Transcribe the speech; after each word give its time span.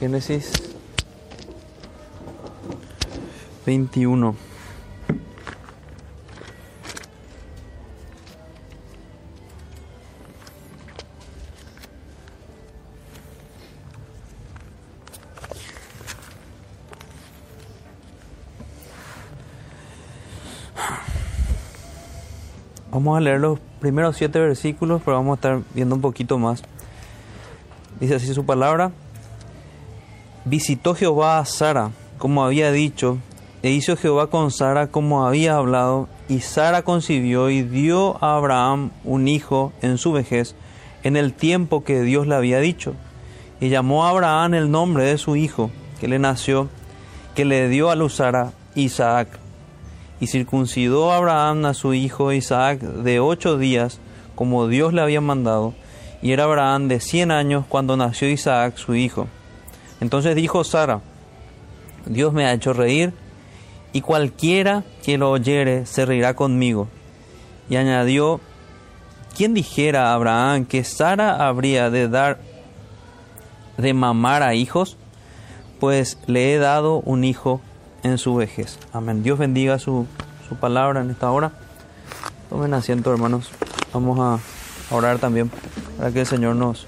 Génesis 0.00 0.52
21. 3.66 4.36
Vamos 22.92 23.16
a 23.16 23.20
leer 23.20 23.40
los 23.40 23.58
primeros 23.80 24.16
siete 24.16 24.38
versículos, 24.38 25.02
pero 25.04 25.16
vamos 25.16 25.32
a 25.32 25.34
estar 25.34 25.60
viendo 25.74 25.96
un 25.96 26.00
poquito 26.00 26.38
más. 26.38 26.62
Dice 27.98 28.14
así 28.14 28.32
su 28.32 28.46
palabra. 28.46 28.92
Visitó 30.50 30.94
Jehová 30.94 31.40
a 31.40 31.44
Sara, 31.44 31.90
como 32.16 32.42
había 32.42 32.72
dicho, 32.72 33.18
e 33.62 33.70
hizo 33.70 33.98
Jehová 33.98 34.28
con 34.28 34.50
Sara 34.50 34.86
como 34.86 35.26
había 35.26 35.56
hablado, 35.56 36.08
y 36.26 36.40
Sara 36.40 36.80
concibió 36.80 37.50
y 37.50 37.60
dio 37.60 38.16
a 38.24 38.36
Abraham 38.36 38.90
un 39.04 39.28
hijo 39.28 39.74
en 39.82 39.98
su 39.98 40.10
vejez, 40.10 40.54
en 41.02 41.18
el 41.18 41.34
tiempo 41.34 41.84
que 41.84 42.00
Dios 42.00 42.26
le 42.26 42.34
había 42.34 42.60
dicho. 42.60 42.94
Y 43.60 43.68
llamó 43.68 44.06
a 44.06 44.08
Abraham 44.08 44.54
el 44.54 44.70
nombre 44.70 45.04
de 45.04 45.18
su 45.18 45.36
hijo, 45.36 45.70
que 46.00 46.08
le 46.08 46.18
nació, 46.18 46.70
que 47.34 47.44
le 47.44 47.68
dio 47.68 47.90
a 47.90 47.94
luz 47.94 48.14
Sara, 48.14 48.52
Isaac. 48.74 49.28
Y 50.18 50.28
circuncidó 50.28 51.12
a 51.12 51.18
Abraham 51.18 51.66
a 51.66 51.74
su 51.74 51.92
hijo 51.92 52.32
Isaac 52.32 52.80
de 52.80 53.20
ocho 53.20 53.58
días, 53.58 54.00
como 54.34 54.66
Dios 54.66 54.94
le 54.94 55.02
había 55.02 55.20
mandado, 55.20 55.74
y 56.22 56.32
era 56.32 56.44
Abraham 56.44 56.88
de 56.88 57.00
cien 57.00 57.32
años 57.32 57.66
cuando 57.68 57.98
nació 57.98 58.30
Isaac 58.30 58.78
su 58.78 58.94
hijo. 58.94 59.28
Entonces 60.00 60.34
dijo 60.36 60.64
Sara, 60.64 61.00
Dios 62.06 62.32
me 62.32 62.44
ha 62.44 62.52
hecho 62.52 62.72
reír, 62.72 63.12
y 63.92 64.00
cualquiera 64.00 64.84
que 65.02 65.18
lo 65.18 65.30
oyere 65.30 65.86
se 65.86 66.04
reirá 66.04 66.34
conmigo. 66.34 66.88
Y 67.68 67.76
añadió, 67.76 68.40
¿quién 69.36 69.54
dijera 69.54 70.10
a 70.10 70.14
Abraham 70.14 70.66
que 70.66 70.84
Sara 70.84 71.46
habría 71.48 71.90
de 71.90 72.08
dar 72.08 72.38
de 73.76 73.94
mamar 73.94 74.42
a 74.42 74.54
hijos? 74.54 74.96
Pues 75.80 76.18
le 76.26 76.54
he 76.54 76.58
dado 76.58 77.00
un 77.00 77.24
hijo 77.24 77.60
en 78.02 78.18
su 78.18 78.34
vejez. 78.34 78.78
Amén. 78.92 79.22
Dios 79.22 79.38
bendiga 79.38 79.78
su, 79.78 80.06
su 80.48 80.56
palabra 80.56 81.00
en 81.00 81.10
esta 81.10 81.30
hora. 81.30 81.52
Tomen 82.50 82.74
asiento, 82.74 83.12
hermanos. 83.12 83.50
Vamos 83.92 84.18
a 84.20 84.94
orar 84.94 85.18
también 85.18 85.50
para 85.96 86.10
que 86.10 86.20
el 86.20 86.26
Señor 86.26 86.56
nos 86.56 86.86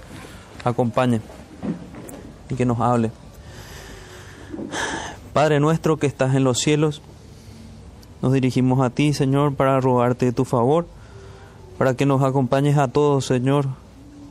acompañe 0.64 1.20
y 2.50 2.54
que 2.54 2.66
nos 2.66 2.80
hable. 2.80 3.10
Padre 5.32 5.60
nuestro 5.60 5.96
que 5.96 6.06
estás 6.06 6.34
en 6.34 6.44
los 6.44 6.58
cielos, 6.58 7.02
nos 8.20 8.32
dirigimos 8.32 8.80
a 8.80 8.90
ti, 8.90 9.14
Señor, 9.14 9.54
para 9.54 9.80
rogarte 9.80 10.32
tu 10.32 10.44
favor, 10.44 10.86
para 11.78 11.94
que 11.94 12.04
nos 12.04 12.22
acompañes 12.22 12.76
a 12.76 12.88
todos, 12.88 13.24
Señor, 13.24 13.66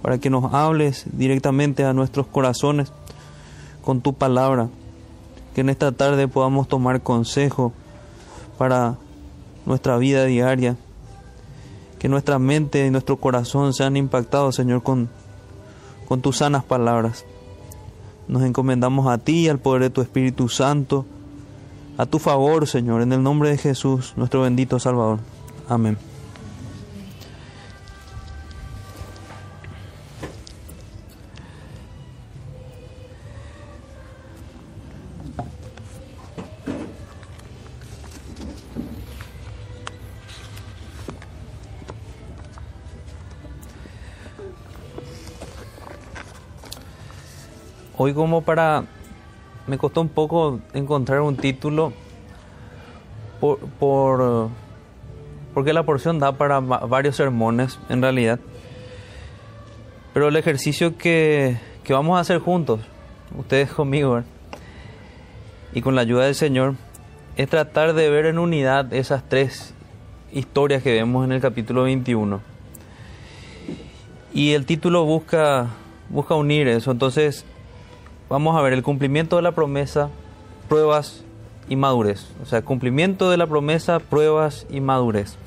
para 0.02 0.18
que 0.18 0.30
nos 0.30 0.54
hables 0.54 1.06
directamente 1.14 1.86
a 1.86 1.94
nuestros 1.94 2.28
corazones 2.28 2.92
con 3.84 4.02
tu 4.02 4.14
palabra, 4.14 4.70
que 5.56 5.62
en 5.62 5.70
esta 5.70 5.92
tarde 5.92 6.28
podamos 6.28 6.68
tomar 6.68 7.02
consejo 7.02 7.74
para 8.58 8.98
nuestra 9.66 9.98
vida 9.98 10.26
diaria, 10.26 10.78
que 11.98 12.10
nuestra 12.10 12.40
mente 12.40 12.86
y 12.86 12.92
nuestro 12.92 13.18
corazón 13.18 13.74
sean 13.74 13.98
impactados, 13.98 14.56
Señor, 14.56 14.84
con, 14.84 15.10
con 16.08 16.22
tus 16.22 16.38
sanas 16.38 16.64
palabras. 16.64 17.26
Nos 18.30 18.44
encomendamos 18.44 19.08
a 19.08 19.18
ti 19.18 19.42
y 19.42 19.50
al 19.50 19.60
poder 19.60 19.82
de 19.82 19.90
tu 19.90 20.02
Espíritu 20.02 20.48
Santo, 20.48 21.06
a 21.98 22.06
tu 22.06 22.20
favor, 22.20 22.68
Señor, 22.68 23.02
en 23.02 23.12
el 23.12 23.22
nombre 23.22 23.50
de 23.50 23.58
Jesús, 23.58 24.14
nuestro 24.16 24.44
bendito 24.44 24.80
Salvador. 24.80 25.20
Amén. 25.68 25.98
Como 48.14 48.42
para... 48.42 48.84
Me 49.68 49.78
costó 49.78 50.02
un 50.02 50.10
poco 50.10 50.60
encontrar 50.74 51.22
un 51.22 51.36
título 51.36 51.94
por 53.80 54.50
porque 55.54 55.74
la 55.74 55.84
porción 55.84 56.20
da 56.20 56.32
para 56.34 56.60
varios 56.60 57.16
sermones 57.16 57.80
en 57.90 58.02
realidad. 58.02 58.40
Pero 60.14 60.28
el 60.28 60.36
ejercicio 60.36 60.98
que, 60.98 61.58
que 61.84 61.94
vamos 61.94 62.18
a 62.18 62.22
hacer 62.22 62.40
juntos, 62.40 62.82
ustedes 63.38 63.72
conmigo, 63.72 64.24
y 65.74 65.82
con 65.82 65.96
la 65.96 66.02
ayuda 66.02 66.26
del 66.26 66.36
Señor, 66.36 66.76
es 67.36 67.50
tratar 67.50 67.94
de 67.94 68.10
ver 68.10 68.26
en 68.26 68.40
unidad 68.40 68.94
esas 68.94 69.28
tres 69.28 69.74
historias 70.32 70.84
que 70.84 70.94
vemos 70.94 71.26
en 71.26 71.32
el 71.32 71.42
capítulo 71.42 71.84
21. 71.84 72.42
Y 74.34 74.54
el 74.54 74.66
título 74.66 75.06
busca, 75.06 75.68
busca 76.10 76.36
unir 76.36 76.68
eso. 76.68 76.92
Entonces, 76.92 77.46
vamos 78.30 78.56
a 78.56 78.62
ver 78.62 78.74
el 78.74 78.84
cumplimiento 78.84 79.36
de 79.36 79.42
la 79.42 79.52
promesa, 79.52 80.10
pruebas 80.68 81.24
y 81.68 81.76
madurez. 81.76 82.28
O 82.42 82.46
sea, 82.46 82.62
cumplimiento 82.62 83.30
de 83.30 83.38
la 83.38 83.48
promesa, 83.48 84.00
pruebas 84.00 84.66
y 84.70 84.80
madurez. 84.80 85.38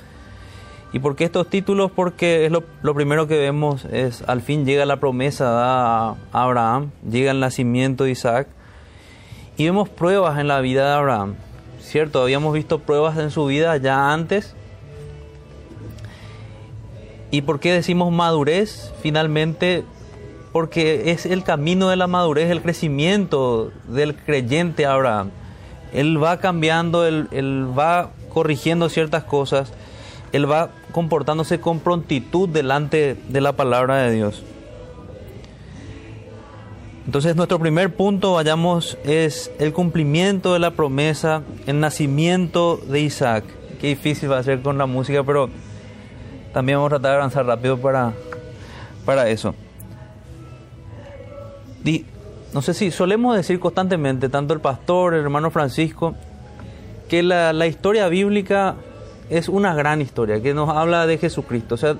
¿Y 0.93 0.99
por 0.99 1.17
qué 1.17 1.25
estos 1.25 1.49
títulos? 1.49 1.91
Porque 1.91 2.45
es 2.45 2.53
lo, 2.53 2.65
lo, 2.83 2.95
primero 2.95 3.27
que 3.27 3.39
vemos 3.39 3.87
es, 3.87 4.23
al 4.29 4.43
fin 4.43 4.67
llega 4.67 4.85
la 4.85 5.01
promesa 5.01 5.47
a 6.11 6.17
Abraham, 6.33 6.91
llega 7.09 7.31
el 7.31 7.41
nacimiento 7.41 8.05
de 8.05 8.11
Isaac, 8.11 8.49
y 9.57 9.65
vemos 9.65 9.89
pruebas 9.89 10.39
en 10.39 10.49
la 10.49 10.61
vida 10.61 10.87
de 10.89 10.95
Abraham, 10.95 11.35
¿cierto? 11.81 12.23
Habíamos 12.23 12.55
visto 12.55 12.81
pruebas 12.81 13.19
en 13.19 13.31
su 13.31 13.47
vida 13.47 13.77
ya 13.77 14.13
antes. 14.13 14.55
¿Y 17.31 17.43
por 17.43 17.61
qué 17.61 17.73
decimos 17.73 18.13
madurez? 18.13 18.93
Finalmente, 19.03 19.85
porque 20.53 21.11
es 21.11 21.25
el 21.25 21.43
camino 21.45 21.89
de 21.89 21.97
la 21.97 22.07
madurez, 22.07 22.51
el 22.51 22.61
crecimiento 22.61 23.73
del 23.89 24.15
creyente 24.15 24.85
Abraham. 24.85 25.31
Él 25.93 26.23
va 26.23 26.39
cambiando, 26.39 27.07
él, 27.07 27.79
va 27.79 28.11
corrigiendo 28.29 28.89
ciertas 28.89 29.25
cosas, 29.25 29.73
él 30.33 30.51
va 30.51 30.71
comportándose 30.93 31.61
con 31.61 31.81
prontitud 31.81 32.49
delante 32.49 33.17
de 33.29 33.41
la 33.41 33.53
palabra 33.53 33.97
de 33.99 34.13
Dios. 34.13 34.43
Entonces 37.07 37.35
nuestro 37.35 37.59
primer 37.59 37.95
punto, 37.95 38.35
vayamos, 38.35 38.97
es 39.05 39.51
el 39.59 39.73
cumplimiento 39.73 40.53
de 40.53 40.61
la 40.61 40.71
promesa, 40.71 41.43
el 41.67 41.81
nacimiento 41.81 42.77
de 42.77 43.01
Isaac. 43.01 43.45
Qué 43.81 43.89
difícil 43.89 44.31
va 44.31 44.39
a 44.39 44.43
ser 44.43 44.63
con 44.63 44.79
la 44.79 44.87
música, 44.87 45.25
pero 45.25 45.51
también 46.53 46.79
vamos 46.79 46.93
a 46.93 46.97
tratar 46.97 47.13
de 47.13 47.17
avanzar 47.17 47.45
rápido 47.45 47.79
para, 47.79 48.13
para 49.05 49.29
eso. 49.29 49.55
No 52.55 52.63
sé 52.63 52.75
si 52.75 52.91
solemos 52.91 53.35
decir 53.35 53.59
constantemente, 53.59 54.29
tanto 54.29 54.53
el 54.55 54.61
pastor, 54.61 55.15
el 55.15 55.23
hermano 55.23 55.51
Francisco, 55.51 56.15
que 57.09 57.23
la, 57.23 57.53
la 57.53 57.67
historia 57.67 58.09
bíblica 58.09 58.77
es 59.31 59.49
una 59.49 59.75
gran 59.75 60.03
historia, 60.03 60.43
que 60.43 60.53
nos 60.53 60.69
habla 60.69 61.07
de 61.07 61.19
Jesucristo. 61.19 61.75
O 61.75 61.79
sea, 61.79 61.97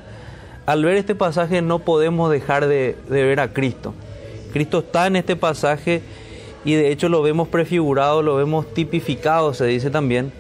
al 0.67 0.85
ver 0.85 0.97
este 0.97 1.15
pasaje 1.15 1.63
no 1.63 1.81
podemos 1.81 2.31
dejar 2.31 2.67
de, 2.67 2.97
de, 3.09 3.25
ver 3.25 3.41
a 3.41 3.53
Cristo. 3.53 3.95
Cristo 4.53 4.81
está 4.81 5.07
en 5.07 5.17
este 5.17 5.37
pasaje 5.37 6.03
y 6.65 6.75
de 6.75 6.93
hecho 6.93 7.09
lo 7.09 7.23
vemos 7.23 7.49
prefigurado, 7.49 8.23
lo 8.23 8.37
vemos 8.37 8.73
tipificado, 8.75 9.55
se 9.55 9.65
dice 9.67 9.91
también, 9.91 10.33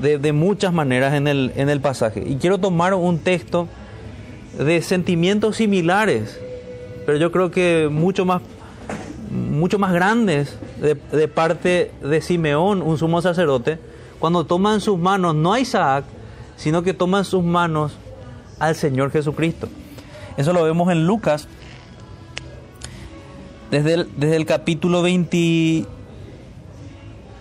de, 0.00 0.18
de 0.18 0.32
muchas 0.32 0.72
maneras 0.72 1.14
en 1.14 1.26
el, 1.26 1.52
en 1.56 1.68
el 1.68 1.80
pasaje. 1.80 2.22
Y 2.26 2.36
quiero 2.36 2.58
tomar 2.58 2.94
un 2.94 3.18
texto 3.18 3.68
de 4.58 4.82
sentimientos 4.82 5.56
similares, 5.56 6.38
pero 7.04 7.18
yo 7.18 7.30
creo 7.30 7.50
que 7.50 7.88
mucho 7.90 8.24
más, 8.24 8.42
mucho 9.30 9.78
más 9.78 9.92
grandes 9.92 10.56
de, 10.80 11.28
parte 11.28 11.92
de 12.02 12.20
Simeón, 12.20 12.82
un 12.82 12.98
sumo 12.98 13.20
sacerdote, 13.22 13.78
cuando 14.18 14.44
toma 14.44 14.74
en 14.74 14.80
sus 14.80 14.98
manos 14.98 15.34
no 15.34 15.52
a 15.52 15.60
Isaac, 15.60 16.04
sino 16.56 16.82
que 16.82 16.94
toma 16.94 17.18
en 17.18 17.24
sus 17.24 17.42
manos 17.42 17.92
al 18.58 18.74
Señor 18.74 19.10
Jesucristo. 19.10 19.68
Eso 20.36 20.52
lo 20.52 20.64
vemos 20.64 20.90
en 20.90 21.06
Lucas, 21.06 21.48
desde 23.70 23.94
el, 23.94 24.08
desde 24.16 24.36
el 24.36 24.46
capítulo 24.46 25.02
20, 25.02 25.86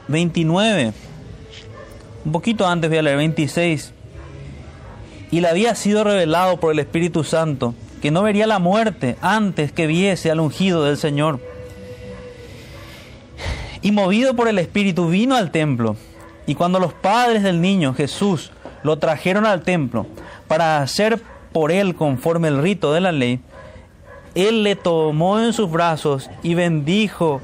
29, 0.08 0.94
un 2.26 2.32
poquito 2.32 2.68
antes 2.68 2.90
voy 2.90 3.00
a 3.00 3.02
leer 3.02 3.18
26. 3.18 3.94
Y 5.32 5.42
le 5.42 5.48
había 5.48 5.74
sido 5.76 6.04
revelado 6.04 6.60
por 6.60 6.72
el 6.72 6.80
Espíritu 6.80 7.24
Santo 7.24 7.74
que 8.04 8.12
no 8.12 8.22
vería 8.22 8.48
la 8.48 8.60
muerte 8.60 9.16
antes 9.22 9.72
que 9.72 9.88
viese 9.88 10.30
al 10.30 10.42
ungido 10.42 10.84
del 10.84 10.98
Señor. 10.98 11.40
Y 13.82 13.94
movido 13.94 14.36
por 14.36 14.50
el 14.50 14.60
Espíritu 14.60 15.08
vino 15.08 15.38
al 15.38 15.52
templo. 15.52 15.96
Y 16.46 16.56
cuando 16.56 16.80
los 16.80 16.92
padres 16.92 17.44
del 17.44 17.62
niño 17.62 17.94
Jesús 17.94 18.52
lo 18.84 19.00
trajeron 19.00 19.46
al 19.46 19.62
templo 19.62 20.06
para 20.50 20.82
hacer 20.82 21.22
por 21.54 21.72
él 21.72 21.96
conforme 21.96 22.50
el 22.50 22.62
rito 22.62 22.92
de 22.92 23.00
la 23.00 23.14
ley, 23.14 23.40
él 24.36 24.64
le 24.64 24.76
tomó 24.76 25.40
en 25.40 25.54
sus 25.54 25.72
brazos 25.72 26.30
y 26.42 26.56
bendijo 26.56 27.40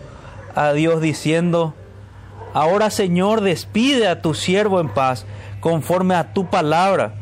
a 0.56 0.74
Dios 0.74 1.00
diciendo, 1.00 1.74
Ahora 2.54 2.90
Señor, 2.90 3.40
despide 3.40 4.10
a 4.10 4.22
tu 4.22 4.34
siervo 4.34 4.82
en 4.82 4.90
paz, 4.90 5.26
conforme 5.62 6.16
a 6.16 6.34
tu 6.34 6.48
palabra, 6.48 7.14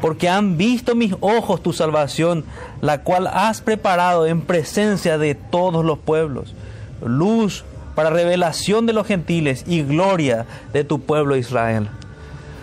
porque 0.00 0.28
han 0.28 0.56
visto 0.56 0.94
mis 0.94 1.14
ojos 1.20 1.62
tu 1.62 1.72
salvación, 1.72 2.44
la 2.80 3.02
cual 3.02 3.26
has 3.26 3.60
preparado 3.60 4.26
en 4.26 4.42
presencia 4.42 5.18
de 5.18 5.34
todos 5.34 5.84
los 5.84 5.98
pueblos, 5.98 6.54
luz 7.04 7.64
para 7.94 8.10
revelación 8.10 8.86
de 8.86 8.92
los 8.92 9.06
gentiles 9.06 9.64
y 9.66 9.82
gloria 9.82 10.46
de 10.72 10.84
tu 10.84 11.00
pueblo 11.00 11.36
Israel. 11.36 11.88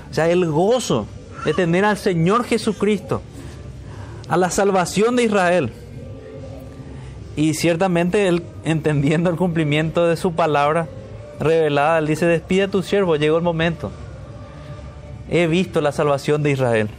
O 0.09 0.13
sea, 0.13 0.29
el 0.29 0.49
gozo 0.49 1.07
de 1.43 1.53
tener 1.53 1.83
al 1.83 1.97
Señor 1.97 2.45
Jesucristo, 2.45 3.21
a 4.29 4.37
la 4.37 4.49
salvación 4.49 5.17
de 5.17 5.23
Israel. 5.23 5.73
Y 7.35 7.53
ciertamente 7.53 8.27
él, 8.27 8.43
entendiendo 8.63 9.29
el 9.29 9.35
cumplimiento 9.35 10.07
de 10.07 10.15
su 10.15 10.33
palabra 10.33 10.87
revelada, 11.39 11.99
él 11.99 12.07
dice, 12.07 12.25
despide 12.25 12.63
a 12.63 12.67
tu 12.69 12.81
siervo, 12.81 13.17
llegó 13.17 13.35
el 13.35 13.43
momento. 13.43 13.91
He 15.29 15.47
visto 15.47 15.81
la 15.81 15.91
salvación 15.91 16.43
de 16.43 16.51
Israel. 16.51 16.89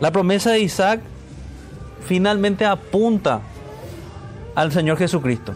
La 0.00 0.12
promesa 0.12 0.50
de 0.52 0.60
Isaac 0.60 1.00
finalmente 2.06 2.64
apunta 2.64 3.40
al 4.54 4.72
Señor 4.72 4.96
Jesucristo. 4.96 5.54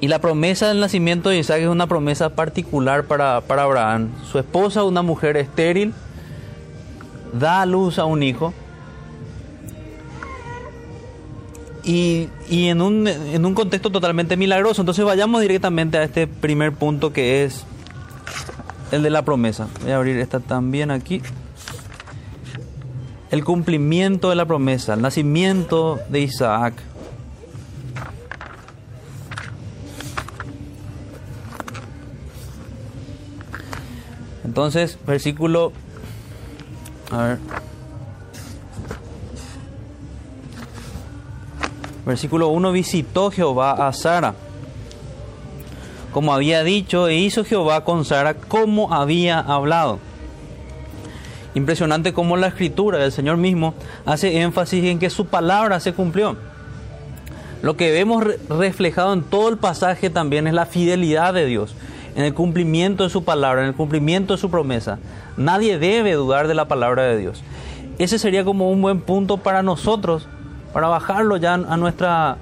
Y 0.00 0.08
la 0.08 0.20
promesa 0.20 0.68
del 0.68 0.80
nacimiento 0.80 1.30
de 1.30 1.38
Isaac 1.38 1.60
es 1.60 1.68
una 1.68 1.86
promesa 1.86 2.30
particular 2.30 3.04
para, 3.04 3.40
para 3.40 3.62
Abraham. 3.62 4.10
Su 4.30 4.38
esposa, 4.38 4.84
una 4.84 5.02
mujer 5.02 5.36
estéril, 5.36 5.94
da 7.32 7.62
a 7.62 7.66
luz 7.66 7.98
a 7.98 8.04
un 8.04 8.22
hijo. 8.22 8.52
Y, 11.82 12.28
y 12.48 12.66
en, 12.66 12.82
un, 12.82 13.06
en 13.08 13.46
un 13.46 13.54
contexto 13.54 13.90
totalmente 13.90 14.36
milagroso. 14.36 14.82
Entonces 14.82 15.04
vayamos 15.04 15.40
directamente 15.40 15.98
a 15.98 16.02
este 16.02 16.26
primer 16.26 16.72
punto 16.72 17.12
que 17.12 17.44
es 17.44 17.64
el 18.92 19.02
de 19.02 19.10
la 19.10 19.22
promesa. 19.22 19.68
Voy 19.82 19.92
a 19.92 19.96
abrir 19.96 20.18
esta 20.18 20.40
también 20.40 20.90
aquí. 20.90 21.22
El 23.30 23.44
cumplimiento 23.44 24.30
de 24.30 24.36
la 24.36 24.46
promesa, 24.46 24.94
el 24.94 25.02
nacimiento 25.02 26.00
de 26.08 26.20
Isaac. 26.20 26.74
Entonces, 34.44 34.96
versículo... 35.06 35.72
A 37.10 37.22
ver. 37.22 37.38
Versículo 42.06 42.48
1, 42.48 42.70
visitó 42.70 43.32
Jehová 43.32 43.88
a 43.88 43.92
Sara, 43.92 44.34
como 46.12 46.32
había 46.32 46.62
dicho, 46.62 47.08
e 47.08 47.16
hizo 47.16 47.44
Jehová 47.44 47.84
con 47.84 48.04
Sara 48.04 48.34
como 48.34 48.94
había 48.94 49.40
hablado. 49.40 49.98
Impresionante 51.56 52.12
cómo 52.12 52.36
la 52.36 52.48
escritura 52.48 52.98
del 52.98 53.12
Señor 53.12 53.38
mismo 53.38 53.72
hace 54.04 54.42
énfasis 54.42 54.84
en 54.84 54.98
que 54.98 55.08
su 55.08 55.24
palabra 55.24 55.80
se 55.80 55.94
cumplió. 55.94 56.36
Lo 57.62 57.78
que 57.78 57.90
vemos 57.92 58.24
reflejado 58.50 59.14
en 59.14 59.22
todo 59.22 59.48
el 59.48 59.56
pasaje 59.56 60.10
también 60.10 60.46
es 60.46 60.52
la 60.52 60.66
fidelidad 60.66 61.32
de 61.32 61.46
Dios 61.46 61.74
en 62.14 62.24
el 62.24 62.34
cumplimiento 62.34 63.04
de 63.04 63.10
su 63.10 63.24
palabra, 63.24 63.62
en 63.62 63.68
el 63.68 63.74
cumplimiento 63.74 64.34
de 64.34 64.38
su 64.38 64.50
promesa. 64.50 64.98
Nadie 65.38 65.78
debe 65.78 66.12
dudar 66.12 66.46
de 66.46 66.52
la 66.52 66.68
palabra 66.68 67.04
de 67.04 67.16
Dios. 67.16 67.42
Ese 67.96 68.18
sería 68.18 68.44
como 68.44 68.70
un 68.70 68.82
buen 68.82 69.00
punto 69.00 69.38
para 69.38 69.62
nosotros, 69.62 70.28
para 70.74 70.88
bajarlo 70.88 71.38
ya 71.38 71.54
a, 71.54 71.76
nuestra, 71.78 72.32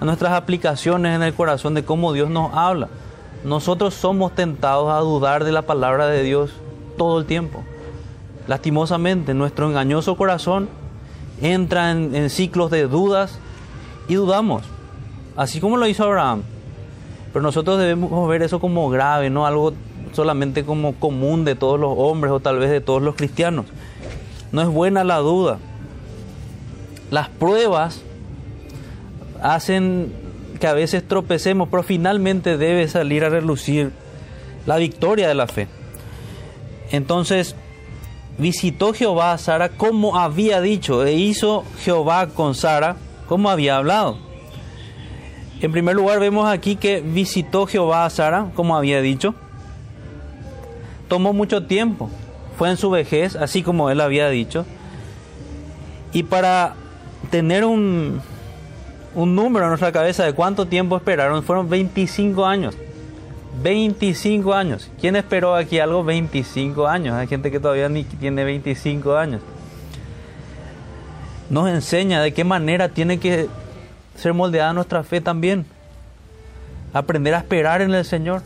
a 0.00 0.04
nuestras 0.06 0.32
aplicaciones 0.32 1.14
en 1.14 1.22
el 1.22 1.34
corazón 1.34 1.74
de 1.74 1.84
cómo 1.84 2.14
Dios 2.14 2.30
nos 2.30 2.54
habla. 2.54 2.88
Nosotros 3.44 3.92
somos 3.92 4.34
tentados 4.34 4.90
a 4.90 5.00
dudar 5.00 5.44
de 5.44 5.52
la 5.52 5.62
palabra 5.62 6.06
de 6.06 6.22
Dios 6.22 6.50
todo 6.96 7.18
el 7.18 7.26
tiempo. 7.26 7.62
Lastimosamente, 8.46 9.34
nuestro 9.34 9.68
engañoso 9.68 10.16
corazón 10.16 10.68
entra 11.40 11.90
en, 11.90 12.14
en 12.14 12.30
ciclos 12.30 12.70
de 12.70 12.86
dudas 12.86 13.38
y 14.08 14.14
dudamos, 14.14 14.64
así 15.36 15.60
como 15.60 15.76
lo 15.76 15.86
hizo 15.86 16.04
Abraham. 16.04 16.42
Pero 17.32 17.42
nosotros 17.42 17.78
debemos 17.78 18.28
ver 18.28 18.42
eso 18.42 18.60
como 18.60 18.88
grave, 18.90 19.30
no 19.30 19.46
algo 19.46 19.72
solamente 20.12 20.64
como 20.64 20.94
común 20.94 21.44
de 21.44 21.54
todos 21.54 21.78
los 21.80 21.92
hombres 21.96 22.32
o 22.32 22.40
tal 22.40 22.58
vez 22.58 22.70
de 22.70 22.80
todos 22.80 23.02
los 23.02 23.16
cristianos. 23.16 23.66
No 24.52 24.62
es 24.62 24.68
buena 24.68 25.02
la 25.02 25.18
duda. 25.18 25.58
Las 27.10 27.28
pruebas 27.28 28.02
hacen 29.42 30.12
que 30.60 30.66
a 30.66 30.72
veces 30.72 31.06
tropecemos, 31.06 31.68
pero 31.68 31.82
finalmente 31.82 32.56
debe 32.56 32.88
salir 32.88 33.24
a 33.24 33.28
relucir 33.28 33.90
la 34.66 34.76
victoria 34.76 35.28
de 35.28 35.34
la 35.34 35.46
fe. 35.46 35.68
Entonces, 36.90 37.56
visitó 38.38 38.92
Jehová 38.92 39.32
a 39.32 39.38
Sara 39.38 39.68
como 39.68 40.16
había 40.18 40.60
dicho, 40.60 41.04
e 41.04 41.14
hizo 41.14 41.64
Jehová 41.82 42.28
con 42.28 42.54
Sara 42.54 42.96
como 43.28 43.50
había 43.50 43.76
hablado. 43.76 44.18
En 45.60 45.72
primer 45.72 45.94
lugar 45.96 46.20
vemos 46.20 46.48
aquí 46.48 46.76
que 46.76 47.00
visitó 47.00 47.66
Jehová 47.66 48.04
a 48.04 48.10
Sara, 48.10 48.50
como 48.54 48.76
había 48.76 49.00
dicho. 49.00 49.34
Tomó 51.08 51.32
mucho 51.32 51.64
tiempo, 51.64 52.10
fue 52.58 52.70
en 52.70 52.76
su 52.76 52.90
vejez, 52.90 53.36
así 53.36 53.62
como 53.62 53.90
él 53.90 54.00
había 54.00 54.28
dicho. 54.28 54.66
Y 56.12 56.24
para 56.24 56.74
tener 57.30 57.64
un, 57.64 58.20
un 59.14 59.34
número 59.34 59.64
en 59.64 59.70
nuestra 59.70 59.92
cabeza 59.92 60.24
de 60.24 60.32
cuánto 60.32 60.66
tiempo 60.66 60.96
esperaron, 60.96 61.42
fueron 61.42 61.68
25 61.68 62.44
años. 62.44 62.76
25 63.62 64.54
años. 64.54 64.90
¿Quién 65.00 65.16
esperó 65.16 65.54
aquí 65.54 65.78
algo 65.78 66.04
25 66.04 66.86
años? 66.86 67.14
Hay 67.14 67.26
gente 67.26 67.50
que 67.50 67.60
todavía 67.60 67.88
ni 67.88 68.04
tiene 68.04 68.44
25 68.44 69.16
años. 69.16 69.42
Nos 71.50 71.68
enseña 71.68 72.22
de 72.22 72.32
qué 72.32 72.44
manera 72.44 72.88
tiene 72.88 73.18
que 73.18 73.48
ser 74.16 74.32
moldeada 74.32 74.72
nuestra 74.72 75.04
fe 75.04 75.20
también. 75.20 75.66
Aprender 76.92 77.34
a 77.34 77.38
esperar 77.38 77.82
en 77.82 77.92
el 77.92 78.04
Señor. 78.04 78.42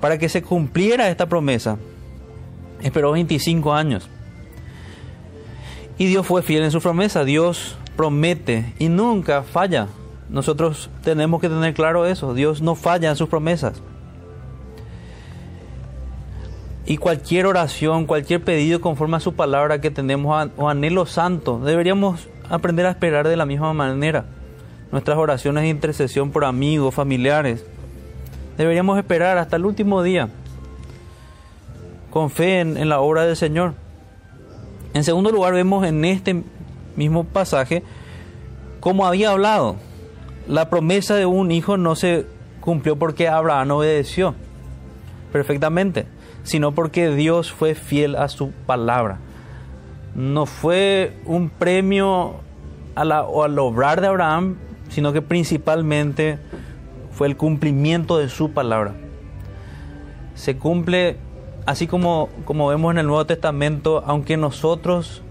Para 0.00 0.18
que 0.18 0.28
se 0.28 0.42
cumpliera 0.42 1.08
esta 1.10 1.26
promesa. 1.26 1.76
Esperó 2.82 3.12
25 3.12 3.72
años. 3.72 4.08
Y 5.98 6.06
Dios 6.06 6.26
fue 6.26 6.42
fiel 6.42 6.64
en 6.64 6.70
su 6.70 6.80
promesa. 6.80 7.24
Dios 7.24 7.76
promete 7.96 8.72
y 8.78 8.88
nunca 8.88 9.42
falla. 9.42 9.88
Nosotros 10.30 10.90
tenemos 11.02 11.40
que 11.40 11.48
tener 11.48 11.74
claro 11.74 12.06
eso. 12.06 12.34
Dios 12.34 12.62
no 12.62 12.74
falla 12.74 13.10
en 13.10 13.16
sus 13.16 13.28
promesas. 13.28 13.82
Y 16.86 16.96
cualquier 16.96 17.46
oración, 17.46 18.06
cualquier 18.06 18.42
pedido 18.42 18.80
conforme 18.80 19.16
a 19.16 19.20
su 19.20 19.34
palabra 19.34 19.80
que 19.80 19.90
tenemos 19.90 20.50
o 20.56 20.68
anhelo 20.68 21.06
santo, 21.06 21.60
deberíamos 21.60 22.28
aprender 22.48 22.86
a 22.86 22.90
esperar 22.90 23.28
de 23.28 23.36
la 23.36 23.46
misma 23.46 23.72
manera. 23.72 24.24
Nuestras 24.90 25.16
oraciones 25.18 25.62
de 25.62 25.68
intercesión 25.68 26.32
por 26.32 26.44
amigos, 26.44 26.94
familiares, 26.94 27.64
deberíamos 28.56 28.98
esperar 28.98 29.38
hasta 29.38 29.56
el 29.56 29.66
último 29.66 30.02
día, 30.02 30.30
con 32.10 32.30
fe 32.30 32.60
en, 32.60 32.88
la 32.88 33.00
obra 33.00 33.24
del 33.24 33.36
Señor. 33.36 33.74
En 34.92 35.04
segundo 35.04 35.30
lugar, 35.30 35.54
vemos 35.54 35.86
en 35.86 36.04
este 36.04 36.42
mismo 36.96 37.22
pasaje 37.22 37.84
como 38.80 39.06
había 39.06 39.30
hablado. 39.30 39.76
La 40.46 40.70
promesa 40.70 41.14
de 41.14 41.26
un 41.26 41.50
hijo 41.52 41.76
no 41.76 41.94
se 41.94 42.26
cumplió 42.60 42.96
porque 42.96 43.28
Abraham 43.28 43.70
obedeció 43.72 44.34
perfectamente, 45.32 46.06
sino 46.42 46.72
porque 46.72 47.10
Dios 47.10 47.52
fue 47.52 47.74
fiel 47.74 48.16
a 48.16 48.28
su 48.28 48.50
palabra 48.66 49.18
no 50.14 50.46
fue 50.46 51.12
un 51.24 51.50
premio 51.50 52.36
a 52.94 53.04
la, 53.04 53.22
o 53.24 53.44
al 53.44 53.58
obrar 53.58 54.00
de 54.00 54.08
Abraham, 54.08 54.56
sino 54.88 55.12
que 55.12 55.22
principalmente 55.22 56.38
fue 57.12 57.28
el 57.28 57.36
cumplimiento 57.36 58.18
de 58.18 58.28
su 58.28 58.50
palabra. 58.50 58.94
Se 60.34 60.56
cumple, 60.56 61.16
así 61.66 61.86
como, 61.86 62.28
como 62.44 62.68
vemos 62.68 62.92
en 62.92 62.98
el 62.98 63.06
Nuevo 63.06 63.26
Testamento, 63.26 64.02
aunque 64.06 64.36
nosotros 64.36 65.22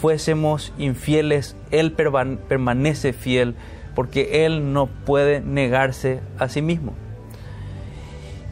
fuésemos 0.00 0.72
infieles, 0.78 1.56
Él 1.70 1.92
permanece 1.92 3.12
fiel, 3.12 3.54
porque 3.96 4.44
Él 4.44 4.72
no 4.72 4.86
puede 4.86 5.40
negarse 5.40 6.20
a 6.38 6.48
sí 6.48 6.62
mismo. 6.62 6.92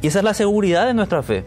Y 0.02 0.08
esa 0.08 0.18
es 0.18 0.24
la 0.24 0.34
seguridad 0.34 0.86
de 0.86 0.94
nuestra 0.94 1.22
fe 1.22 1.44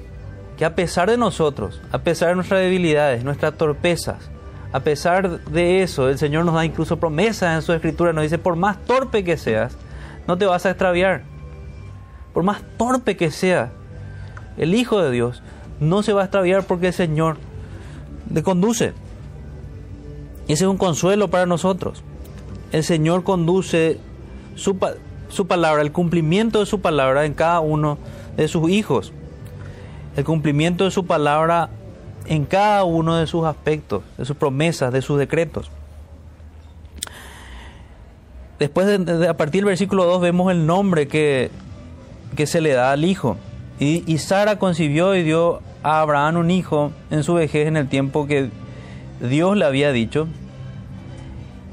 que 0.55 0.65
a 0.65 0.75
pesar 0.75 1.09
de 1.09 1.17
nosotros, 1.17 1.81
a 1.91 1.99
pesar 1.99 2.29
de 2.29 2.35
nuestras 2.35 2.61
debilidades, 2.61 3.23
nuestras 3.23 3.55
torpezas, 3.55 4.29
a 4.71 4.79
pesar 4.81 5.43
de 5.45 5.81
eso, 5.83 6.09
el 6.09 6.17
Señor 6.17 6.45
nos 6.45 6.55
da 6.55 6.63
incluso 6.63 6.97
promesas 6.97 7.55
en 7.55 7.61
su 7.61 7.73
escritura, 7.73 8.13
nos 8.13 8.23
dice, 8.23 8.37
por 8.37 8.55
más 8.55 8.83
torpe 8.85 9.23
que 9.23 9.37
seas, 9.37 9.75
no 10.27 10.37
te 10.37 10.45
vas 10.45 10.65
a 10.65 10.71
extraviar. 10.71 11.23
Por 12.33 12.43
más 12.43 12.61
torpe 12.77 13.17
que 13.17 13.31
sea 13.31 13.71
el 14.57 14.75
Hijo 14.75 15.01
de 15.01 15.11
Dios, 15.11 15.41
no 15.79 16.03
se 16.03 16.13
va 16.13 16.21
a 16.21 16.25
extraviar 16.25 16.63
porque 16.63 16.87
el 16.87 16.93
Señor 16.93 17.37
le 18.31 18.43
conduce. 18.43 18.93
Y 20.47 20.53
ese 20.53 20.65
es 20.65 20.69
un 20.69 20.77
consuelo 20.77 21.29
para 21.29 21.45
nosotros. 21.45 22.03
El 22.71 22.83
Señor 22.83 23.23
conduce 23.23 23.99
su, 24.55 24.77
su 25.29 25.47
palabra, 25.47 25.81
el 25.81 25.91
cumplimiento 25.91 26.59
de 26.59 26.65
su 26.65 26.81
palabra 26.81 27.25
en 27.25 27.33
cada 27.33 27.59
uno 27.59 27.97
de 28.35 28.47
sus 28.47 28.69
hijos. 28.69 29.13
El 30.15 30.23
cumplimiento 30.23 30.83
de 30.83 30.91
su 30.91 31.05
palabra 31.05 31.69
en 32.25 32.45
cada 32.45 32.83
uno 32.83 33.15
de 33.15 33.27
sus 33.27 33.45
aspectos, 33.45 34.03
de 34.17 34.25
sus 34.25 34.35
promesas, 34.35 34.91
de 34.91 35.01
sus 35.01 35.17
decretos. 35.17 35.71
Después, 38.59 38.87
de, 38.87 39.27
a 39.27 39.37
partir 39.37 39.61
del 39.61 39.69
versículo 39.69 40.05
2, 40.05 40.21
vemos 40.21 40.51
el 40.51 40.65
nombre 40.65 41.07
que, 41.07 41.51
que 42.35 42.47
se 42.47 42.59
le 42.59 42.73
da 42.73 42.91
al 42.91 43.05
hijo. 43.05 43.37
Y, 43.79 44.03
y, 44.11 44.17
Sara 44.17 44.57
concibió 44.57 45.15
y 45.15 45.21
dio 45.21 45.61
a 45.83 46.01
Abraham 46.01 46.37
un 46.37 46.51
hijo 46.51 46.91
en 47.11 47.23
su 47.23 47.35
vejez 47.35 47.67
en 47.67 47.77
el 47.77 47.87
tiempo 47.87 48.25
que 48.25 48.49
Dios 49.21 49.55
le 49.55 49.65
había 49.65 49.91
dicho. 49.91 50.27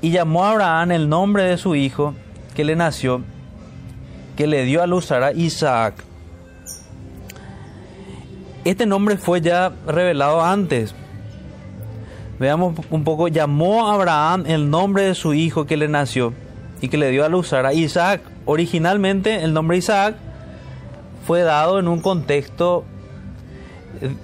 Y 0.04 0.11
llamó 0.11 0.44
a 0.44 0.50
Abraham 0.50 0.92
el 0.92 1.08
nombre 1.08 1.44
de 1.44 1.56
su 1.56 1.75
hijo 1.75 2.12
que 2.54 2.62
le 2.62 2.76
nació, 2.76 3.23
que 4.37 4.46
le 4.46 4.66
dio 4.66 4.82
a 4.82 4.87
luz 4.87 5.06
Sara, 5.06 5.32
Isaac. 5.32 5.94
Este 8.66 8.84
nombre 8.84 9.16
fue 9.16 9.40
ya 9.40 9.73
revelado 9.87 10.42
antes. 10.42 10.94
Veamos 12.38 12.78
un 12.90 13.02
poco, 13.02 13.28
llamó 13.28 13.88
a 13.88 13.94
Abraham 13.94 14.44
el 14.46 14.68
nombre 14.68 15.04
de 15.04 15.14
su 15.14 15.32
hijo 15.32 15.64
que 15.64 15.78
le 15.78 15.88
nació 15.88 16.34
y 16.82 16.88
que 16.88 16.99
le 16.99 17.08
dio 17.08 17.25
a 17.25 17.30
luz 17.30 17.49
Sara, 17.49 17.73
Isaac. 17.73 18.20
Originalmente 18.44 19.42
el 19.42 19.54
nombre 19.54 19.78
Isaac 19.78 20.16
fue 21.26 21.40
dado 21.40 21.78
en 21.78 21.88
un 21.88 22.02
contexto, 22.02 22.84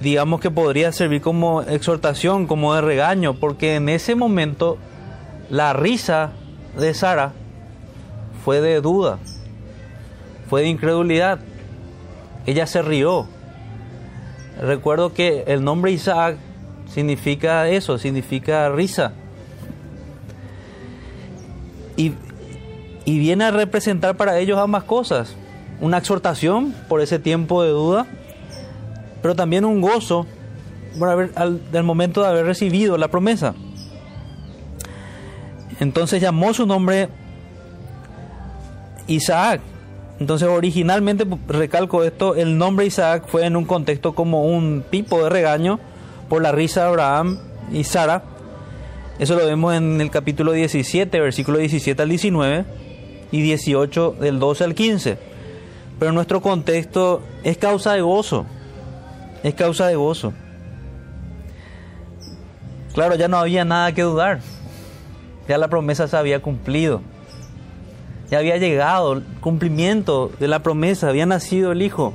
digamos 0.02 0.42
que 0.42 0.50
podría 0.50 0.92
servir 0.92 1.22
como 1.22 1.62
exhortación, 1.62 2.46
como 2.46 2.74
de 2.74 2.82
regaño, 2.82 3.32
porque 3.32 3.76
en 3.76 3.88
ese 3.88 4.14
momento 4.14 4.76
la 5.50 5.72
risa 5.72 6.30
de 6.78 6.94
Sara 6.94 7.32
fue 8.44 8.60
de 8.60 8.80
duda, 8.80 9.18
fue 10.48 10.62
de 10.62 10.68
incredulidad. 10.68 11.40
Ella 12.46 12.66
se 12.66 12.82
rió. 12.82 13.26
Recuerdo 14.60 15.12
que 15.12 15.44
el 15.48 15.64
nombre 15.64 15.90
Isaac 15.90 16.36
significa 16.86 17.68
eso, 17.68 17.98
significa 17.98 18.68
risa. 18.70 19.12
Y, 21.96 22.12
y 23.04 23.18
viene 23.18 23.44
a 23.44 23.50
representar 23.50 24.16
para 24.16 24.38
ellos 24.38 24.58
ambas 24.58 24.84
cosas. 24.84 25.34
Una 25.80 25.98
exhortación 25.98 26.74
por 26.88 27.00
ese 27.00 27.18
tiempo 27.18 27.62
de 27.62 27.70
duda, 27.70 28.06
pero 29.20 29.34
también 29.34 29.64
un 29.64 29.80
gozo 29.80 30.26
por 30.98 31.08
haber, 31.08 31.32
al, 31.34 31.70
del 31.70 31.82
momento 31.82 32.22
de 32.22 32.28
haber 32.28 32.46
recibido 32.46 32.96
la 32.96 33.08
promesa. 33.08 33.54
Entonces 35.80 36.20
llamó 36.20 36.54
su 36.54 36.66
nombre 36.66 37.08
Isaac. 39.06 39.60
Entonces 40.20 40.46
originalmente, 40.48 41.26
recalco 41.48 42.04
esto, 42.04 42.34
el 42.34 42.58
nombre 42.58 42.84
Isaac 42.84 43.24
fue 43.26 43.46
en 43.46 43.56
un 43.56 43.64
contexto 43.64 44.14
como 44.14 44.44
un 44.44 44.84
tipo 44.90 45.22
de 45.24 45.30
regaño 45.30 45.80
por 46.28 46.42
la 46.42 46.52
risa 46.52 46.82
de 46.82 46.88
Abraham 46.88 47.38
y 47.72 47.84
Sara. 47.84 48.22
Eso 49.18 49.34
lo 49.34 49.46
vemos 49.46 49.74
en 49.74 50.00
el 50.00 50.10
capítulo 50.10 50.52
17, 50.52 51.18
versículo 51.18 51.58
17 51.58 52.02
al 52.02 52.08
19 52.10 52.64
y 53.32 53.40
18 53.40 54.16
del 54.20 54.38
12 54.38 54.64
al 54.64 54.74
15. 54.74 55.18
Pero 55.98 56.12
nuestro 56.12 56.42
contexto 56.42 57.22
es 57.42 57.56
causa 57.56 57.94
de 57.94 58.02
gozo. 58.02 58.44
Es 59.42 59.54
causa 59.54 59.86
de 59.86 59.96
gozo. 59.96 60.34
Claro, 62.92 63.14
ya 63.14 63.28
no 63.28 63.38
había 63.38 63.64
nada 63.64 63.92
que 63.92 64.02
dudar. 64.02 64.40
Ya 65.50 65.58
la 65.58 65.66
promesa 65.66 66.06
se 66.06 66.16
había 66.16 66.40
cumplido. 66.40 67.00
Ya 68.30 68.38
había 68.38 68.56
llegado 68.58 69.14
el 69.14 69.24
cumplimiento 69.40 70.30
de 70.38 70.46
la 70.46 70.60
promesa, 70.60 71.08
había 71.08 71.26
nacido 71.26 71.72
el 71.72 71.82
Hijo. 71.82 72.12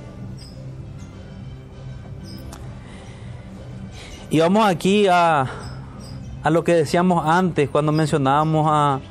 Y 4.29 4.39
vamos 4.39 4.65
aquí 4.65 5.07
a, 5.07 5.47
a 6.43 6.49
lo 6.49 6.63
que 6.63 6.75
decíamos 6.75 7.27
antes 7.27 7.69
cuando 7.69 7.91
mencionábamos 7.91 8.67
a 8.71 9.01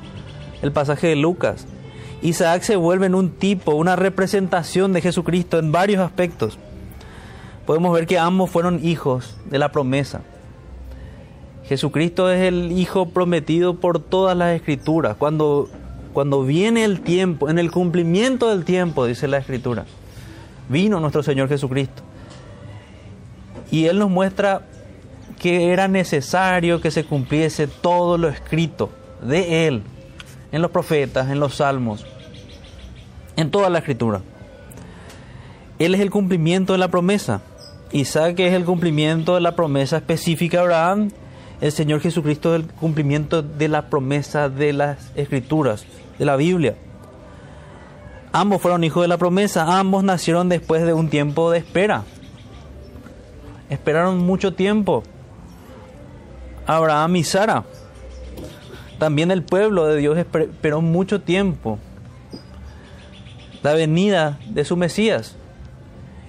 el 0.62 0.72
pasaje 0.72 1.08
de 1.08 1.16
Lucas. 1.16 1.66
Isaac 2.22 2.62
se 2.62 2.76
vuelve 2.76 3.04
en 3.04 3.14
un 3.14 3.28
tipo, 3.28 3.72
una 3.74 3.94
representación 3.94 4.94
de 4.94 5.02
Jesucristo 5.02 5.58
en 5.58 5.70
varios 5.70 6.00
aspectos. 6.00 6.58
Podemos 7.66 7.92
ver 7.92 8.06
que 8.06 8.18
ambos 8.18 8.48
fueron 8.48 8.82
hijos 8.82 9.36
de 9.44 9.58
la 9.58 9.70
promesa. 9.70 10.22
Jesucristo 11.68 12.30
es 12.30 12.42
el 12.42 12.72
Hijo 12.72 13.06
prometido 13.06 13.74
por 13.74 13.98
todas 13.98 14.36
las 14.36 14.54
escrituras. 14.54 15.16
Cuando, 15.16 15.68
cuando 16.12 16.44
viene 16.44 16.84
el 16.84 17.00
tiempo, 17.00 17.48
en 17.48 17.58
el 17.58 17.70
cumplimiento 17.70 18.50
del 18.50 18.64
tiempo, 18.64 19.06
dice 19.06 19.28
la 19.28 19.38
escritura, 19.38 19.86
vino 20.68 21.00
nuestro 21.00 21.22
Señor 21.22 21.48
Jesucristo. 21.48 22.02
Y 23.70 23.86
Él 23.86 23.98
nos 23.98 24.10
muestra 24.10 24.62
que 25.38 25.72
era 25.72 25.88
necesario 25.88 26.80
que 26.80 26.90
se 26.90 27.04
cumpliese 27.04 27.66
todo 27.66 28.18
lo 28.18 28.28
escrito 28.28 28.90
de 29.22 29.66
Él, 29.66 29.82
en 30.52 30.60
los 30.60 30.70
profetas, 30.70 31.30
en 31.30 31.40
los 31.40 31.56
salmos, 31.56 32.04
en 33.36 33.50
toda 33.50 33.70
la 33.70 33.78
escritura. 33.78 34.20
Él 35.78 35.94
es 35.94 36.00
el 36.02 36.10
cumplimiento 36.10 36.74
de 36.74 36.78
la 36.78 36.88
promesa. 36.88 37.40
Isaac 37.90 38.38
es 38.40 38.52
el 38.52 38.64
cumplimiento 38.64 39.34
de 39.34 39.40
la 39.40 39.56
promesa 39.56 39.96
específica 39.96 40.58
de 40.58 40.62
Abraham 40.62 41.10
el 41.60 41.72
Señor 41.72 42.00
Jesucristo 42.00 42.54
es 42.54 42.62
el 42.62 42.68
cumplimiento 42.68 43.42
de 43.42 43.68
la 43.68 43.88
promesa 43.88 44.48
de 44.48 44.72
las 44.72 45.10
Escrituras, 45.14 45.84
de 46.18 46.24
la 46.24 46.36
Biblia. 46.36 46.76
Ambos 48.32 48.60
fueron 48.60 48.82
hijos 48.82 49.02
de 49.02 49.08
la 49.08 49.18
promesa, 49.18 49.78
ambos 49.78 50.02
nacieron 50.02 50.48
después 50.48 50.84
de 50.84 50.92
un 50.92 51.08
tiempo 51.08 51.50
de 51.50 51.58
espera. 51.58 52.02
Esperaron 53.70 54.18
mucho 54.18 54.54
tiempo. 54.54 55.04
Abraham 56.66 57.16
y 57.16 57.24
Sara. 57.24 57.64
También 58.98 59.30
el 59.30 59.42
pueblo 59.42 59.86
de 59.86 59.96
Dios 59.96 60.18
esperó 60.18 60.80
mucho 60.80 61.20
tiempo 61.20 61.78
la 63.62 63.74
venida 63.74 64.38
de 64.48 64.64
su 64.64 64.76
Mesías. 64.76 65.36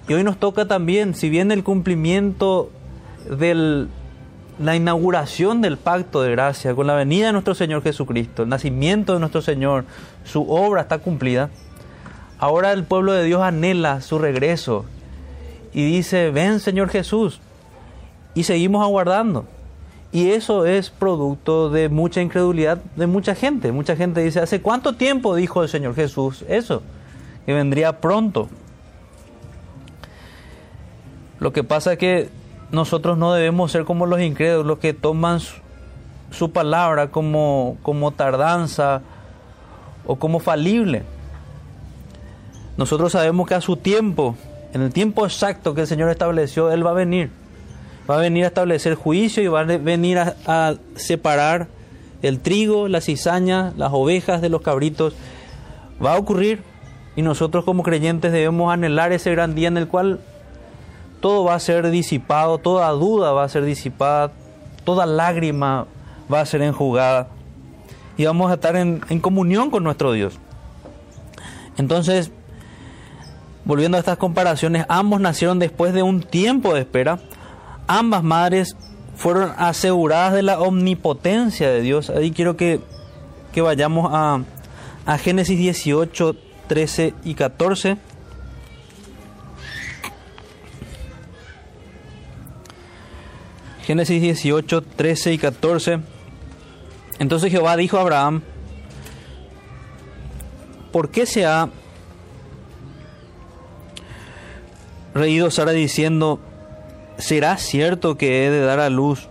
Y 0.08 0.14
hoy 0.14 0.24
nos 0.24 0.38
toca 0.38 0.66
también, 0.66 1.14
si 1.14 1.28
bien 1.28 1.50
el 1.50 1.64
cumplimiento 1.64 2.70
del 3.28 3.88
la 4.58 4.74
inauguración 4.74 5.60
del 5.60 5.76
pacto 5.76 6.22
de 6.22 6.30
gracia, 6.30 6.74
con 6.74 6.86
la 6.86 6.94
venida 6.94 7.26
de 7.26 7.32
nuestro 7.32 7.54
Señor 7.54 7.82
Jesucristo, 7.82 8.44
el 8.44 8.48
nacimiento 8.48 9.12
de 9.12 9.20
nuestro 9.20 9.42
Señor, 9.42 9.84
su 10.24 10.50
obra 10.50 10.82
está 10.82 10.98
cumplida. 10.98 11.50
Ahora 12.38 12.72
el 12.72 12.84
pueblo 12.84 13.12
de 13.12 13.24
Dios 13.24 13.42
anhela 13.42 14.00
su 14.00 14.18
regreso 14.18 14.84
y 15.72 15.84
dice, 15.84 16.30
ven 16.30 16.60
Señor 16.60 16.88
Jesús. 16.88 17.40
Y 18.34 18.44
seguimos 18.44 18.82
aguardando. 18.82 19.46
Y 20.12 20.30
eso 20.30 20.66
es 20.66 20.90
producto 20.90 21.68
de 21.68 21.88
mucha 21.88 22.20
incredulidad 22.20 22.78
de 22.96 23.06
mucha 23.06 23.34
gente. 23.34 23.72
Mucha 23.72 23.96
gente 23.96 24.22
dice, 24.22 24.40
¿hace 24.40 24.62
cuánto 24.62 24.94
tiempo 24.94 25.34
dijo 25.34 25.62
el 25.62 25.68
Señor 25.68 25.94
Jesús 25.94 26.44
eso? 26.48 26.82
Que 27.44 27.52
vendría 27.52 28.00
pronto. 28.00 28.48
Lo 31.38 31.52
que 31.52 31.64
pasa 31.64 31.92
es 31.92 31.98
que 31.98 32.30
nosotros 32.70 33.16
no 33.16 33.32
debemos 33.32 33.72
ser 33.72 33.84
como 33.84 34.06
los 34.06 34.20
incrédulos 34.20 34.78
que 34.78 34.92
toman 34.92 35.40
su, 36.30 36.50
palabra 36.50 37.08
como, 37.08 37.76
como 37.82 38.10
tardanza 38.10 39.02
o 40.06 40.16
como 40.16 40.40
falible. 40.40 41.04
Nosotros 42.76 43.12
sabemos 43.12 43.48
que 43.48 43.54
a 43.54 43.60
su 43.60 43.76
tiempo, 43.76 44.36
en 44.72 44.82
el 44.82 44.92
tiempo 44.92 45.24
exacto 45.24 45.74
que 45.74 45.82
el 45.82 45.86
Señor 45.86 46.10
estableció, 46.10 46.70
Él 46.72 46.84
va 46.84 46.90
a 46.90 46.94
venir. 46.94 47.30
Va 48.08 48.16
a 48.16 48.18
venir 48.18 48.44
a 48.44 48.48
establecer 48.48 48.94
juicio 48.94 49.42
y 49.42 49.48
va 49.48 49.60
a 49.60 49.64
venir 49.64 50.18
a, 50.18 50.36
a 50.46 50.74
separar 50.94 51.68
el 52.22 52.40
trigo, 52.40 52.88
la 52.88 53.00
cizaña, 53.00 53.72
las 53.76 53.92
ovejas 53.92 54.40
de 54.40 54.48
los 54.48 54.62
cabritos. 54.62 55.14
Va 56.04 56.14
a 56.14 56.18
ocurrir 56.18 56.62
y 57.16 57.22
nosotros 57.22 57.64
como 57.64 57.82
creyentes 57.82 58.32
debemos 58.32 58.72
anhelar 58.72 59.12
ese 59.12 59.30
gran 59.30 59.54
día 59.54 59.68
en 59.68 59.78
el 59.78 59.88
cual 59.88 60.20
todo 61.20 61.44
va 61.44 61.54
a 61.54 61.60
ser 61.60 61.90
disipado, 61.90 62.58
toda 62.58 62.90
duda 62.90 63.32
va 63.32 63.44
a 63.44 63.48
ser 63.48 63.64
disipada, 63.64 64.32
toda 64.84 65.06
lágrima 65.06 65.86
va 66.32 66.40
a 66.40 66.46
ser 66.46 66.62
enjugada 66.62 67.28
y 68.16 68.24
vamos 68.24 68.50
a 68.50 68.54
estar 68.54 68.76
en, 68.76 69.00
comunión 69.20 69.70
con 69.70 69.84
nuestro 69.84 70.12
Dios. 70.12 70.38
Entonces, 71.76 72.30
volviendo 73.64 73.96
a 73.96 74.00
estas 74.00 74.16
comparaciones, 74.16 74.86
ambos 74.88 75.20
nacieron 75.20 75.58
después 75.58 75.92
de 75.92 76.02
un 76.02 76.22
tiempo 76.22 76.74
de 76.74 76.80
espera, 76.80 77.18
ambas 77.86 78.22
madres 78.22 78.76
fueron 79.16 79.52
aseguradas 79.58 80.32
de 80.32 80.42
la 80.42 80.60
omnipotencia 80.60 81.70
de 81.70 81.80
Dios. 81.80 82.10
Ahí 82.10 82.30
quiero 82.30 82.56
que, 82.56 82.80
que 83.52 83.60
vayamos 83.60 84.10
a, 84.12 84.40
a 85.04 85.18
Génesis 85.18 85.58
18, 85.58 86.36
13 86.68 87.14
y 87.24 87.34
14. 87.34 87.98
Génesis 93.86 94.20
18, 94.20 94.82
13 94.82 95.32
y 95.34 95.38
14. 95.38 96.00
Entonces 97.20 97.52
Jehová 97.52 97.76
dijo 97.76 97.98
a 97.98 98.00
Abraham, 98.00 98.42
¿por 100.90 101.10
qué 101.10 101.24
se 101.24 101.46
ha 101.46 101.68
reído 105.14 105.52
Sara 105.52 105.70
diciendo, 105.70 106.40
¿será 107.16 107.58
cierto 107.58 108.16
que 108.16 108.44
he 108.44 108.50
de 108.50 108.60
dar 108.60 108.80
a 108.80 108.90
luz 108.90 109.28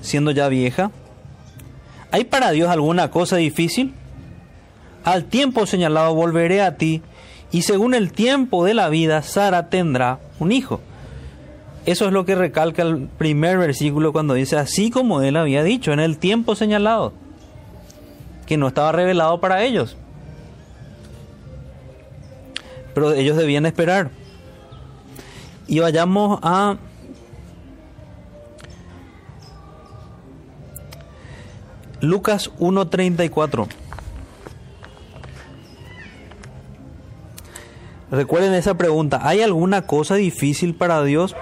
siendo 0.00 0.30
ya 0.30 0.46
vieja? 0.46 0.92
¿Hay 2.12 2.24
para 2.24 2.52
Dios 2.52 2.68
alguna 2.70 3.10
cosa 3.10 3.36
difícil? 3.36 3.94
Al 5.02 5.24
tiempo 5.24 5.66
señalado 5.66 6.14
volveré 6.14 6.62
a 6.62 6.76
ti, 6.76 7.02
y 7.50 7.62
según 7.62 7.94
el 7.94 8.12
tiempo 8.12 8.64
de 8.64 8.74
la 8.74 8.88
vida, 8.90 9.22
Sara 9.22 9.70
tendrá 9.70 10.20
un 10.38 10.52
hijo. 10.52 10.80
Eso 11.86 12.06
es 12.06 12.12
lo 12.12 12.24
que 12.24 12.34
recalca 12.34 12.82
el 12.82 13.08
primer 13.08 13.56
versículo 13.58 14.12
cuando 14.12 14.34
dice, 14.34 14.56
así 14.56 14.90
como 14.90 15.22
él 15.22 15.36
había 15.36 15.62
dicho, 15.62 15.92
en 15.92 16.00
el 16.00 16.18
tiempo 16.18 16.54
señalado, 16.54 17.12
que 18.46 18.56
no 18.56 18.68
estaba 18.68 18.92
revelado 18.92 19.40
para 19.40 19.62
ellos. 19.62 19.96
Pero 22.94 23.12
ellos 23.12 23.36
debían 23.36 23.66
esperar. 23.66 24.10
Y 25.68 25.78
vayamos 25.78 26.38
a 26.42 26.76
Lucas 32.00 32.50
1.34. 32.58 33.68
Recuerden 38.10 38.54
esa 38.54 38.74
pregunta. 38.74 39.20
¿Hay 39.22 39.40
alguna 39.42 39.86
cosa 39.86 40.16
difícil 40.16 40.74
para 40.74 41.02
Dios? 41.04 41.36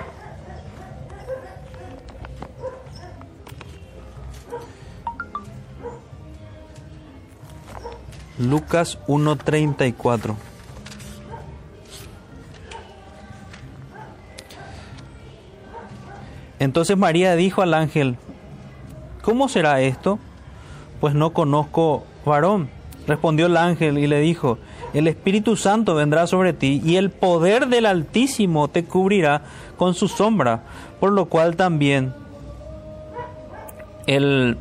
Lucas 8.38 8.98
1.34. 9.08 10.34
Entonces 16.58 16.96
María 16.96 17.36
dijo 17.36 17.62
al 17.62 17.74
ángel, 17.74 18.16
¿cómo 19.22 19.48
será 19.48 19.80
esto? 19.80 20.18
Pues 21.00 21.14
no 21.14 21.30
conozco 21.30 22.04
varón. 22.24 22.68
Respondió 23.06 23.46
el 23.46 23.56
ángel 23.56 23.96
y 23.98 24.06
le 24.06 24.20
dijo, 24.20 24.58
el 24.92 25.08
Espíritu 25.08 25.56
Santo 25.56 25.94
vendrá 25.94 26.26
sobre 26.26 26.52
ti 26.52 26.82
y 26.84 26.96
el 26.96 27.10
poder 27.10 27.68
del 27.68 27.86
Altísimo 27.86 28.68
te 28.68 28.84
cubrirá 28.84 29.42
con 29.76 29.94
su 29.94 30.08
sombra, 30.08 30.62
por 31.00 31.12
lo 31.12 31.26
cual 31.26 31.56
también 31.56 32.12
el 34.06 34.58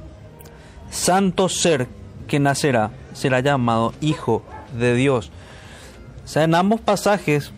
santo 0.89 1.49
ser 1.49 1.87
que 2.27 2.39
nacerá 2.39 2.91
será 3.17 3.39
llamado 3.39 3.93
Hijo 3.99 4.43
de 4.77 4.95
Dios. 4.95 5.31
O 6.23 6.27
sea, 6.27 6.43
en 6.43 6.55
ambos 6.55 6.81
pasajes 6.81 7.51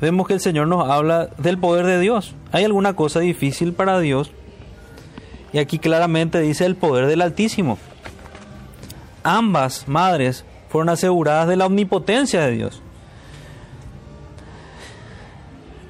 vemos 0.00 0.26
que 0.26 0.34
el 0.34 0.40
Señor 0.40 0.68
nos 0.68 0.88
habla 0.88 1.28
del 1.38 1.58
poder 1.58 1.86
de 1.86 2.00
Dios. 2.00 2.34
¿Hay 2.52 2.64
alguna 2.64 2.94
cosa 2.94 3.20
difícil 3.20 3.72
para 3.72 3.98
Dios? 4.00 4.30
Y 5.52 5.58
aquí 5.58 5.78
claramente 5.78 6.40
dice 6.40 6.66
el 6.66 6.76
poder 6.76 7.06
del 7.06 7.22
Altísimo. 7.22 7.78
Ambas 9.22 9.88
madres 9.88 10.44
fueron 10.68 10.88
aseguradas 10.88 11.48
de 11.48 11.56
la 11.56 11.66
omnipotencia 11.66 12.42
de 12.42 12.52
Dios. 12.52 12.82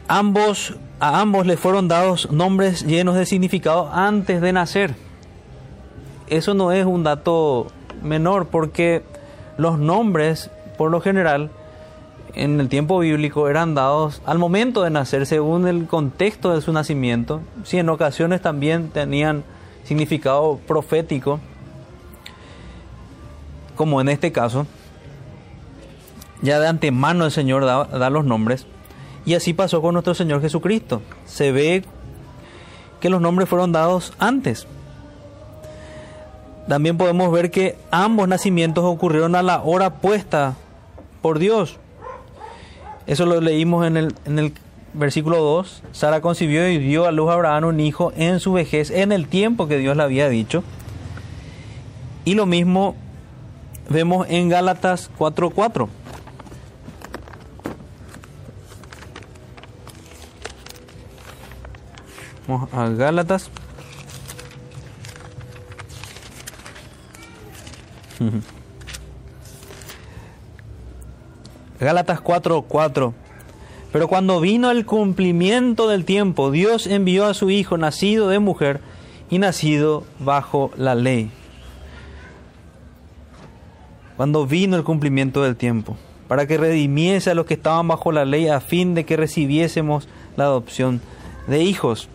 Ambos, 0.08 0.76
a 1.00 1.20
ambos 1.20 1.46
le 1.46 1.56
fueron 1.56 1.88
dados 1.88 2.30
nombres 2.30 2.86
llenos 2.86 3.16
de 3.16 3.26
significado 3.26 3.90
antes 3.92 4.40
de 4.40 4.52
nacer. 4.52 4.94
Eso 6.28 6.54
no 6.54 6.72
es 6.72 6.86
un 6.86 7.02
dato 7.02 7.68
menor 8.02 8.46
porque 8.46 9.02
los 9.58 9.78
nombres, 9.78 10.50
por 10.76 10.90
lo 10.90 11.00
general, 11.00 11.50
en 12.34 12.60
el 12.60 12.68
tiempo 12.68 12.98
bíblico 12.98 13.48
eran 13.48 13.74
dados 13.74 14.20
al 14.26 14.38
momento 14.38 14.82
de 14.82 14.90
nacer 14.90 15.26
según 15.26 15.66
el 15.66 15.86
contexto 15.86 16.54
de 16.54 16.60
su 16.60 16.72
nacimiento, 16.72 17.40
si 17.64 17.78
en 17.78 17.88
ocasiones 17.88 18.42
también 18.42 18.90
tenían 18.90 19.42
significado 19.84 20.60
profético, 20.66 21.40
como 23.74 24.00
en 24.00 24.08
este 24.08 24.32
caso, 24.32 24.66
ya 26.42 26.60
de 26.60 26.68
antemano 26.68 27.24
el 27.24 27.30
Señor 27.30 27.64
da, 27.64 27.84
da 27.84 28.10
los 28.10 28.24
nombres, 28.24 28.66
y 29.24 29.34
así 29.34 29.52
pasó 29.54 29.82
con 29.82 29.94
nuestro 29.94 30.14
Señor 30.14 30.40
Jesucristo. 30.40 31.02
Se 31.24 31.50
ve 31.50 31.84
que 33.00 33.10
los 33.10 33.20
nombres 33.20 33.48
fueron 33.48 33.72
dados 33.72 34.12
antes. 34.18 34.66
También 36.68 36.96
podemos 36.96 37.30
ver 37.30 37.50
que 37.50 37.78
ambos 37.90 38.26
nacimientos 38.28 38.84
ocurrieron 38.84 39.36
a 39.36 39.42
la 39.42 39.62
hora 39.62 39.90
puesta 39.90 40.54
por 41.22 41.38
Dios. 41.38 41.78
Eso 43.06 43.24
lo 43.24 43.40
leímos 43.40 43.86
en 43.86 43.96
el, 43.96 44.14
en 44.24 44.38
el 44.38 44.52
versículo 44.92 45.38
2. 45.38 45.82
Sara 45.92 46.20
concibió 46.20 46.68
y 46.68 46.78
dio 46.78 47.06
a 47.06 47.12
luz 47.12 47.30
a 47.30 47.34
Abraham 47.34 47.64
un 47.64 47.80
hijo 47.80 48.12
en 48.16 48.40
su 48.40 48.52
vejez, 48.52 48.90
en 48.90 49.12
el 49.12 49.28
tiempo 49.28 49.68
que 49.68 49.78
Dios 49.78 49.96
le 49.96 50.02
había 50.02 50.28
dicho. 50.28 50.64
Y 52.24 52.34
lo 52.34 52.46
mismo 52.46 52.96
vemos 53.88 54.26
en 54.28 54.48
Gálatas 54.48 55.10
4:4. 55.16 55.88
Vamos 62.48 62.68
a 62.72 62.88
Gálatas. 62.88 63.50
Gálatas 71.80 72.20
4:4. 72.20 73.12
Pero 73.92 74.08
cuando 74.08 74.40
vino 74.40 74.70
el 74.70 74.84
cumplimiento 74.84 75.88
del 75.88 76.04
tiempo, 76.04 76.50
Dios 76.50 76.86
envió 76.86 77.26
a 77.26 77.34
su 77.34 77.50
Hijo, 77.50 77.78
nacido 77.78 78.28
de 78.28 78.38
mujer 78.38 78.80
y 79.30 79.38
nacido 79.38 80.04
bajo 80.18 80.70
la 80.76 80.94
ley. 80.94 81.30
Cuando 84.16 84.46
vino 84.46 84.76
el 84.76 84.84
cumplimiento 84.84 85.42
del 85.42 85.56
tiempo, 85.56 85.96
para 86.28 86.46
que 86.46 86.58
redimiese 86.58 87.30
a 87.30 87.34
los 87.34 87.46
que 87.46 87.54
estaban 87.54 87.88
bajo 87.88 88.12
la 88.12 88.24
ley, 88.24 88.48
a 88.48 88.60
fin 88.60 88.94
de 88.94 89.04
que 89.04 89.16
recibiésemos 89.16 90.08
la 90.36 90.44
adopción 90.44 91.00
de 91.46 91.62
hijos. 91.62 92.08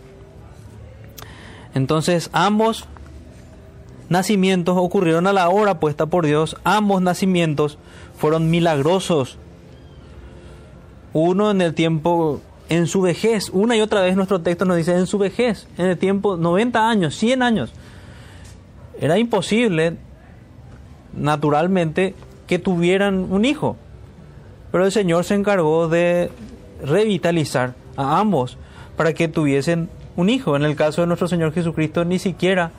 Entonces 1.73 2.29
ambos 2.33 2.87
nacimientos 4.11 4.75
ocurrieron 4.77 5.25
a 5.25 5.31
la 5.31 5.47
hora 5.47 5.79
puesta 5.79 6.05
por 6.05 6.25
Dios, 6.25 6.57
ambos 6.65 7.01
nacimientos 7.01 7.77
fueron 8.17 8.49
milagrosos 8.49 9.37
uno 11.13 11.49
en 11.49 11.61
el 11.61 11.73
tiempo, 11.73 12.41
en 12.67 12.87
su 12.87 13.01
vejez, 13.01 13.49
una 13.53 13.77
y 13.77 13.81
otra 13.81 14.01
vez 14.01 14.17
nuestro 14.17 14.41
texto 14.41 14.65
nos 14.65 14.75
dice 14.75 14.93
en 14.93 15.07
su 15.07 15.17
vejez, 15.17 15.65
en 15.77 15.85
el 15.85 15.97
tiempo 15.97 16.35
90 16.35 16.89
años, 16.89 17.15
100 17.15 17.41
años. 17.41 17.73
Era 18.99 19.17
imposible, 19.17 19.95
naturalmente, 21.13 22.13
que 22.47 22.59
tuvieran 22.59 23.31
un 23.31 23.45
hijo. 23.45 23.77
Pero 24.73 24.85
el 24.85 24.91
Señor 24.91 25.23
se 25.23 25.35
encargó 25.35 25.87
de 25.87 26.29
revitalizar 26.83 27.75
a 27.95 28.19
ambos 28.19 28.57
para 28.97 29.13
que 29.13 29.29
tuviesen 29.29 29.89
un 30.17 30.29
hijo. 30.29 30.57
En 30.57 30.63
el 30.63 30.75
caso 30.75 31.01
de 31.01 31.07
nuestro 31.07 31.29
Señor 31.29 31.53
Jesucristo, 31.53 32.03
ni 32.03 32.19
siquiera 32.19 32.71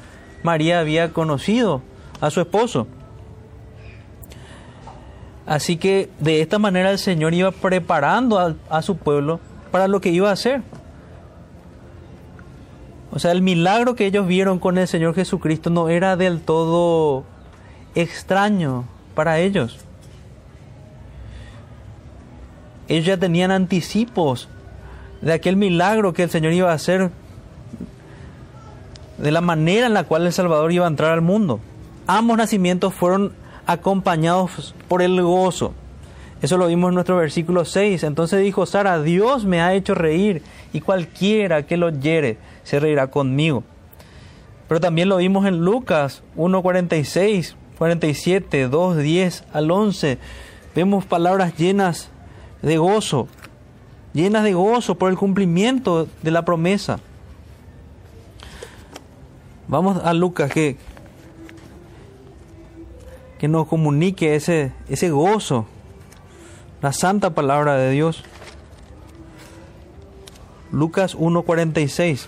María 0.42 0.80
había 0.80 1.12
conocido 1.12 1.82
a 2.20 2.30
su 2.30 2.40
esposo. 2.40 2.86
Así 5.46 5.76
que 5.76 6.08
de 6.20 6.40
esta 6.40 6.58
manera 6.58 6.90
el 6.90 6.98
Señor 6.98 7.34
iba 7.34 7.50
preparando 7.50 8.56
a, 8.68 8.82
su 8.82 8.96
pueblo 8.96 9.40
para 9.70 9.88
lo 9.88 10.00
que 10.00 10.10
iba 10.10 10.30
a 10.30 10.32
hacer. 10.32 10.62
O 13.10 13.18
sea, 13.18 13.32
el 13.32 13.42
milagro 13.42 13.94
que 13.94 14.06
ellos 14.06 14.26
vieron 14.26 14.58
con 14.58 14.78
el 14.78 14.88
Señor 14.88 15.14
Jesucristo 15.14 15.68
no 15.68 15.88
era 15.88 16.16
del 16.16 16.40
todo 16.40 17.24
extraño 17.94 18.84
para 19.14 19.40
ellos. 19.40 19.78
Ellos 22.88 23.04
ya 23.04 23.16
tenían 23.16 23.50
anticipos 23.50 24.48
de 25.20 25.32
aquel 25.32 25.56
milagro 25.56 26.12
que 26.12 26.22
el 26.22 26.30
Señor 26.30 26.52
iba 26.52 26.70
a 26.70 26.74
hacer, 26.74 27.10
de 29.22 29.30
la 29.30 29.40
manera 29.40 29.86
en 29.86 29.94
la 29.94 30.04
cual 30.04 30.26
el 30.26 30.32
Salvador 30.32 30.72
iba 30.72 30.84
a 30.84 30.88
entrar 30.88 31.12
al 31.12 31.20
mundo. 31.20 31.60
Ambos 32.08 32.36
nacimientos 32.36 32.92
fueron 32.92 33.32
acompañados 33.66 34.74
por 34.88 35.00
el 35.00 35.22
gozo. 35.22 35.74
Eso 36.42 36.56
lo 36.56 36.66
vimos 36.66 36.88
en 36.88 36.94
nuestro 36.94 37.16
versículo 37.16 37.64
6. 37.64 38.02
Entonces 38.02 38.42
dijo 38.42 38.66
Sara, 38.66 39.00
Dios 39.00 39.44
me 39.44 39.60
ha 39.60 39.74
hecho 39.74 39.94
reír 39.94 40.42
y 40.72 40.80
cualquiera 40.80 41.62
que 41.62 41.76
lo 41.76 41.86
oyere 41.86 42.36
se 42.64 42.80
reirá 42.80 43.06
conmigo. 43.06 43.62
Pero 44.66 44.80
también 44.80 45.08
lo 45.08 45.18
vimos 45.18 45.46
en 45.46 45.64
Lucas 45.64 46.24
1.46, 46.36 47.54
47, 47.78 48.66
2, 48.66 48.96
10 48.96 49.44
al 49.52 49.70
11, 49.70 50.18
vemos 50.74 51.04
palabras 51.04 51.56
llenas 51.56 52.10
de 52.60 52.76
gozo, 52.76 53.28
llenas 54.14 54.42
de 54.42 54.54
gozo 54.54 54.96
por 54.96 55.10
el 55.10 55.16
cumplimiento 55.16 56.08
de 56.22 56.30
la 56.32 56.44
promesa. 56.44 56.98
Vamos 59.68 60.02
a 60.04 60.12
Lucas 60.12 60.50
que, 60.50 60.76
que 63.38 63.48
nos 63.48 63.66
comunique 63.66 64.34
ese, 64.34 64.72
ese 64.88 65.10
gozo, 65.10 65.66
la 66.80 66.92
santa 66.92 67.30
palabra 67.30 67.76
de 67.76 67.90
Dios. 67.90 68.24
Lucas 70.70 71.16
1.46. 71.16 72.26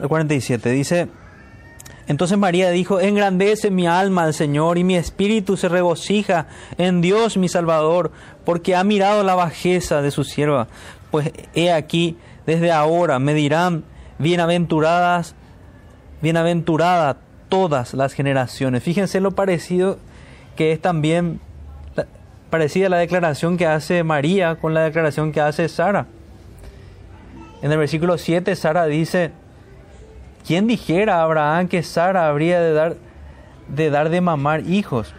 47 0.00 0.70
dice, 0.70 1.08
entonces 2.08 2.36
María 2.36 2.70
dijo, 2.70 3.00
engrandece 3.00 3.70
mi 3.70 3.86
alma 3.86 4.24
al 4.24 4.34
Señor 4.34 4.78
y 4.78 4.84
mi 4.84 4.96
espíritu 4.96 5.56
se 5.56 5.68
regocija 5.68 6.46
en 6.78 7.00
Dios 7.00 7.36
mi 7.36 7.48
Salvador, 7.48 8.10
porque 8.44 8.74
ha 8.74 8.84
mirado 8.84 9.22
la 9.22 9.34
bajeza 9.34 10.02
de 10.02 10.10
su 10.10 10.24
sierva. 10.24 10.66
Pues 11.10 11.30
he 11.54 11.72
aquí, 11.72 12.16
desde 12.46 12.72
ahora 12.72 13.18
me 13.18 13.34
dirán, 13.34 13.84
bienaventuradas, 14.18 15.34
bienaventuradas 16.20 17.16
todas 17.48 17.94
las 17.94 18.14
generaciones. 18.14 18.82
Fíjense 18.82 19.20
lo 19.20 19.32
parecido 19.32 19.98
que 20.56 20.72
es 20.72 20.80
también 20.80 21.40
parecida 22.50 22.88
la 22.88 22.98
declaración 22.98 23.56
que 23.56 23.66
hace 23.66 24.04
María 24.04 24.56
con 24.56 24.74
la 24.74 24.82
declaración 24.82 25.32
que 25.32 25.40
hace 25.40 25.68
Sara. 25.68 26.06
En 27.62 27.70
el 27.70 27.78
versículo 27.78 28.18
7 28.18 28.54
Sara 28.56 28.86
dice, 28.86 29.30
¿Quién 30.46 30.66
dijera 30.66 31.16
a 31.16 31.22
Abraham 31.22 31.68
que 31.68 31.82
Sara 31.82 32.28
habría 32.28 32.60
de 32.60 32.72
dar 32.72 32.96
de, 33.68 33.90
dar 33.90 34.10
de 34.10 34.20
mamar 34.20 34.66
hijos? 34.66 35.14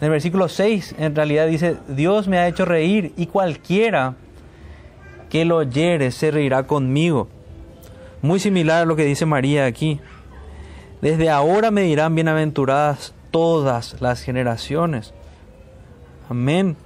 En 0.00 0.06
el 0.06 0.10
versículo 0.10 0.48
6 0.48 0.94
en 0.98 1.16
realidad 1.16 1.48
dice, 1.48 1.76
Dios 1.88 2.28
me 2.28 2.38
ha 2.38 2.46
hecho 2.46 2.64
reír 2.64 3.12
y 3.16 3.26
cualquiera 3.26 4.14
que 5.28 5.44
lo 5.44 5.56
oyere 5.56 6.10
se 6.12 6.30
reirá 6.30 6.62
conmigo. 6.66 7.28
Muy 8.22 8.38
similar 8.38 8.82
a 8.82 8.86
lo 8.86 8.96
que 8.96 9.04
dice 9.04 9.26
María 9.26 9.66
aquí. 9.66 10.00
Desde 11.02 11.30
ahora 11.30 11.70
me 11.70 11.82
dirán 11.82 12.14
bienaventuradas 12.14 13.14
todas 13.30 14.00
las 14.00 14.22
generaciones. 14.22 15.12
Amén. 16.28 16.76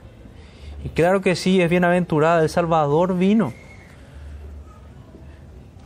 Y 0.85 0.88
claro 0.88 1.20
que 1.20 1.37
sí, 1.37 1.61
es 1.61 1.70
bienaventurada. 1.70 2.42
El 2.42 2.48
Salvador 2.48 3.16
vino 3.16 3.52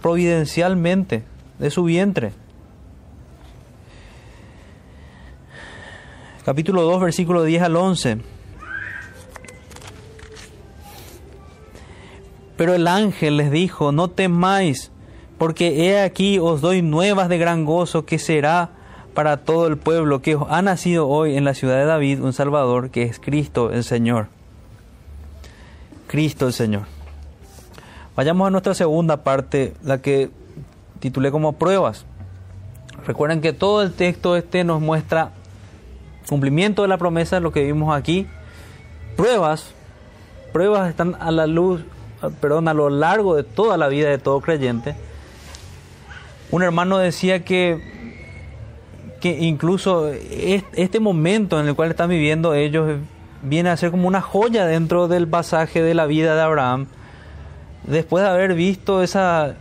providencialmente 0.00 1.24
de 1.58 1.70
su 1.70 1.84
vientre. 1.84 2.32
Capítulo 6.44 6.82
2, 6.82 7.00
versículo 7.00 7.42
10 7.42 7.62
al 7.62 7.76
11. 7.76 8.18
Pero 12.56 12.74
el 12.74 12.86
ángel 12.86 13.36
les 13.36 13.50
dijo, 13.50 13.92
no 13.92 14.08
temáis, 14.08 14.90
porque 15.38 15.86
he 15.86 16.00
aquí 16.00 16.38
os 16.38 16.60
doy 16.60 16.82
nuevas 16.82 17.28
de 17.28 17.38
gran 17.38 17.64
gozo 17.64 18.06
que 18.06 18.18
será 18.18 18.70
para 19.12 19.38
todo 19.38 19.66
el 19.66 19.76
pueblo, 19.76 20.22
que 20.22 20.38
ha 20.48 20.62
nacido 20.62 21.08
hoy 21.08 21.36
en 21.36 21.44
la 21.44 21.54
ciudad 21.54 21.78
de 21.78 21.84
David 21.84 22.22
un 22.22 22.32
Salvador, 22.32 22.90
que 22.90 23.02
es 23.02 23.18
Cristo 23.18 23.72
el 23.72 23.82
Señor. 23.82 24.28
Cristo 26.06 26.46
el 26.46 26.52
Señor. 26.52 26.82
Vayamos 28.14 28.46
a 28.46 28.50
nuestra 28.50 28.74
segunda 28.74 29.24
parte, 29.24 29.74
la 29.82 30.00
que 30.00 30.30
titulé 31.00 31.30
como 31.30 31.54
pruebas. 31.54 32.04
Recuerden 33.06 33.40
que 33.40 33.52
todo 33.52 33.82
el 33.82 33.92
texto 33.92 34.36
este 34.36 34.64
nos 34.64 34.80
muestra 34.80 35.32
cumplimiento 36.28 36.82
de 36.82 36.88
la 36.88 36.98
promesa, 36.98 37.40
lo 37.40 37.52
que 37.52 37.64
vimos 37.64 37.96
aquí. 37.96 38.26
Pruebas, 39.16 39.72
pruebas 40.52 40.88
están 40.88 41.16
a 41.20 41.30
la 41.30 41.46
luz, 41.46 41.82
perdón, 42.40 42.68
a 42.68 42.74
lo 42.74 42.90
largo 42.90 43.36
de 43.36 43.44
toda 43.44 43.76
la 43.76 43.88
vida 43.88 44.08
de 44.10 44.18
todo 44.18 44.40
creyente. 44.40 44.96
Un 46.50 46.62
hermano 46.62 46.98
decía 46.98 47.44
que, 47.44 47.80
que 49.20 49.38
incluso 49.38 50.08
este 50.08 51.00
momento 51.00 51.60
en 51.60 51.68
el 51.68 51.74
cual 51.74 51.90
están 51.90 52.10
viviendo 52.10 52.54
ellos 52.54 52.98
viene 53.42 53.70
a 53.70 53.76
ser 53.76 53.90
como 53.90 54.08
una 54.08 54.20
joya 54.20 54.66
dentro 54.66 55.08
del 55.08 55.28
pasaje 55.28 55.82
de 55.82 55.94
la 55.94 56.06
vida 56.06 56.34
de 56.34 56.42
Abraham. 56.42 56.86
Después 57.84 58.24
de 58.24 58.30
haber 58.30 58.54
visto 58.54 59.02
esa 59.02 59.54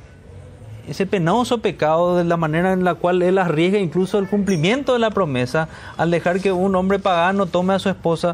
ese 0.87 1.05
penoso 1.05 1.59
pecado 1.59 2.17
de 2.17 2.23
la 2.23 2.37
manera 2.37 2.73
en 2.73 2.83
la 2.83 2.95
cual 2.95 3.21
él 3.21 3.37
arriesga 3.37 3.79
incluso 3.79 4.19
el 4.19 4.27
cumplimiento 4.27 4.93
de 4.93 4.99
la 4.99 5.11
promesa 5.11 5.67
al 5.97 6.11
dejar 6.11 6.39
que 6.39 6.51
un 6.51 6.75
hombre 6.75 6.99
pagano 6.99 7.45
tome 7.45 7.73
a 7.73 7.79
su 7.79 7.89
esposa 7.89 8.33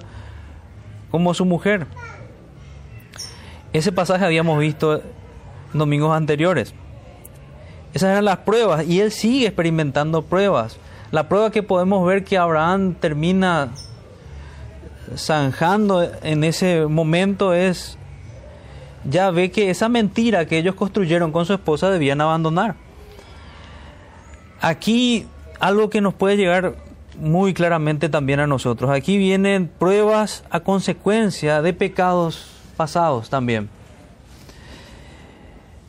como 1.10 1.34
su 1.34 1.46
mujer. 1.46 1.88
Ese 3.74 3.92
pasaje 3.92 4.26
habíamos 4.26 4.60
visto 4.60 5.02
domingos 5.74 6.16
anteriores. 6.16 6.74
Esas 7.94 8.12
eran 8.12 8.26
las 8.26 8.38
pruebas 8.40 8.86
y 8.88 9.00
él 9.02 9.12
sigue 9.12 9.48
experimentando 9.48 10.24
pruebas. 10.24 10.78
La 11.12 11.28
prueba 11.28 11.52
que 11.52 11.64
podemos 11.64 12.06
ver 12.06 12.24
que 12.24 12.38
Abraham 12.38 12.96
termina 12.96 13.72
zanjando 15.16 16.10
en 16.24 16.44
ese 16.44 16.86
momento 16.86 17.54
es 17.54 17.98
ya 19.04 19.32
ve 19.32 19.52
que 19.52 19.70
esa 19.70 19.90
mentira 19.90 20.46
que 20.46 20.58
ellos 20.58 20.76
construyeron 20.76 21.32
con 21.32 21.46
su 21.46 21.54
esposa 21.54 21.90
debían 21.90 22.22
abandonar. 22.22 22.76
Aquí 24.60 25.26
algo 25.60 25.90
que 25.90 26.02
nos 26.02 26.14
puede 26.14 26.38
llegar 26.38 26.76
muy 27.20 27.54
claramente 27.54 28.10
también 28.10 28.40
a 28.40 28.48
nosotros. 28.48 28.92
Aquí 28.92 29.18
vienen 29.18 29.68
pruebas 29.68 30.44
a 30.50 30.60
consecuencia 30.62 31.62
de 31.62 31.74
pecados 31.74 32.48
pasados 32.78 33.30
también. 33.30 33.70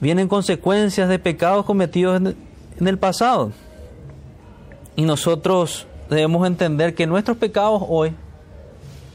Vienen 0.01 0.29
consecuencias 0.29 1.09
de 1.09 1.19
pecados 1.19 1.65
cometidos 1.65 2.21
en 2.21 2.89
el 2.89 2.99
pasado. 2.99 3.53
Y 4.97 5.03
nosotros 5.03 5.87
debemos 6.11 6.47
entender 6.47 6.95
que 6.95 7.07
nuestros 7.07 7.37
pecados 7.37 7.83
hoy 7.89 8.15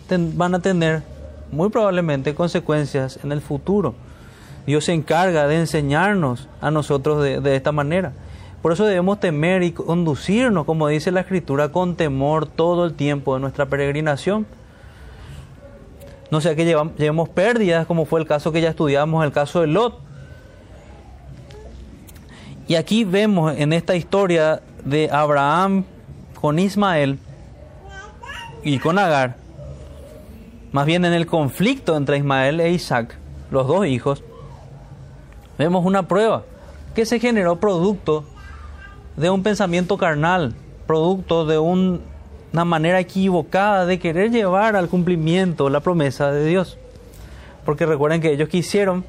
van 0.09 0.55
a 0.55 0.59
tener 0.59 1.03
muy 1.51 1.69
probablemente 1.69 2.35
consecuencias 2.35 3.19
en 3.23 3.31
el 3.31 3.41
futuro. 3.41 3.95
Dios 4.65 4.85
se 4.85 4.93
encarga 4.93 5.47
de 5.47 5.59
enseñarnos 5.59 6.49
a 6.59 6.71
nosotros 6.71 7.23
de, 7.23 7.55
esta 7.55 7.71
manera. 7.71 8.11
Por 8.61 8.73
eso 8.73 8.85
debemos 8.85 9.19
temer 9.19 9.63
y 9.63 9.71
conducirnos, 9.71 10.65
como 10.65 10.89
dice 10.89 11.11
la 11.11 11.21
Escritura, 11.21 11.69
con 11.69 11.95
temor 11.95 12.47
todo 12.47 12.85
el 12.85 12.93
tiempo 12.93 13.35
de 13.35 13.39
nuestra 13.39 13.67
peregrinación. 13.67 14.45
No 16.31 16.41
sea 16.41 16.55
que 16.55 16.65
llevemos 16.65 17.29
pérdidas, 17.29 17.87
como 17.87 18.05
fue 18.05 18.19
el 18.19 18.27
caso 18.27 18.51
que 18.51 18.59
ya 18.59 18.69
estudiamos, 18.69 19.23
el 19.23 19.31
caso 19.31 19.61
de 19.61 19.67
Lot. 19.67 19.99
Y 22.67 22.75
aquí 22.75 23.05
vemos 23.05 23.55
en 23.57 23.71
esta 23.71 23.95
historia 23.95 24.61
de 24.83 25.09
Abraham 25.09 25.85
con 26.41 26.59
Ismael 26.59 27.19
y 28.63 28.79
con 28.79 28.99
Agar, 28.99 29.37
más 30.71 30.85
bien 30.85 31.05
en 31.05 31.13
el 31.13 31.25
conflicto 31.25 31.95
entre 31.95 32.17
Ismael 32.17 32.59
e 32.59 32.71
Isaac, 32.71 33.17
los 33.51 33.67
dos 33.67 33.85
hijos, 33.85 34.23
vemos 35.57 35.85
una 35.85 36.07
prueba 36.07 36.43
que 36.93 37.05
se 37.05 37.19
generó 37.19 37.59
producto 37.59 38.25
de 39.15 39.29
un 39.29 39.43
pensamiento 39.43 39.97
carnal, 39.97 40.53
producto 40.85 41.45
de 41.45 41.57
una 41.57 42.65
manera 42.65 42.99
equivocada 42.99 43.85
de 43.85 43.99
querer 43.99 44.31
llevar 44.31 44.75
al 44.75 44.89
cumplimiento 44.89 45.69
la 45.69 45.79
promesa 45.79 46.31
de 46.31 46.45
Dios. 46.45 46.77
Porque 47.65 47.85
recuerden 47.85 48.21
que 48.21 48.31
ellos 48.31 48.49
quisieron, 48.49 49.05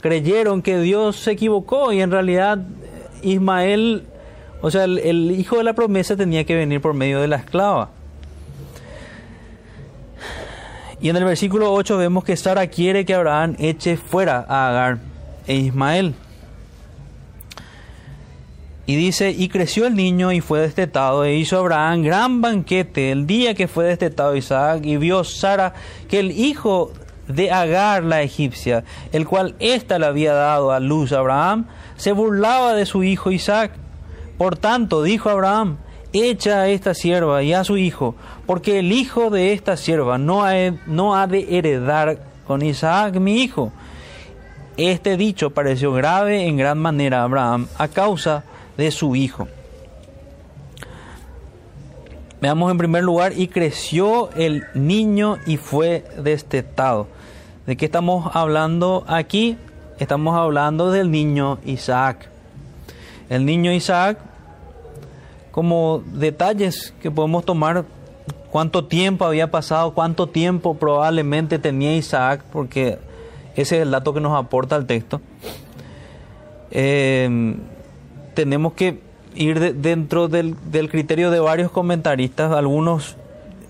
creyeron 0.00 0.62
que 0.62 0.78
Dios 0.80 1.16
se 1.16 1.32
equivocó 1.32 1.92
y 1.92 2.00
en 2.00 2.10
realidad 2.10 2.58
Ismael, 3.22 4.04
o 4.62 4.70
sea, 4.70 4.84
el 4.84 5.32
hijo 5.32 5.58
de 5.58 5.64
la 5.64 5.72
promesa 5.72 6.16
tenía 6.16 6.44
que 6.44 6.56
venir 6.56 6.80
por 6.80 6.94
medio 6.94 7.20
de 7.20 7.28
la 7.28 7.36
esclava. 7.36 7.90
Y 11.00 11.08
en 11.10 11.16
el 11.16 11.24
versículo 11.24 11.72
8 11.72 11.96
vemos 11.96 12.24
que 12.24 12.36
Sara 12.36 12.66
quiere 12.66 13.04
que 13.04 13.14
Abraham 13.14 13.54
eche 13.58 13.96
fuera 13.96 14.44
a 14.48 14.68
Agar 14.68 14.98
e 15.46 15.54
Ismael. 15.54 16.14
Y 18.86 18.96
dice, 18.96 19.30
y 19.30 19.48
creció 19.48 19.86
el 19.86 19.94
niño 19.94 20.32
y 20.32 20.40
fue 20.40 20.60
destetado, 20.60 21.22
e 21.24 21.36
hizo 21.36 21.58
Abraham 21.58 22.02
gran 22.02 22.40
banquete 22.40 23.12
el 23.12 23.26
día 23.26 23.54
que 23.54 23.68
fue 23.68 23.84
destetado 23.84 24.34
Isaac, 24.34 24.80
y 24.84 24.96
vio 24.96 25.24
Sara 25.24 25.74
que 26.08 26.20
el 26.20 26.30
hijo 26.30 26.92
de 27.28 27.50
Agar 27.50 28.02
la 28.02 28.22
egipcia, 28.22 28.84
el 29.12 29.26
cual 29.26 29.54
ésta 29.58 29.98
le 29.98 30.06
había 30.06 30.32
dado 30.32 30.72
a 30.72 30.80
luz 30.80 31.12
a 31.12 31.18
Abraham, 31.18 31.66
se 31.96 32.12
burlaba 32.12 32.74
de 32.74 32.86
su 32.86 33.04
hijo 33.04 33.30
Isaac. 33.30 33.72
Por 34.38 34.56
tanto, 34.56 35.02
dijo 35.02 35.28
Abraham, 35.28 35.76
echa 36.12 36.62
a 36.62 36.68
esta 36.68 36.94
sierva 36.94 37.42
y 37.42 37.52
a 37.52 37.64
su 37.64 37.76
hijo, 37.76 38.14
porque 38.46 38.78
el 38.78 38.92
hijo 38.92 39.30
de 39.30 39.52
esta 39.52 39.76
sierva 39.76 40.18
no 40.18 40.44
ha, 40.44 40.52
no 40.86 41.16
ha 41.16 41.26
de 41.26 41.58
heredar 41.58 42.18
con 42.46 42.62
Isaac 42.62 43.16
mi 43.16 43.42
hijo. 43.42 43.72
Este 44.76 45.16
dicho 45.16 45.50
pareció 45.50 45.92
grave 45.92 46.46
en 46.46 46.56
gran 46.56 46.78
manera 46.78 47.20
a 47.20 47.24
Abraham 47.24 47.66
a 47.76 47.88
causa 47.88 48.44
de 48.76 48.90
su 48.90 49.16
hijo. 49.16 49.48
Veamos 52.40 52.70
en 52.70 52.78
primer 52.78 53.02
lugar, 53.02 53.32
y 53.36 53.48
creció 53.48 54.30
el 54.36 54.64
niño 54.74 55.38
y 55.46 55.56
fue 55.56 56.04
destetado. 56.22 57.08
¿De 57.66 57.76
qué 57.76 57.86
estamos 57.86 58.30
hablando 58.34 59.04
aquí? 59.08 59.58
Estamos 59.98 60.36
hablando 60.36 60.92
del 60.92 61.10
niño 61.10 61.58
Isaac. 61.64 62.28
El 63.28 63.44
niño 63.44 63.72
Isaac, 63.72 64.18
como 65.50 66.02
detalles 66.12 66.94
que 67.02 67.10
podemos 67.10 67.44
tomar, 67.44 67.84
cuánto 68.50 68.86
tiempo 68.86 69.24
había 69.24 69.50
pasado, 69.50 69.94
cuánto 69.94 70.26
tiempo 70.28 70.74
probablemente 70.74 71.58
tenía 71.58 71.96
Isaac, 71.96 72.44
porque 72.52 72.98
ese 73.56 73.76
es 73.76 73.82
el 73.82 73.90
dato 73.90 74.14
que 74.14 74.20
nos 74.20 74.38
aporta 74.38 74.76
el 74.76 74.86
texto. 74.86 75.20
Eh, 76.70 77.56
tenemos 78.34 78.74
que 78.74 79.00
ir 79.34 79.74
dentro 79.76 80.28
del, 80.28 80.56
del, 80.70 80.88
criterio 80.90 81.30
de 81.30 81.40
varios 81.40 81.70
comentaristas. 81.70 82.52
Algunos 82.52 83.16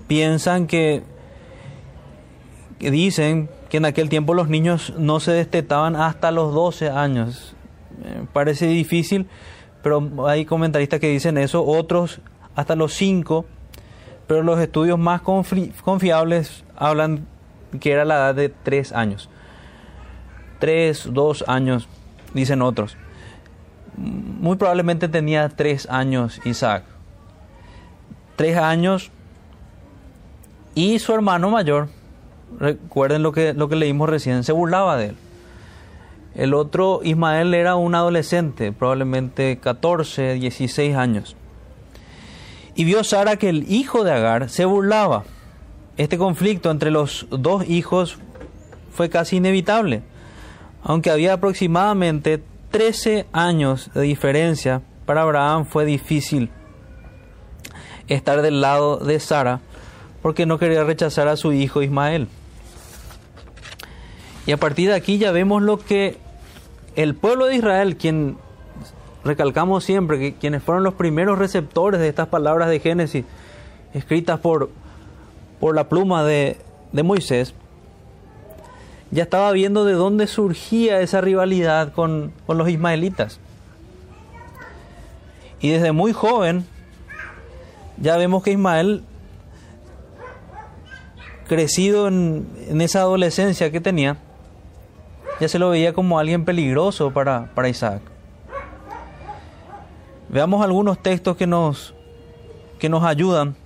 piensan 0.07 0.67
que, 0.67 1.03
que, 2.79 2.91
dicen 2.91 3.49
que 3.69 3.77
en 3.77 3.85
aquel 3.85 4.09
tiempo 4.09 4.35
los 4.35 4.49
niños 4.49 4.95
no 4.99 5.21
se 5.21 5.33
destetaban 5.33 5.97
hasta 5.97 6.31
los 6.31 6.53
12 6.55 6.91
años. 6.91 7.55
parece 8.33 8.67
difícil, 8.67 9.27
pero 9.83 10.27
hay 10.27 10.45
comentaristas 10.45 11.01
que 11.01 11.09
dicen 11.09 11.39
eso, 11.39 11.65
otros 11.65 12.21
hasta 12.55 12.75
los 12.77 12.95
5, 12.95 13.45
pero 14.27 14.43
los 14.43 14.59
estudios 14.61 14.99
más 14.99 15.23
confiables 15.23 16.65
hablan 16.77 17.27
que 17.81 17.93
era 17.93 18.05
la 18.05 18.17
edad 18.17 18.35
de 18.35 18.49
3 18.49 18.93
años. 18.93 19.29
3, 20.59 21.11
2 21.13 21.45
años, 21.47 21.89
dicen 22.35 22.63
otros 22.63 22.97
muy 23.99 24.57
probablemente 24.57 25.09
tenía 25.09 25.49
tres 25.49 25.89
años 25.91 26.41
Isaac. 26.45 26.85
Tres 28.37 28.57
años 28.57 29.11
y 30.75 30.99
su 31.01 31.13
hermano 31.13 31.51
mayor, 31.51 31.89
recuerden 32.61 33.23
lo 33.23 33.33
que, 33.33 33.53
lo 33.53 33.69
que 33.69 33.75
leímos 33.75 34.09
recién, 34.09 34.45
se 34.45 34.53
burlaba 34.53 34.97
de 34.97 35.07
él. 35.07 35.17
El 36.35 36.55
otro, 36.55 37.01
Ismael, 37.03 37.55
era 37.55 37.77
un 37.77 37.95
adolescente, 37.95 38.73
probablemente 38.73 39.59
14, 39.59 40.35
16 40.35 40.97
años. 40.97 41.37
Y 42.75 42.85
vio 42.85 43.03
Sara 43.03 43.37
que 43.37 43.49
el 43.49 43.71
hijo 43.71 44.05
de 44.05 44.13
Agar 44.13 44.49
se 44.51 44.65
burlaba. 44.65 45.25
Este 45.97 46.17
conflicto 46.17 46.71
entre 46.71 46.91
los 46.91 47.27
dos 47.31 47.69
hijos 47.69 48.19
fue 48.93 49.11
casi 49.11 49.37
inevitable, 49.37 50.03
aunque 50.83 51.11
había 51.11 51.35
aproximadamente 51.35 52.43
13 52.71 53.27
años 53.33 53.91
de 53.95 54.03
diferencia, 54.03 54.83
para 55.07 55.23
Abraham 55.23 55.65
fue 55.65 55.85
difícil 55.85 56.51
estar 58.09 58.43
del 58.43 58.61
lado 58.61 58.99
de 58.99 59.19
Sara 59.21 59.61
porque 60.23 60.47
no 60.47 60.59
quería 60.59 60.85
rechazar 60.85 61.29
a 61.29 61.37
su 61.37 61.53
hijo 61.53 61.83
Ismael. 61.83 62.29
Y 64.49 64.53
a 64.53 64.57
partir 64.57 64.89
de 64.89 64.95
aquí 64.95 65.19
ya 65.19 65.31
vemos 65.31 65.61
lo 65.61 65.79
que 65.79 66.17
el 66.97 67.15
pueblo 67.15 67.45
de 67.45 67.57
Israel, 67.57 67.99
quien 67.99 68.39
recalcamos 69.23 69.85
siempre, 69.85 70.19
que 70.19 70.35
quienes 70.37 70.63
fueron 70.63 70.85
los 70.85 70.95
primeros 70.95 71.39
receptores 71.39 72.01
de 72.01 72.09
estas 72.09 72.29
palabras 72.29 72.71
de 72.71 72.81
Génesis, 72.81 73.27
escritas 73.93 74.41
por, 74.41 74.71
por 75.61 75.75
la 75.75 75.91
pluma 75.91 76.25
de, 76.25 76.57
de 76.93 77.03
Moisés, 77.03 77.53
ya 79.11 79.25
estaba 79.25 79.53
viendo 79.53 79.85
de 79.85 79.93
dónde 79.93 80.27
surgía 80.27 81.03
esa 81.03 81.21
rivalidad 81.21 81.93
con, 81.93 82.33
los 82.49 82.71
ismaelitas. 82.71 83.41
Y 85.61 85.69
desde 85.69 85.93
muy 85.93 86.15
joven 86.15 86.65
ya 87.99 88.17
vemos 88.17 88.43
que 88.43 88.53
Ismael, 88.53 89.05
crecido 91.47 92.09
en, 92.09 92.49
en, 92.67 92.81
esa 92.81 93.01
adolescencia 93.01 93.71
que 93.71 93.83
tenía, 93.83 94.17
ya 95.41 95.49
se 95.49 95.59
lo 95.59 95.71
veía 95.71 95.93
como 95.93 96.19
alguien 96.19 96.45
peligroso 96.45 97.11
para, 97.11 97.51
para 97.55 97.69
Isaac. 97.69 98.03
Veamos 100.29 100.63
algunos 100.63 101.03
textos 101.03 101.37
que 101.37 101.47
nos, 101.47 101.95
que 102.79 102.89
nos 102.89 103.05
ayudan 103.05 103.57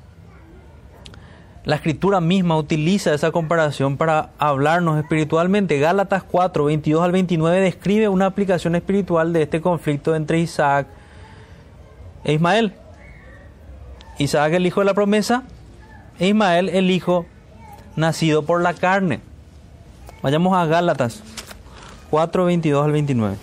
la 1.64 1.76
escritura 1.76 2.20
misma 2.20 2.56
utiliza 2.56 3.14
esa 3.14 3.30
comparación 3.30 3.96
para 3.96 4.30
hablarnos 4.38 4.98
espiritualmente. 4.98 5.78
Gálatas 5.78 6.24
4, 6.24 6.64
22 6.64 7.02
al 7.02 7.12
29 7.12 7.60
describe 7.60 8.08
una 8.08 8.26
aplicación 8.26 8.74
espiritual 8.74 9.32
de 9.32 9.42
este 9.42 9.60
conflicto 9.60 10.16
entre 10.16 10.40
Isaac 10.40 10.88
e 12.24 12.32
Ismael. 12.32 12.74
Isaac 14.18 14.54
el 14.54 14.66
hijo 14.66 14.80
de 14.80 14.86
la 14.86 14.94
promesa 14.94 15.44
e 16.18 16.28
Ismael 16.28 16.68
el 16.68 16.90
hijo 16.90 17.26
nacido 17.94 18.42
por 18.42 18.60
la 18.60 18.74
carne. 18.74 19.20
Vayamos 20.20 20.56
a 20.56 20.66
Gálatas 20.66 21.22
4, 22.12 22.44
22 22.44 22.84
al 22.84 22.92
29. 22.92 23.36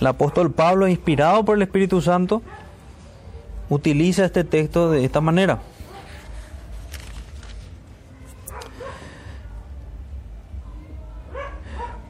El 0.00 0.06
apóstol 0.06 0.50
Pablo, 0.50 0.88
inspirado 0.88 1.44
por 1.44 1.56
el 1.56 1.62
Espíritu 1.62 2.00
Santo, 2.00 2.40
utiliza 3.68 4.24
este 4.24 4.42
texto 4.42 4.90
de 4.90 5.04
esta 5.04 5.20
manera. 5.20 5.60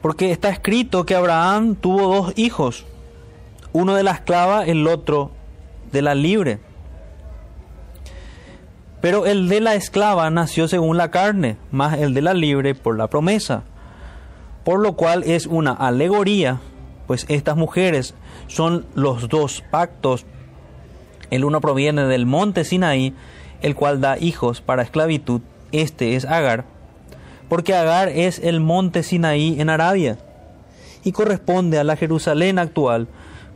Porque 0.01 0.31
está 0.31 0.47
escrito 0.47 1.05
que 1.05 1.15
Abraham 1.15 1.75
tuvo 1.75 2.15
dos 2.15 2.33
hijos, 2.37 2.85
uno 3.73 3.95
de 3.95 4.03
la 4.03 4.11
esclava, 4.11 4.65
el 4.65 4.87
otro 4.87 5.31
de 5.91 6.01
la 6.01 6.15
libre. 6.15 6.59
Pero 9.01 9.25
el 9.25 9.49
de 9.49 9.61
la 9.61 9.75
esclava 9.75 10.29
nació 10.29 10.67
según 10.67 10.97
la 10.97 11.11
carne, 11.11 11.57
más 11.71 11.97
el 11.97 12.13
de 12.13 12.21
la 12.21 12.33
libre 12.33 12.75
por 12.75 12.97
la 12.97 13.07
promesa, 13.07 13.63
por 14.63 14.79
lo 14.79 14.93
cual 14.93 15.23
es 15.23 15.47
una 15.47 15.71
alegoría 15.71 16.59
pues 17.11 17.25
estas 17.27 17.57
mujeres 17.57 18.13
son 18.47 18.85
los 18.95 19.27
dos 19.27 19.65
pactos. 19.69 20.25
El 21.29 21.43
uno 21.43 21.59
proviene 21.59 22.05
del 22.05 22.25
monte 22.25 22.63
Sinaí, 22.63 23.13
el 23.61 23.75
cual 23.75 23.99
da 23.99 24.17
hijos 24.17 24.61
para 24.61 24.83
esclavitud. 24.83 25.41
Este 25.73 26.15
es 26.15 26.23
Agar, 26.23 26.63
porque 27.49 27.75
Agar 27.75 28.07
es 28.07 28.39
el 28.39 28.61
monte 28.61 29.03
Sinaí 29.03 29.59
en 29.59 29.69
Arabia 29.69 30.19
y 31.03 31.11
corresponde 31.11 31.79
a 31.79 31.83
la 31.83 31.97
Jerusalén 31.97 32.57
actual, 32.57 33.09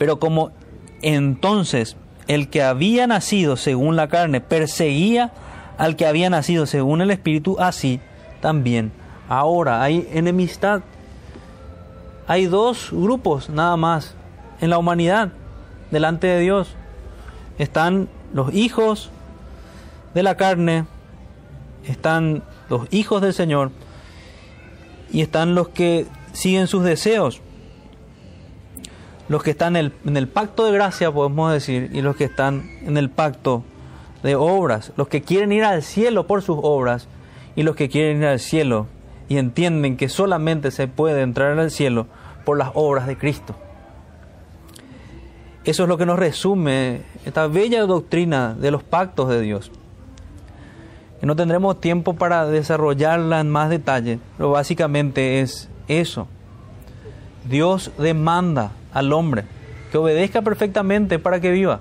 Pero 0.00 0.18
como 0.18 0.50
entonces 1.02 1.98
el 2.26 2.48
que 2.48 2.62
había 2.62 3.06
nacido 3.06 3.58
según 3.58 3.96
la 3.96 4.08
carne 4.08 4.40
perseguía 4.40 5.30
al 5.76 5.94
que 5.94 6.06
había 6.06 6.30
nacido 6.30 6.64
según 6.64 7.02
el 7.02 7.10
Espíritu, 7.10 7.56
así 7.60 8.00
también 8.40 8.92
ahora, 9.28 9.82
hay 9.82 10.08
enemistad. 10.10 10.80
Hay 12.26 12.46
dos 12.46 12.88
grupos 12.90 13.50
nada 13.50 13.76
más 13.76 14.14
en 14.62 14.70
la 14.70 14.78
humanidad 14.78 15.32
delante 15.90 16.28
de 16.28 16.40
Dios. 16.40 16.74
Están 17.58 18.08
los 18.32 18.54
hijos 18.54 19.10
de 20.14 20.22
la 20.22 20.38
carne, 20.38 20.86
están 21.86 22.42
los 22.70 22.88
hijos 22.90 23.20
del 23.20 23.34
Señor 23.34 23.70
y 25.12 25.20
están 25.20 25.54
los 25.54 25.68
que 25.68 26.06
siguen 26.32 26.68
sus 26.68 26.84
deseos. 26.84 27.42
Los 29.30 29.44
que 29.44 29.52
están 29.52 29.76
en 29.76 30.16
el, 30.16 30.26
pacto 30.26 30.64
de 30.64 30.72
gracia, 30.72 31.12
podemos 31.12 31.52
decir, 31.52 31.88
y 31.92 32.02
los 32.02 32.16
que 32.16 32.24
están 32.24 32.68
en 32.82 32.96
el 32.96 33.10
pacto 33.10 33.62
de 34.24 34.34
obras, 34.34 34.92
los 34.96 35.06
que 35.06 35.22
quieren 35.22 35.52
ir 35.52 35.62
al 35.62 35.84
cielo 35.84 36.26
por 36.26 36.42
sus 36.42 36.58
obras 36.60 37.06
y 37.54 37.62
los 37.62 37.76
que 37.76 37.88
quieren 37.88 38.22
ir 38.22 38.26
al 38.26 38.40
cielo 38.40 38.88
y 39.28 39.38
entienden 39.38 39.96
que 39.96 40.08
solamente 40.08 40.72
se 40.72 40.88
puede 40.88 41.22
entrar 41.22 41.56
al 41.56 41.70
cielo 41.70 42.08
por 42.44 42.58
las 42.58 42.72
obras 42.74 43.06
de 43.06 43.16
Cristo. 43.16 43.54
Eso 45.62 45.84
es 45.84 45.88
lo 45.88 45.96
que 45.96 46.06
nos 46.06 46.18
resume 46.18 47.02
esta 47.24 47.46
bella 47.46 47.82
doctrina 47.82 48.56
de 48.58 48.72
los 48.72 48.82
pactos 48.82 49.28
de 49.28 49.40
Dios. 49.42 49.70
Y 51.22 51.26
no 51.26 51.36
tendremos 51.36 51.80
tiempo 51.80 52.14
para 52.14 52.46
desarrollarla 52.46 53.38
en 53.38 53.48
más 53.48 53.70
detalle, 53.70 54.18
pero 54.36 54.50
básicamente 54.50 55.40
es 55.40 55.68
eso. 55.86 56.26
Dios 57.48 57.92
demanda 57.96 58.72
al 58.92 59.12
hombre 59.12 59.44
que 59.90 59.98
obedezca 59.98 60.42
perfectamente 60.42 61.18
para 61.18 61.40
que 61.40 61.50
viva. 61.50 61.80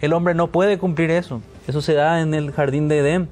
El 0.00 0.12
hombre 0.12 0.34
no 0.34 0.48
puede 0.48 0.78
cumplir 0.78 1.10
eso. 1.10 1.40
Eso 1.66 1.80
se 1.80 1.94
da 1.94 2.20
en 2.20 2.34
el 2.34 2.52
jardín 2.52 2.88
de 2.88 2.98
Edén. 2.98 3.28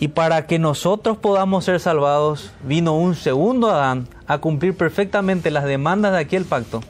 Y 0.00 0.08
para 0.08 0.46
que 0.46 0.58
nosotros 0.58 1.16
podamos 1.16 1.64
ser 1.64 1.80
salvados, 1.80 2.52
vino 2.64 2.96
un 2.96 3.14
segundo 3.14 3.70
Adán 3.70 4.08
a 4.26 4.38
cumplir 4.38 4.76
perfectamente 4.76 5.50
las 5.50 5.64
demandas 5.64 6.12
de 6.12 6.18
aquel 6.18 6.44
pacto. 6.44 6.80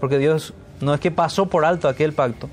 Porque 0.00 0.18
Dios 0.18 0.54
no 0.80 0.94
es 0.94 1.00
que 1.00 1.10
pasó 1.10 1.46
por 1.46 1.64
alto 1.64 1.88
aquel 1.88 2.12
pacto. 2.12 2.48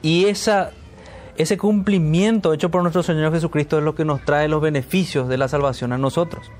Y 0.00 0.26
ese 0.26 1.58
cumplimiento 1.58 2.52
hecho 2.52 2.70
por 2.70 2.82
nuestro 2.82 3.02
Señor 3.02 3.32
Jesucristo 3.32 3.78
es 3.78 3.84
lo 3.84 3.94
que 3.94 4.04
nos 4.04 4.24
trae 4.24 4.48
los 4.48 4.62
beneficios 4.62 5.28
de 5.28 5.38
la 5.38 5.48
salvación 5.48 5.92
a 5.92 5.98
nosotros. 5.98 6.50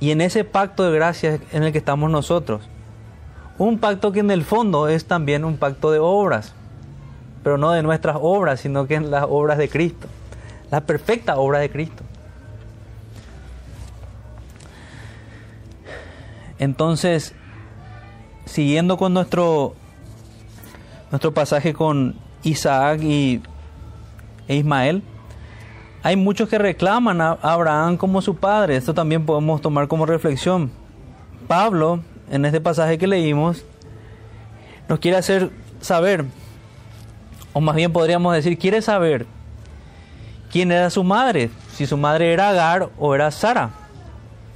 Y 0.00 0.10
en 0.10 0.20
ese 0.20 0.44
pacto 0.44 0.84
de 0.84 0.96
gracia 0.96 1.40
en 1.52 1.62
el 1.64 1.72
que 1.72 1.78
estamos 1.78 2.10
nosotros. 2.10 2.68
Un 3.58 3.78
pacto 3.78 4.12
que 4.12 4.20
en 4.20 4.30
el 4.30 4.44
fondo 4.44 4.88
es 4.88 5.06
también 5.06 5.44
un 5.44 5.56
pacto 5.56 5.90
de 5.90 5.98
obras, 5.98 6.54
pero 7.42 7.58
no 7.58 7.72
de 7.72 7.82
nuestras 7.82 8.16
obras, 8.20 8.60
sino 8.60 8.86
que 8.86 8.94
en 8.94 9.10
las 9.10 9.24
obras 9.28 9.58
de 9.58 9.68
Cristo, 9.68 10.06
la 10.70 10.82
perfecta 10.82 11.36
obra 11.36 11.58
de 11.58 11.70
Cristo. 11.70 12.04
Entonces, 16.58 17.34
siguiendo 18.44 18.96
con 18.96 19.14
nuestro, 19.14 19.74
nuestro 21.10 21.32
pasaje 21.32 21.72
con 21.72 22.16
Isaac 22.42 23.00
y, 23.02 23.40
e 24.48 24.56
Ismael, 24.56 25.02
hay 26.08 26.16
muchos 26.16 26.48
que 26.48 26.56
reclaman 26.56 27.20
a 27.20 27.32
Abraham 27.42 27.98
como 27.98 28.22
su 28.22 28.34
padre. 28.34 28.76
Esto 28.76 28.94
también 28.94 29.26
podemos 29.26 29.60
tomar 29.60 29.88
como 29.88 30.06
reflexión. 30.06 30.70
Pablo, 31.46 32.00
en 32.30 32.46
este 32.46 32.62
pasaje 32.62 32.96
que 32.96 33.06
leímos, 33.06 33.62
nos 34.88 35.00
quiere 35.00 35.18
hacer 35.18 35.50
saber, 35.82 36.24
o 37.52 37.60
más 37.60 37.76
bien 37.76 37.92
podríamos 37.92 38.32
decir, 38.32 38.56
quiere 38.56 38.80
saber 38.80 39.26
quién 40.50 40.72
era 40.72 40.88
su 40.88 41.04
madre, 41.04 41.50
si 41.74 41.84
su 41.84 41.98
madre 41.98 42.32
era 42.32 42.48
Agar 42.48 42.88
o 42.98 43.14
era 43.14 43.30
Sara. 43.30 43.68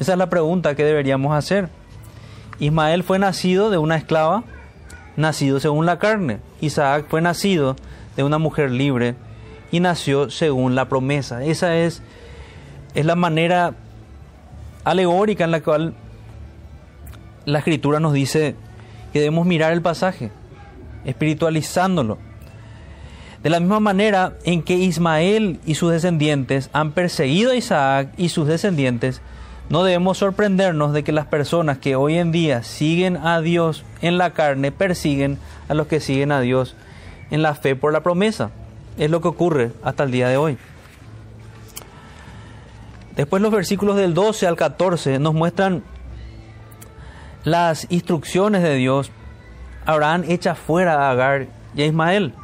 Esa 0.00 0.12
es 0.12 0.18
la 0.18 0.30
pregunta 0.30 0.74
que 0.74 0.84
deberíamos 0.84 1.36
hacer. 1.36 1.68
Ismael 2.60 3.02
fue 3.02 3.18
nacido 3.18 3.68
de 3.68 3.76
una 3.76 3.96
esclava, 3.96 4.44
nacido 5.18 5.60
según 5.60 5.84
la 5.84 5.98
carne. 5.98 6.38
Isaac 6.62 7.08
fue 7.10 7.20
nacido 7.20 7.76
de 8.16 8.22
una 8.22 8.38
mujer 8.38 8.70
libre 8.70 9.16
y 9.72 9.80
nació 9.80 10.30
según 10.30 10.76
la 10.76 10.88
promesa. 10.88 11.42
Esa 11.42 11.76
es, 11.76 12.02
es 12.94 13.04
la 13.04 13.16
manera 13.16 13.74
alegórica 14.84 15.42
en 15.42 15.50
la 15.50 15.62
cual 15.62 15.94
la 17.46 17.58
escritura 17.58 17.98
nos 17.98 18.12
dice 18.12 18.54
que 19.12 19.18
debemos 19.18 19.46
mirar 19.46 19.72
el 19.72 19.82
pasaje, 19.82 20.30
espiritualizándolo. 21.04 22.18
De 23.42 23.50
la 23.50 23.58
misma 23.58 23.80
manera 23.80 24.34
en 24.44 24.62
que 24.62 24.74
Ismael 24.74 25.58
y 25.66 25.74
sus 25.74 25.90
descendientes 25.90 26.70
han 26.72 26.92
perseguido 26.92 27.50
a 27.50 27.56
Isaac 27.56 28.10
y 28.16 28.28
sus 28.28 28.46
descendientes, 28.46 29.20
no 29.68 29.84
debemos 29.84 30.18
sorprendernos 30.18 30.92
de 30.92 31.02
que 31.02 31.12
las 31.12 31.26
personas 31.26 31.78
que 31.78 31.96
hoy 31.96 32.18
en 32.18 32.30
día 32.30 32.62
siguen 32.62 33.16
a 33.16 33.40
Dios 33.40 33.84
en 34.02 34.18
la 34.18 34.32
carne 34.32 34.70
persiguen 34.70 35.38
a 35.68 35.74
los 35.74 35.86
que 35.86 35.98
siguen 35.98 36.30
a 36.30 36.40
Dios 36.40 36.76
en 37.30 37.42
la 37.42 37.54
fe 37.54 37.74
por 37.74 37.92
la 37.92 38.02
promesa. 38.02 38.50
Es 38.98 39.10
lo 39.10 39.20
que 39.20 39.28
ocurre 39.28 39.72
hasta 39.82 40.04
el 40.04 40.10
día 40.10 40.28
de 40.28 40.36
hoy. 40.36 40.58
Después 43.16 43.42
los 43.42 43.52
versículos 43.52 43.96
del 43.96 44.14
12 44.14 44.46
al 44.46 44.56
14 44.56 45.18
nos 45.18 45.34
muestran 45.34 45.82
las 47.44 47.86
instrucciones 47.90 48.62
de 48.62 48.74
Dios. 48.74 49.10
Abraham 49.84 50.24
echa 50.28 50.54
fuera 50.54 51.06
a 51.06 51.10
Agar 51.10 51.48
y 51.74 51.82
a 51.82 51.86
Ismael. 51.86 52.34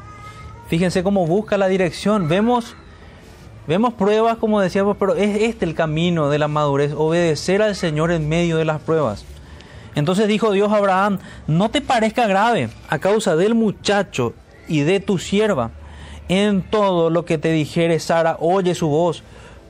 Fíjense 0.68 1.02
cómo 1.02 1.26
busca 1.26 1.56
la 1.56 1.68
dirección. 1.68 2.28
Vemos 2.28 2.76
Vemos 3.68 3.92
pruebas, 3.92 4.38
como 4.38 4.62
decíamos, 4.62 4.96
pero 4.98 5.14
es 5.14 5.42
este 5.42 5.66
el 5.66 5.74
camino 5.74 6.30
de 6.30 6.38
la 6.38 6.48
madurez, 6.48 6.94
obedecer 6.96 7.60
al 7.60 7.76
Señor 7.76 8.10
en 8.10 8.26
medio 8.26 8.56
de 8.56 8.64
las 8.64 8.80
pruebas. 8.80 9.26
Entonces 9.94 10.26
dijo 10.26 10.52
Dios 10.52 10.72
a 10.72 10.76
Abraham, 10.76 11.18
no 11.46 11.68
te 11.68 11.82
parezca 11.82 12.26
grave 12.26 12.70
a 12.88 12.98
causa 12.98 13.36
del 13.36 13.54
muchacho 13.54 14.32
y 14.68 14.80
de 14.80 15.00
tu 15.00 15.18
sierva. 15.18 15.70
En 16.28 16.62
todo 16.62 17.10
lo 17.10 17.24
que 17.24 17.38
te 17.38 17.52
dijere 17.52 17.98
Sara, 18.00 18.36
oye 18.40 18.74
su 18.74 18.88
voz, 18.88 19.22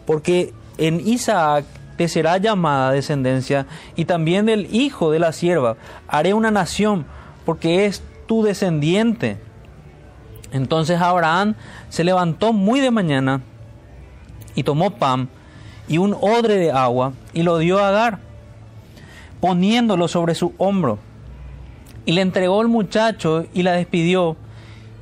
porque 0.06 0.52
en 0.76 1.06
Isaac 1.06 1.64
te 1.96 2.08
será 2.08 2.38
llamada 2.38 2.92
descendencia, 2.92 3.66
y 3.96 4.04
también 4.04 4.46
del 4.46 4.74
hijo 4.74 5.10
de 5.10 5.18
la 5.18 5.32
sierva 5.32 5.76
haré 6.06 6.34
una 6.34 6.50
nación, 6.50 7.06
porque 7.44 7.86
es 7.86 8.02
tu 8.26 8.42
descendiente. 8.42 9.38
Entonces 10.52 11.00
Abraham 11.00 11.54
se 11.88 12.04
levantó 12.04 12.52
muy 12.52 12.80
de 12.80 12.90
mañana, 12.90 13.40
y 14.54 14.64
tomó 14.64 14.90
pan 14.90 15.28
y 15.86 15.98
un 15.98 16.14
odre 16.20 16.56
de 16.56 16.72
agua 16.72 17.12
y 17.32 17.42
lo 17.42 17.58
dio 17.58 17.78
a 17.78 17.88
Agar, 17.88 18.18
poniéndolo 19.40 20.08
sobre 20.08 20.34
su 20.34 20.52
hombro. 20.58 20.98
Y 22.04 22.12
le 22.12 22.22
entregó 22.22 22.60
el 22.62 22.68
muchacho 22.68 23.46
y 23.54 23.62
la 23.62 23.72
despidió, 23.72 24.36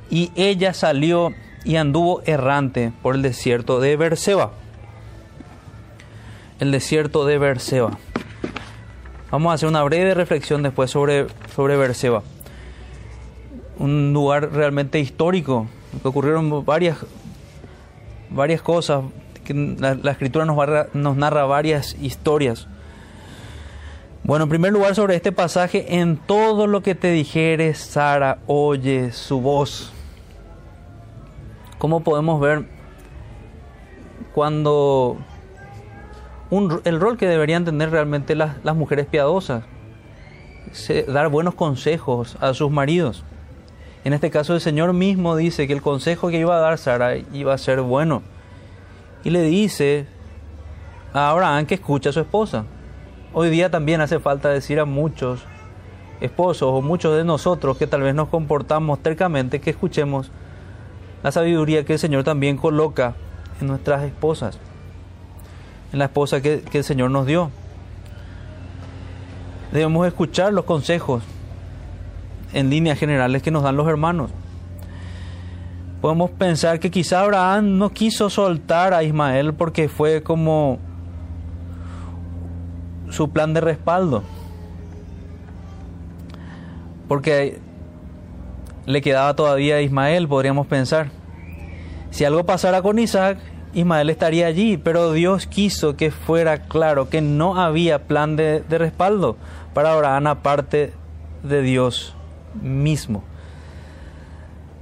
y 0.09 0.31
ella 0.35 0.73
salió 0.73 1.33
y 1.67 1.75
anduvo 1.75 2.21
errante 2.25 2.93
por 3.01 3.15
el 3.15 3.21
desierto 3.21 3.81
de 3.81 3.97
Berseba. 3.97 4.51
El 6.61 6.71
desierto 6.71 7.25
de 7.25 7.37
Berseba. 7.37 7.97
Vamos 9.29 9.51
a 9.51 9.55
hacer 9.55 9.67
una 9.67 9.83
breve 9.83 10.13
reflexión 10.13 10.63
después 10.63 10.89
sobre, 10.89 11.27
sobre 11.53 11.75
Berseba. 11.75 12.23
Un 13.77 14.13
lugar 14.13 14.53
realmente 14.53 15.01
histórico, 15.01 15.67
que 16.01 16.07
ocurrieron 16.07 16.63
varias, 16.63 16.99
varias 18.29 18.61
cosas, 18.61 19.03
la, 19.49 20.11
escritura 20.11 20.45
nos, 20.45 20.57
nos 20.93 21.17
narra 21.17 21.43
varias 21.43 21.97
historias. 22.01 22.65
Bueno, 24.23 24.43
en 24.43 24.49
primer 24.49 24.71
lugar 24.71 24.95
sobre 24.95 25.17
este 25.17 25.33
pasaje, 25.33 25.99
en 25.99 26.15
todo 26.15 26.65
lo 26.65 26.81
que 26.81 26.95
te 26.95 27.11
dijere, 27.11 27.73
Sara, 27.73 28.39
oye 28.47 29.11
su 29.11 29.41
voz. 29.41 29.91
¿Cómo 31.77 31.99
podemos 32.01 32.41
ver 32.41 32.65
cuando 34.33 35.17
el 36.83 36.99
rol 36.99 37.17
que 37.17 37.27
deberían 37.27 37.65
tener 37.65 37.91
realmente 37.91 38.35
las, 38.35 38.75
mujeres 38.75 39.05
piadosas? 39.05 39.63
dar 41.07 41.29
buenos 41.29 41.55
consejos 41.55 42.37
a 42.41 42.53
sus 42.53 42.69
maridos. 42.69 43.23
En 44.03 44.13
este 44.13 44.29
caso 44.29 44.53
el 44.53 44.61
Señor 44.61 44.93
mismo 44.93 45.35
dice 45.35 45.65
que 45.65 45.73
el 45.73 45.81
consejo 45.81 46.29
que 46.29 46.39
iba 46.39 46.57
a 46.57 46.59
dar 46.59 46.77
Sara 46.77 47.15
iba 47.17 47.53
a 47.53 47.57
ser 47.57 47.81
bueno 47.81 48.21
y 49.23 49.29
le 49.29 49.41
dice 49.41 50.07
a 51.13 51.29
Abraham 51.29 51.65
que 51.65 51.75
escucha 51.75 52.09
a 52.09 52.13
su 52.13 52.19
esposa. 52.19 52.65
Hoy 53.33 53.49
día 53.49 53.69
también 53.69 54.01
hace 54.01 54.19
falta 54.19 54.49
decir 54.49 54.79
a 54.79 54.85
muchos 54.85 55.43
esposos 56.21 56.69
o 56.71 56.81
muchos 56.81 57.15
de 57.15 57.23
nosotros 57.23 57.77
que 57.77 57.87
tal 57.87 58.01
vez 58.01 58.15
nos 58.15 58.29
comportamos 58.29 58.99
tercamente 58.99 59.61
que 59.61 59.69
escuchemos 59.69 60.31
la 61.27 61.31
sabiduría 61.33 61.83
que 61.83 61.91
el 61.91 61.99
Señor 61.99 62.23
también 62.23 62.55
coloca 62.55 63.13
en 63.59 63.67
nuestras 63.67 64.03
esposas, 64.03 64.57
en 65.91 65.99
la 65.99 66.05
esposa 66.05 66.41
que, 66.41 66.63
el 66.71 66.83
Señor 66.85 67.11
nos 67.11 67.25
dio. 67.25 67.51
Debemos 69.73 70.07
escuchar 70.07 70.53
los 70.53 70.63
consejos 70.63 71.21
en 72.53 72.69
líneas 72.69 72.97
generales 72.97 73.43
que 73.43 73.51
nos 73.51 73.63
dan 73.63 73.75
los 73.75 73.89
hermanos 73.89 74.31
podemos 75.99 76.29
pensar 76.31 76.79
que 76.79 76.91
quizá 76.91 77.23
Abraham 77.23 77.77
no 77.77 77.89
quiso 77.89 78.29
soltar 78.29 78.93
a 78.93 79.03
Ismael 79.03 79.53
porque 79.53 79.89
fue 79.89 80.23
como 80.23 80.79
su 83.09 83.29
plan 83.31 83.53
de 83.53 83.59
respaldo. 83.59 84.23
Porque 87.09 87.59
le 88.85 89.01
quedaba 89.01 89.35
todavía 89.35 89.75
a 89.75 89.81
Ismael, 89.81 90.29
podríamos 90.29 90.67
pensar. 90.67 91.16
Si 92.11 92.25
algo 92.25 92.45
pasara 92.45 92.81
con 92.81 92.99
Isaac, 92.99 93.37
Ismael 93.73 94.09
estaría 94.09 94.47
allí, 94.47 94.77
pero 94.77 95.11
Dios 95.11 95.45
quiso 95.45 95.95
que 95.95 96.09
fuera 96.11 96.63
claro 96.63 97.09
que 97.09 97.21
no 97.21 97.59
había 97.59 98.07
plan 98.07 98.35
de, 98.35 98.61
de 98.61 98.77
respaldo 98.77 99.37
para 99.73 99.93
Abraham 99.93 100.27
aparte 100.27 100.93
de 101.43 101.61
Dios 101.61 102.15
mismo. 102.61 103.23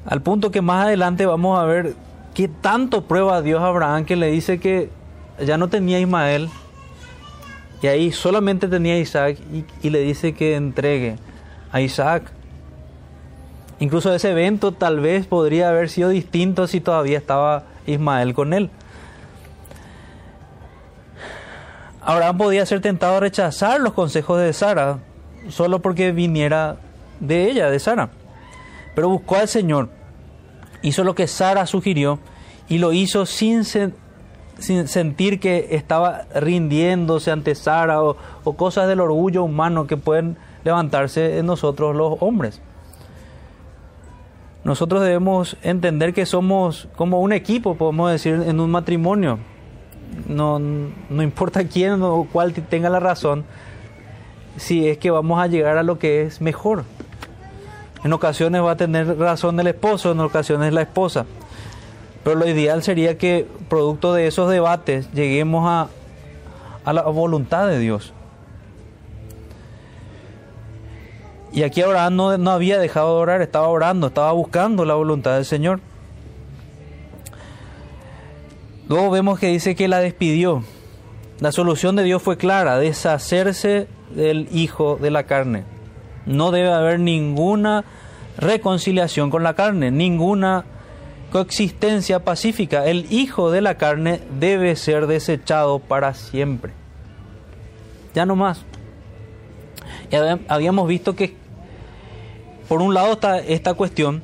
Al 0.05 0.21
punto 0.21 0.51
que 0.51 0.61
más 0.61 0.86
adelante 0.86 1.26
vamos 1.26 1.59
a 1.59 1.65
ver 1.65 1.95
qué 2.34 2.47
tanto 2.47 3.05
prueba 3.05 3.41
Dios 3.41 3.61
a 3.61 3.67
Abraham 3.67 4.05
que 4.05 4.15
le 4.15 4.32
dice 4.32 4.59
que 4.59 4.89
ya 5.43 5.57
no 5.57 5.67
tenía 5.67 5.99
Ismael 5.99 6.49
y 7.82 7.88
ahí 7.88 8.11
solamente 8.11 8.67
tenía 8.67 8.97
Isaac 8.97 9.38
y, 9.51 9.65
y 9.86 9.89
le 9.89 9.99
dice 9.99 10.34
que 10.34 10.55
entregue 10.55 11.17
a 11.71 11.82
Isaac. 11.82 12.32
Incluso 13.80 14.13
ese 14.13 14.32
evento 14.32 14.71
tal 14.71 14.99
vez 14.99 15.28
podría 15.28 15.69
haber 15.69 15.89
sido 15.89 16.09
distinto 16.09 16.67
si 16.67 16.80
todavía 16.80 17.17
estaba 17.17 17.63
Ismael 17.86 18.34
con 18.34 18.53
él. 18.53 18.69
Abraham 22.01 22.38
podía 22.38 22.65
ser 22.65 22.82
tentado 22.82 23.17
a 23.17 23.19
rechazar 23.19 23.82
los 23.82 23.93
consejos 23.93 24.39
de 24.39 24.53
Sara 24.53 24.99
solo 25.49 25.80
porque 25.82 26.11
viniera 26.11 26.78
de 27.19 27.49
ella, 27.49 27.69
de 27.69 27.80
Sara. 27.80 28.09
Pero 28.93 29.09
buscó 29.09 29.36
al 29.36 29.47
Señor, 29.47 29.89
hizo 30.82 31.03
lo 31.03 31.15
que 31.15 31.28
Sara 31.28 31.65
sugirió 31.65 32.19
y 32.69 32.78
lo 32.78 32.93
hizo 32.93 33.26
sin, 33.26 33.65
sin 33.65 34.88
sentir 34.88 35.39
que 35.39 35.69
estaba 35.71 36.26
rindiéndose 36.34 37.32
ante 37.32 37.55
Sara 37.55 38.01
o, 38.01 38.15
o 38.43 38.53
cosas 38.55 38.88
del 38.88 39.01
orgullo 39.01 39.43
humano 39.43 39.86
que 39.88 39.97
pueden 39.97 40.38
levantarse 40.63 41.39
en 41.39 41.45
nosotros 41.45 41.95
los 41.95 42.17
hombres. 42.21 42.61
Nosotros 44.66 45.03
debemos 45.03 45.57
entender 45.61 46.11
que 46.11 46.26
somos 46.26 46.88
como 46.95 47.22
un 47.22 47.34
equipo, 47.34 47.76
podemos 47.76 48.11
decir, 48.11 48.34
en 48.34 48.59
un 48.59 48.72
matrimonio. 48.72 49.38
No, 50.28 50.57
no 50.57 51.22
importa 51.22 51.66
quién 51.66 52.01
o 52.01 52.28
cuál 52.34 52.51
tenga 52.51 52.89
la 52.89 52.99
razón, 52.99 53.45
si 54.57 54.88
es 54.88 54.97
que 54.97 55.11
vamos 55.11 55.39
a 55.39 55.45
llegar 55.45 55.78
a 55.78 55.84
lo 55.84 55.99
que 55.99 56.24
es 56.24 56.41
mejor. 56.41 56.84
En 58.03 58.11
ocasiones 58.11 58.63
va 58.63 58.72
a 58.72 58.76
tener 58.76 59.20
razón 59.20 59.59
el 59.59 59.68
esposo, 59.68 60.13
en 60.13 60.20
ocasiones 60.20 60.74
la 60.74 60.82
esposa. 60.82 61.28
Pero 62.24 62.36
lo 62.36 62.47
ideal 62.47 62.82
sería 62.82 63.20
que, 63.20 63.47
producto 63.70 64.16
de 64.16 64.26
esos 64.26 64.49
debates, 64.49 65.11
lleguemos 65.13 65.70
a, 65.70 65.89
a 66.86 66.91
la 66.91 67.03
voluntad 67.03 67.68
de 67.68 67.78
Dios. 67.78 68.13
Y 71.56 71.64
aquí 71.64 71.82
Abraham 71.82 72.18
no, 72.18 72.38
no 72.38 72.51
había 72.51 72.78
dejado 72.80 73.16
de 73.16 73.22
orar, 73.22 73.41
estaba 73.41 73.70
orando, 73.70 74.08
estaba 74.08 74.34
buscando 74.34 74.84
la 74.84 74.95
voluntad 74.95 75.36
del 75.36 75.45
Señor. 75.45 75.80
Luego 78.89 79.10
vemos 79.10 79.39
que 79.39 79.47
dice 79.47 79.74
que 79.74 79.88
la 79.88 79.99
despidió. 79.99 80.66
La 81.39 81.53
solución 81.53 81.95
de 81.95 82.03
Dios 82.03 82.22
fue 82.22 82.36
clara, 82.36 82.78
deshacerse 82.78 83.88
del 84.14 84.49
hijo 84.51 84.97
de 85.01 85.12
la 85.12 85.24
carne. 85.24 85.64
No 86.26 86.51
debe 86.51 86.74
haber 86.74 86.99
ninguna 86.99 87.86
reconciliación 88.38 89.30
con 89.30 89.43
la 89.43 89.53
carne, 89.53 89.91
ninguna 89.91 90.66
coexistencia 91.32 92.20
pacífica. 92.26 92.86
El 92.86 93.08
hijo 93.14 93.49
de 93.49 93.62
la 93.62 93.78
carne 93.78 94.20
debe 94.41 94.76
ser 94.76 95.08
desechado 95.08 95.80
para 95.80 96.16
siempre. 96.16 96.74
Ya 98.14 98.26
no 98.26 98.36
más. 98.36 98.66
Y 100.12 100.16
habíamos 100.49 100.88
visto 100.88 101.16
que 101.16 101.45
por 102.68 102.82
un 102.82 102.93
lado 102.93 103.13
está 103.13 103.39
esta 103.39 103.74
cuestión 103.74 104.22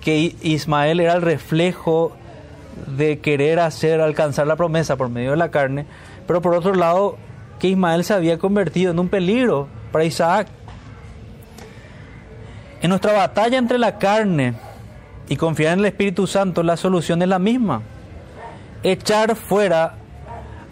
que 0.00 0.34
Ismael 0.40 1.00
era 1.00 1.14
el 1.14 1.22
reflejo 1.22 2.12
de 2.96 3.18
querer 3.18 3.60
hacer 3.60 4.00
alcanzar 4.00 4.46
la 4.46 4.56
promesa 4.56 4.96
por 4.96 5.08
medio 5.08 5.32
de 5.32 5.36
la 5.36 5.50
carne, 5.50 5.86
pero 6.26 6.40
por 6.40 6.54
otro 6.54 6.74
lado 6.74 7.18
que 7.58 7.68
Ismael 7.68 8.04
se 8.04 8.14
había 8.14 8.38
convertido 8.38 8.92
en 8.92 8.98
un 8.98 9.08
peligro 9.08 9.68
para 9.92 10.04
Isaac. 10.04 10.48
En 12.80 12.88
nuestra 12.88 13.12
batalla 13.12 13.58
entre 13.58 13.78
la 13.78 13.98
carne 13.98 14.54
y 15.28 15.36
confiar 15.36 15.74
en 15.74 15.80
el 15.80 15.86
Espíritu 15.86 16.26
Santo, 16.26 16.62
la 16.62 16.78
solución 16.78 17.20
es 17.20 17.28
la 17.28 17.38
misma. 17.38 17.82
Echar 18.82 19.36
fuera 19.36 19.96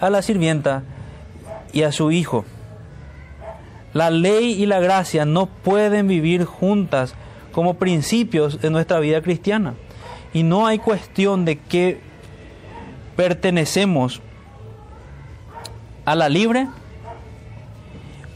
a 0.00 0.09
la 0.09 0.22
sirvienta 0.22 0.82
y 1.72 1.82
a 1.82 1.92
su 1.92 2.11
hijo. 2.11 2.46
La 3.95 4.11
ley 4.11 4.53
y 4.53 4.66
la 4.66 4.80
gracia 4.80 5.24
no 5.24 5.47
pueden 5.47 6.09
vivir 6.09 6.45
juntas 6.45 7.14
como 7.53 7.74
principios 7.74 8.61
de 8.61 8.70
nuestra 8.70 9.01
vida 9.01 9.22
cristiana. 9.22 9.74
Y 10.32 10.43
no 10.43 10.66
hay 10.66 10.78
cuestión 10.78 11.45
de 11.45 11.59
que 11.59 12.01
pertenecemos 13.16 14.20
a 16.05 16.14
la 16.14 16.28
libre 16.28 16.68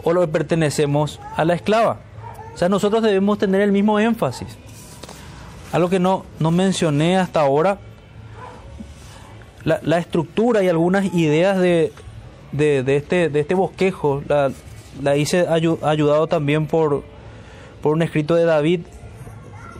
o 0.03 0.13
lo 0.13 0.23
que 0.23 0.29
pertenecemos 0.29 1.21
a 1.37 1.45
la 1.45 1.55
esclava. 1.55 2.01
O 2.55 2.59
sea, 2.59 2.69
nosotros 2.69 3.03
debemos 3.03 3.39
tener 3.39 3.61
el 3.61 3.73
mismo 3.73 3.99
énfasis. 3.99 4.59
Algo 5.73 5.89
que 5.89 5.99
no, 5.99 6.25
no 6.39 6.51
mencioné 6.51 7.17
hasta 7.17 7.41
ahora, 7.41 7.79
la, 9.65 9.99
estructura 9.99 10.63
y 10.63 10.69
algunas 10.69 11.15
ideas 11.15 11.59
de, 11.59 11.93
de, 12.51 12.83
de, 12.83 12.97
este, 12.97 13.29
de 13.29 13.41
este 13.41 13.55
bosquejo 13.55 14.23
la, 14.29 14.51
la 15.01 15.17
hice 15.17 15.47
ayudado 15.49 16.27
también 16.27 16.67
por, 16.67 17.05
por 17.81 17.93
un 17.93 18.03
escrito 18.03 18.35
de 18.35 18.45
David 18.45 18.81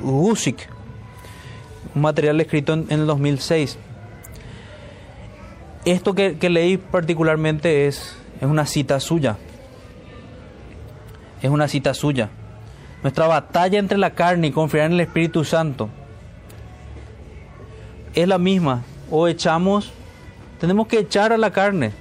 Gusick, 0.01 0.69
un 1.95 2.03
material 2.03 2.41
escrito 2.41 2.73
en, 2.73 2.87
en 2.89 3.01
el 3.01 3.07
2006. 3.07 3.79
Esto 5.85 6.15
que, 6.15 6.39
que 6.39 6.49
leí 6.49 6.77
particularmente 6.77 7.87
es, 7.87 8.17
es 8.41 8.47
una 8.47 8.67
cita 8.67 9.01
suya. 9.01 9.37
Es 11.43 11.51
una 11.51 11.67
cita 11.67 11.93
suya. 11.93 12.31
Nuestra 13.03 13.27
batalla 13.27 13.81
entre 13.81 13.99
la 13.99 14.15
carne 14.15 14.47
y 14.47 14.53
confiar 14.53 14.87
en 14.87 14.93
el 14.93 15.01
Espíritu 15.01 15.45
Santo 15.45 15.89
es 18.15 18.29
la 18.29 18.39
misma. 18.39 18.83
O 19.11 19.29
echamos, 19.29 19.93
tenemos 20.61 20.87
que 20.87 21.01
echar 21.01 21.33
a 21.33 21.37
la 21.37 21.51
carne. 21.51 21.93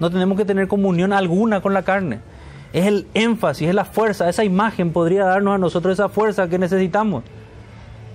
No 0.00 0.10
tenemos 0.10 0.36
que 0.36 0.44
tener 0.44 0.68
comunión 0.68 1.12
alguna 1.12 1.60
con 1.60 1.74
la 1.74 1.82
carne. 1.82 2.20
Es 2.72 2.86
el 2.86 3.06
énfasis, 3.14 3.68
es 3.68 3.74
la 3.74 3.84
fuerza. 3.84 4.28
Esa 4.28 4.44
imagen 4.44 4.92
podría 4.92 5.24
darnos 5.24 5.54
a 5.54 5.58
nosotros 5.58 5.94
esa 5.94 6.08
fuerza 6.08 6.48
que 6.48 6.58
necesitamos. 6.58 7.24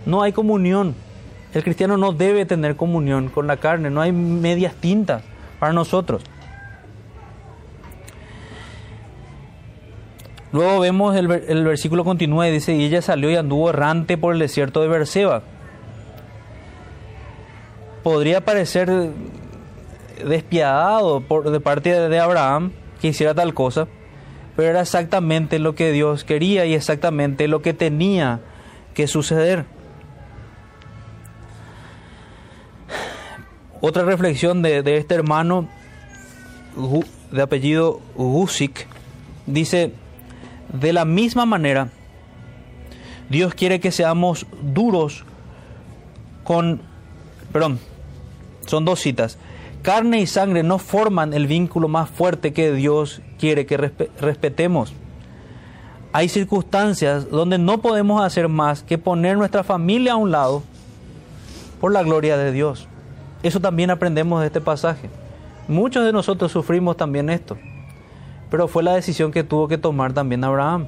No 0.05 0.21
hay 0.21 0.31
comunión. 0.31 0.95
El 1.53 1.63
cristiano 1.63 1.97
no 1.97 2.11
debe 2.11 2.45
tener 2.45 2.75
comunión 2.75 3.29
con 3.29 3.47
la 3.47 3.57
carne. 3.57 3.89
No 3.89 4.01
hay 4.01 4.11
medias 4.11 4.75
tintas 4.75 5.23
para 5.59 5.73
nosotros. 5.73 6.23
Luego 10.51 10.81
vemos 10.81 11.15
el, 11.15 11.27
versículo 11.27 12.03
continúa 12.03 12.47
y 12.47 12.51
dice, 12.51 12.75
y 12.75 12.83
ella 12.83 13.01
salió 13.01 13.31
y 13.31 13.35
anduvo 13.35 13.71
errante 13.71 14.19
por 14.19 14.33
el 14.33 14.39
desierto 14.39 14.83
de 14.83 14.87
Berseba. 14.87 15.41
Podría 18.03 18.41
parecer 18.41 19.09
despiadado 20.23 21.21
por, 21.21 21.49
de 21.49 21.59
parte 21.59 22.07
de 22.07 22.19
Abraham 22.19 22.71
que 23.01 23.07
hiciera 23.07 23.33
tal 23.33 23.55
cosa, 23.55 23.87
pero 24.55 24.69
era 24.69 24.81
exactamente 24.81 25.59
lo 25.59 25.75
que 25.75 25.91
Dios 25.91 26.23
quería 26.23 26.65
y 26.65 26.73
exactamente 26.73 27.47
lo 27.47 27.61
que 27.61 27.73
tenía 27.73 28.41
que 28.93 29.07
suceder. 29.07 29.65
Otra 33.81 34.03
reflexión 34.03 34.61
de, 34.61 34.83
de 34.83 34.97
este 34.97 35.15
hermano 35.15 35.67
de 37.31 37.41
apellido 37.41 37.99
Gusik 38.15 38.87
dice, 39.45 39.93
de 40.71 40.93
la 40.93 41.05
misma 41.05 41.45
manera, 41.45 41.89
Dios 43.29 43.53
quiere 43.55 43.79
que 43.79 43.91
seamos 43.91 44.45
duros 44.61 45.25
con, 46.43 46.81
perdón, 47.51 47.79
son 48.67 48.85
dos 48.85 48.99
citas. 48.99 49.37
Carne 49.84 50.21
y 50.21 50.27
sangre 50.27 50.63
no 50.63 50.79
forman 50.79 51.34
el 51.34 51.45
vínculo 51.45 51.89
más 51.89 52.09
fuerte 52.09 52.53
que 52.53 52.71
Dios 52.71 53.21
quiere 53.38 53.65
que 53.65 53.75
respetemos. 53.77 54.93
Hay 56.13 56.29
circunstancias 56.29 57.29
donde 57.29 57.57
no 57.57 57.79
podemos 57.81 58.23
hacer 58.23 58.47
más 58.47 58.81
que 58.81 58.97
poner 58.97 59.38
nuestra 59.38 59.61
familia 59.61 60.13
a 60.13 60.15
un 60.15 60.31
lado 60.31 60.63
por 61.81 61.91
la 61.91 62.01
gloria 62.01 62.38
de 62.38 62.53
Dios. 62.53 62.88
Eso 63.43 63.59
también 63.59 63.89
aprendemos 63.89 64.39
de 64.39 64.47
este 64.47 64.61
pasaje. 64.61 65.09
Muchos 65.67 66.05
de 66.05 66.13
nosotros 66.13 66.49
sufrimos 66.49 66.95
también 66.95 67.29
esto. 67.29 67.57
Pero 68.49 68.69
fue 68.69 68.84
la 68.84 68.95
decisión 68.95 69.31
que 69.34 69.43
tuvo 69.43 69.67
que 69.67 69.77
tomar 69.77 70.13
también 70.13 70.45
Abraham. 70.45 70.88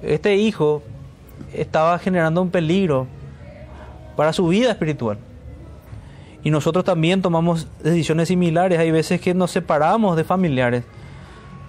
Este 0.00 0.36
hijo 0.36 0.82
estaba 1.52 1.98
generando 1.98 2.40
un 2.40 2.48
peligro 2.48 3.06
para 4.16 4.32
su 4.32 4.48
vida 4.48 4.70
espiritual. 4.70 5.18
Y 6.42 6.50
nosotros 6.50 6.84
también 6.84 7.22
tomamos 7.22 7.68
decisiones 7.82 8.28
similares. 8.28 8.78
Hay 8.78 8.90
veces 8.90 9.20
que 9.20 9.34
nos 9.34 9.50
separamos 9.50 10.16
de 10.16 10.24
familiares 10.24 10.84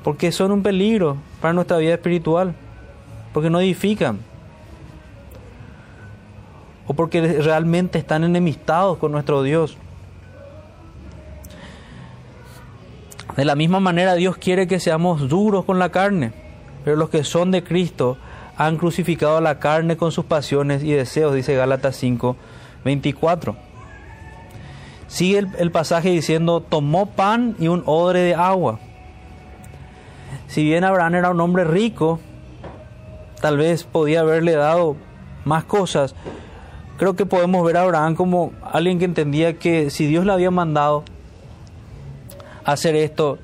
porque 0.03 0.31
son 0.31 0.51
un 0.51 0.63
peligro 0.63 1.17
para 1.39 1.53
nuestra 1.53 1.77
vida 1.77 1.93
espiritual, 1.93 2.55
porque 3.33 3.49
no 3.49 3.59
edifican, 3.59 4.19
o 6.87 6.93
porque 6.93 7.21
realmente 7.41 7.99
están 7.99 8.23
enemistados 8.23 8.97
con 8.97 9.11
nuestro 9.11 9.43
Dios. 9.43 9.77
De 13.35 13.45
la 13.45 13.55
misma 13.55 13.79
manera 13.79 14.15
Dios 14.15 14.37
quiere 14.37 14.67
que 14.67 14.79
seamos 14.79 15.29
duros 15.29 15.65
con 15.65 15.79
la 15.79 15.89
carne, 15.89 16.33
pero 16.83 16.97
los 16.97 17.09
que 17.09 17.23
son 17.23 17.51
de 17.51 17.63
Cristo 17.63 18.17
han 18.57 18.77
crucificado 18.77 19.39
la 19.39 19.59
carne 19.59 19.97
con 19.97 20.11
sus 20.11 20.25
pasiones 20.25 20.83
y 20.83 20.91
deseos, 20.91 21.33
dice 21.33 21.55
Gálatas 21.55 21.95
5, 21.95 22.35
24. 22.83 23.70
Sigue 25.11 25.45
el, 25.57 25.71
pasaje 25.71 26.09
diciendo, 26.09 26.61
tomó 26.61 27.05
pan 27.05 27.57
y 27.59 27.67
un 27.67 27.83
odre 27.85 28.21
de 28.21 28.33
agua. 28.33 28.79
Si 30.47 30.63
bien 30.63 30.85
Abraham 30.85 31.15
era 31.15 31.31
un 31.31 31.41
hombre 31.41 31.65
rico, 31.65 32.21
tal 33.41 33.57
vez 33.57 33.83
podía 33.83 34.21
haberle 34.21 34.53
dado 34.53 34.95
más 35.43 35.65
cosas. 35.65 36.15
Creo 36.95 37.17
que 37.17 37.25
podemos 37.25 37.65
ver 37.65 37.75
a 37.75 37.81
Abraham 37.81 38.15
como 38.15 38.53
alguien 38.63 38.99
que 38.99 39.05
entendía 39.05 39.59
que 39.59 39.89
si 39.89 40.05
Dios 40.05 40.25
le 40.25 40.31
había 40.31 40.49
mandado 40.49 41.03
hacer 42.63 42.95
esto, 42.95 43.37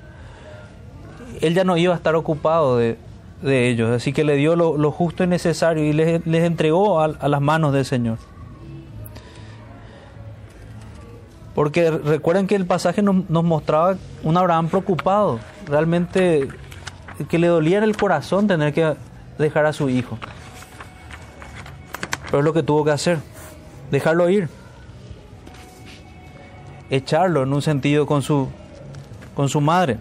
él 1.41 1.53
ya 1.53 1.65
no 1.65 1.75
iba 1.75 1.93
a 1.93 1.97
estar 1.97 2.15
ocupado 2.15 2.77
de, 2.77 2.97
ellos. 3.43 3.91
Así 3.91 4.13
que 4.13 4.23
le 4.23 4.37
dio 4.37 4.55
lo, 4.55 4.91
justo 4.91 5.25
y 5.25 5.27
necesario 5.27 5.83
y 5.83 5.91
les, 5.91 6.25
les 6.25 6.43
entregó 6.45 7.01
a, 7.01 7.09
las 7.09 7.41
manos 7.41 7.73
del 7.73 7.83
Señor. 7.83 8.19
Porque 11.57 11.89
recuerden 11.89 12.45
que 12.45 12.53
el 12.53 12.67
pasaje 12.67 13.01
nos, 13.01 13.43
mostraba 13.43 13.95
un 14.21 14.37
Abraham 14.37 14.67
preocupado, 14.67 15.39
realmente 15.65 16.47
que 17.29 17.39
le 17.39 17.47
dolía 17.47 17.79
en 17.79 17.83
el 17.83 17.97
corazón 17.97 18.45
tener 18.45 18.75
que 18.75 18.93
dejar 19.39 19.65
a 19.65 19.73
su 19.73 19.89
hijo. 19.89 20.19
Pero 22.25 22.37
es 22.37 22.45
lo 22.45 22.53
que 22.53 22.61
tuvo 22.61 22.85
que 22.85 22.91
hacer, 22.91 23.17
dejarlo 23.89 24.29
ir. 24.29 24.49
Echarlo 26.91 27.41
en 27.41 27.51
un 27.51 27.63
sentido 27.63 28.05
con 28.05 28.21
su, 28.21 28.49
con 29.33 29.49
su 29.49 29.59
madre. 29.59 29.97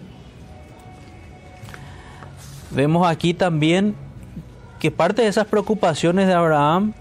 Vemos 2.69 3.07
aquí 3.07 3.33
también 3.33 3.95
que 4.79 4.91
parte 4.91 5.23
de 5.23 5.27
esas 5.27 5.47
preocupaciones 5.47 6.27
de 6.27 6.35
Abraham, 6.35 6.93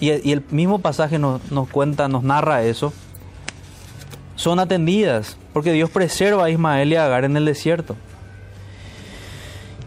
y, 0.00 0.10
y 0.28 0.32
el 0.32 0.44
mismo 0.50 0.80
pasaje 0.80 1.20
nos, 1.20 1.52
nos 1.52 1.68
cuenta, 1.68 2.08
nos 2.08 2.24
narra 2.24 2.64
eso, 2.64 2.92
son 4.38 4.60
atendidas, 4.60 5.36
porque 5.52 5.72
Dios 5.72 5.90
preserva 5.90 6.44
a 6.44 6.50
Ismael 6.50 6.92
y 6.92 6.94
a 6.94 7.06
Agar 7.06 7.24
en 7.24 7.36
el 7.36 7.44
desierto. 7.44 7.96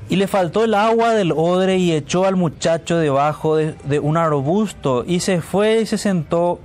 Y 0.10 0.18
le 0.18 0.28
faltó 0.28 0.66
el 0.66 0.74
agua 0.74 1.14
del 1.14 1.32
odre 1.32 1.78
y 1.78 1.94
echó 1.94 2.26
al 2.26 2.36
muchacho 2.36 2.98
debajo 2.98 3.56
de, 3.56 4.00
un 4.02 4.18
arbusto 4.18 5.06
y 5.08 5.22
se 5.22 5.40
fue 5.40 5.80
y 5.80 5.86
se 5.86 5.98
sentó 5.98 6.60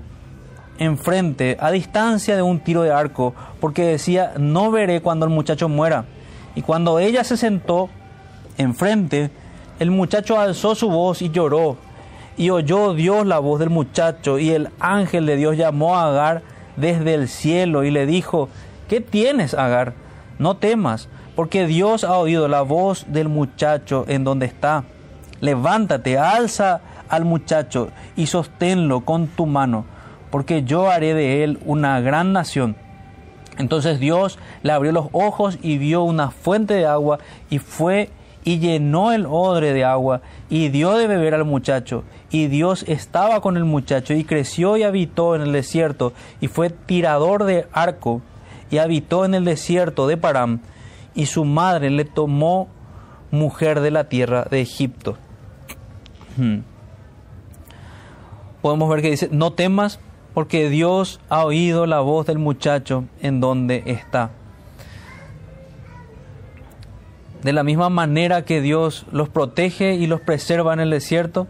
enfrente, 0.79 1.57
a 1.61 1.71
distancia 1.71 2.35
de 2.35 2.43
un 2.43 2.59
tiro 2.59 2.83
de 2.83 2.91
arco, 2.91 3.35
porque 3.61 3.85
decía, 3.85 4.33
no 4.37 4.73
veré 4.73 5.01
cuando 5.01 5.25
el 5.25 5.31
muchacho 5.31 5.69
muera. 5.69 6.07
Y 6.57 6.63
cuando 6.63 6.99
ella 6.99 7.23
se 7.23 7.37
sentó 7.37 7.89
enfrente, 8.59 9.31
el 9.79 9.93
muchacho 9.93 10.41
alzó 10.41 10.75
su 10.75 10.91
voz 10.91 11.23
y 11.23 11.31
lloró. 11.31 11.77
Y 12.37 12.51
oyó 12.51 12.95
Dios 12.95 13.25
la 13.27 13.39
voz 13.39 13.61
del 13.61 13.71
muchacho 13.71 14.41
y 14.41 14.51
el 14.51 14.71
ángel 14.81 15.25
de 15.25 15.37
Dios 15.37 15.57
llamó 15.57 15.97
a 15.97 16.09
Agar 16.09 16.56
desde 16.77 17.15
el 17.15 17.29
cielo 17.29 17.85
y 17.85 17.91
le 17.91 18.07
dijo, 18.07 18.49
¿qué 18.89 19.01
tienes, 19.01 19.55
Agar? 19.55 19.95
No 20.39 20.57
temas 20.57 21.09
porque 21.37 21.67
Dios 21.67 22.03
ha 22.03 22.17
oído 22.17 22.49
la 22.49 22.63
voz 22.63 23.05
del 23.09 23.29
muchacho 23.29 24.07
en 24.09 24.25
donde 24.25 24.47
está. 24.47 24.85
Levántate, 25.41 26.19
alza 26.19 26.81
al 27.11 27.27
muchacho 27.27 27.91
y 28.17 28.27
sosténlo 28.27 29.03
con 29.03 29.29
tu 29.29 29.45
mano, 29.45 29.85
porque 30.31 30.65
yo 30.65 30.91
haré 30.91 31.13
de 31.13 31.45
él 31.45 31.59
una 31.67 32.01
gran 32.01 32.33
nación. 32.33 32.75
Entonces 33.59 34.01
Dios 34.01 34.39
le 34.63 34.73
abrió 34.73 34.93
los 34.93 35.09
ojos 35.13 35.59
y 35.63 35.77
vio 35.77 36.03
una 36.03 36.31
fuente 36.31 36.75
de 36.75 36.87
agua 36.87 37.19
y 37.51 37.59
fue 37.59 38.11
y 38.43 38.59
llenó 38.59 39.13
el 39.13 39.27
odre 39.27 39.73
de 39.73 39.85
agua 39.85 40.23
y 40.49 40.69
dio 40.69 40.97
de 40.97 41.07
beber 41.07 41.35
al 41.35 41.45
muchacho. 41.45 42.05
Y 42.31 42.49
Dios 42.49 42.85
estaba 42.89 43.41
con 43.41 43.57
el 43.57 43.65
muchacho 43.65 44.15
y 44.15 44.25
creció 44.25 44.77
y 44.77 44.83
habitó 44.83 45.37
en 45.37 45.43
el 45.43 45.53
desierto 45.53 46.13
y 46.41 46.49
fue 46.49 46.71
tirador 46.71 47.45
de 47.45 47.67
arco 47.73 48.21
y 48.71 48.79
habitó 48.79 49.25
en 49.25 49.35
el 49.35 49.45
desierto 49.45 50.07
de 50.07 50.17
Param 50.17 50.61
y 51.15 51.27
su 51.27 51.45
madre 51.45 51.91
le 51.91 52.05
tomó 52.05 52.69
mujer 53.31 53.81
de 53.81 53.91
la 53.91 54.09
tierra 54.09 54.47
de 54.51 54.61
Egipto. 54.61 55.17
Hmm. 56.37 56.59
Podemos 58.61 58.89
ver 58.89 59.03
que 59.03 59.11
dice, 59.11 59.29
no 59.31 59.53
temas 59.53 60.01
porque 60.35 60.69
Dios 60.69 61.21
ha 61.29 61.45
oído 61.45 61.87
la 61.87 62.01
voz 62.01 62.27
del 62.27 62.39
muchacho 62.39 63.05
en 63.23 63.41
donde 63.41 63.83
está. 63.87 64.31
De 67.43 67.53
la 67.53 67.63
misma 67.63 67.89
manera 67.89 68.45
que 68.45 68.61
Dios 68.61 69.07
los 69.13 69.29
protege 69.29 69.95
y 69.95 70.07
los 70.07 70.21
preserva 70.21 70.75
en 70.75 70.81
el 70.81 70.91
desierto, 70.91 71.47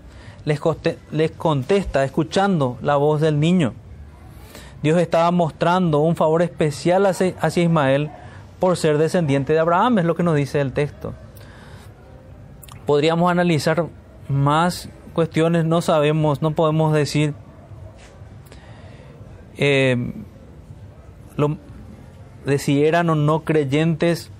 les, 0.47 1.30
contesta 1.32 2.05
escuchando 2.05 2.78
la 2.80 2.97
voz 2.97 3.20
del 3.20 3.40
niño. 3.40 3.74
Dios 4.80 4.99
estaba 5.01 5.30
mostrando 5.32 5.99
un 5.99 6.14
favor 6.14 6.40
especial 6.40 7.05
hacia, 7.07 7.62
Ismael 7.62 8.11
por 8.61 8.76
ser 8.76 8.97
descendiente 8.97 9.53
de 9.53 9.59
Abraham, 9.59 9.99
es 9.99 10.05
lo 10.05 10.14
que 10.14 10.22
nos 10.22 10.36
dice 10.36 10.61
el 10.61 10.72
texto. 10.72 11.12
Podríamos 12.86 13.30
analizar 13.30 13.86
más 14.28 14.88
cuestiones, 15.12 15.64
no 15.64 15.82
sabemos, 15.82 16.40
no 16.40 16.53
podemos 16.53 16.92
decir 16.94 17.34
eh, 19.59 20.12
de 22.44 22.59
si 22.59 22.84
eran 22.84 23.11
o 23.11 23.16
no 23.16 23.40
creyentes, 23.40 24.30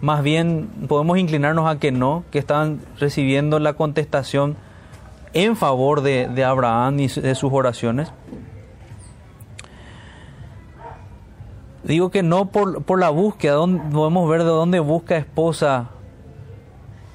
más 0.00 0.24
bien 0.24 0.68
podemos 0.88 1.16
inclinarnos 1.16 1.70
a 1.70 1.78
que 1.78 1.92
no, 1.92 2.24
que 2.32 2.40
estaban 2.40 2.80
recibiendo 2.98 3.60
la 3.60 3.74
contestación 3.74 4.56
en 5.32 5.56
favor 5.56 6.02
de, 6.02 6.44
Abraham 6.44 7.00
y 7.00 7.08
de 7.08 7.34
sus 7.34 7.52
oraciones. 7.52 8.12
Digo 11.84 12.10
que 12.10 12.22
no 12.22 12.46
por, 12.46 12.84
por 12.84 13.00
la 13.00 13.10
búsqueda, 13.10 13.56
podemos 13.92 14.28
ver 14.28 14.40
de 14.40 14.50
dónde 14.50 14.78
busca 14.80 15.16
esposa, 15.16 15.90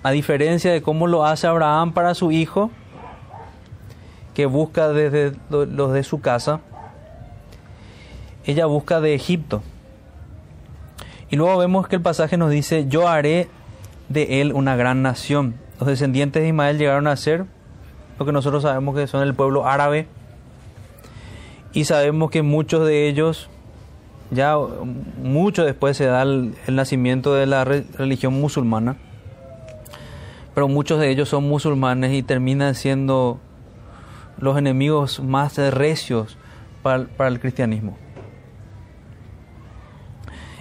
a 0.03 0.11
diferencia 0.11 0.72
de 0.72 0.82
cómo 0.82 1.07
lo 1.07 1.26
hace 1.26 1.47
Abraham 1.47 1.93
para 1.93 2.13
su 2.13 2.32
hijo, 2.32 2.70
que 4.34 4.45
busca 4.45 4.89
desde 4.89 5.34
los 5.49 5.93
de 5.93 6.03
su 6.03 6.22
casa, 6.22 6.59
ella 8.45 8.65
busca 8.65 9.01
de 9.01 9.15
Egipto. 9.15 9.63
Y 11.30 11.36
luego 11.36 11.57
vemos 11.57 11.88
que 11.88 11.97
el 11.97 12.01
pasaje 12.01 12.38
nos 12.38 12.51
dice, 12.51 12.88
yo 12.88 13.07
haré 13.07 13.49
de 14.09 14.41
él 14.41 14.53
una 14.53 14.76
gran 14.76 15.01
nación. 15.01 15.55
Los 15.80 15.88
descendientes 15.88 16.41
de 16.41 16.49
Ismael 16.49 16.78
llegaron 16.78 17.07
a 17.07 17.15
ser 17.15 17.45
lo 18.20 18.26
que 18.26 18.32
nosotros 18.32 18.63
sabemos 18.63 18.95
que 18.95 19.07
son 19.07 19.24
el 19.24 19.34
pueblo 19.34 19.68
árabe. 19.68 20.07
Y 21.74 21.86
sabemos 21.86 22.32
que 22.32 22.41
muchos 22.41 22.88
de 22.88 23.07
ellos 23.07 23.49
ya 24.32 24.57
mucho 25.22 25.63
después 25.63 25.95
se 25.95 26.05
da 26.05 26.24
el, 26.24 26.55
nacimiento 26.68 27.34
de 27.34 27.45
la 27.45 27.63
re, 27.63 27.86
religión 27.97 28.34
musulmana, 28.34 28.97
pero 30.53 30.68
muchos 30.68 30.99
de 30.99 31.09
ellos 31.09 31.30
son 31.30 31.47
musulmanes 31.47 32.13
y 32.13 32.24
terminan 32.24 32.76
siendo 32.76 33.39
los 34.38 34.57
enemigos 34.57 35.22
más 35.22 35.57
recios 35.57 36.38
para, 36.84 37.05
para 37.05 37.30
el 37.30 37.39
cristianismo. 37.39 37.97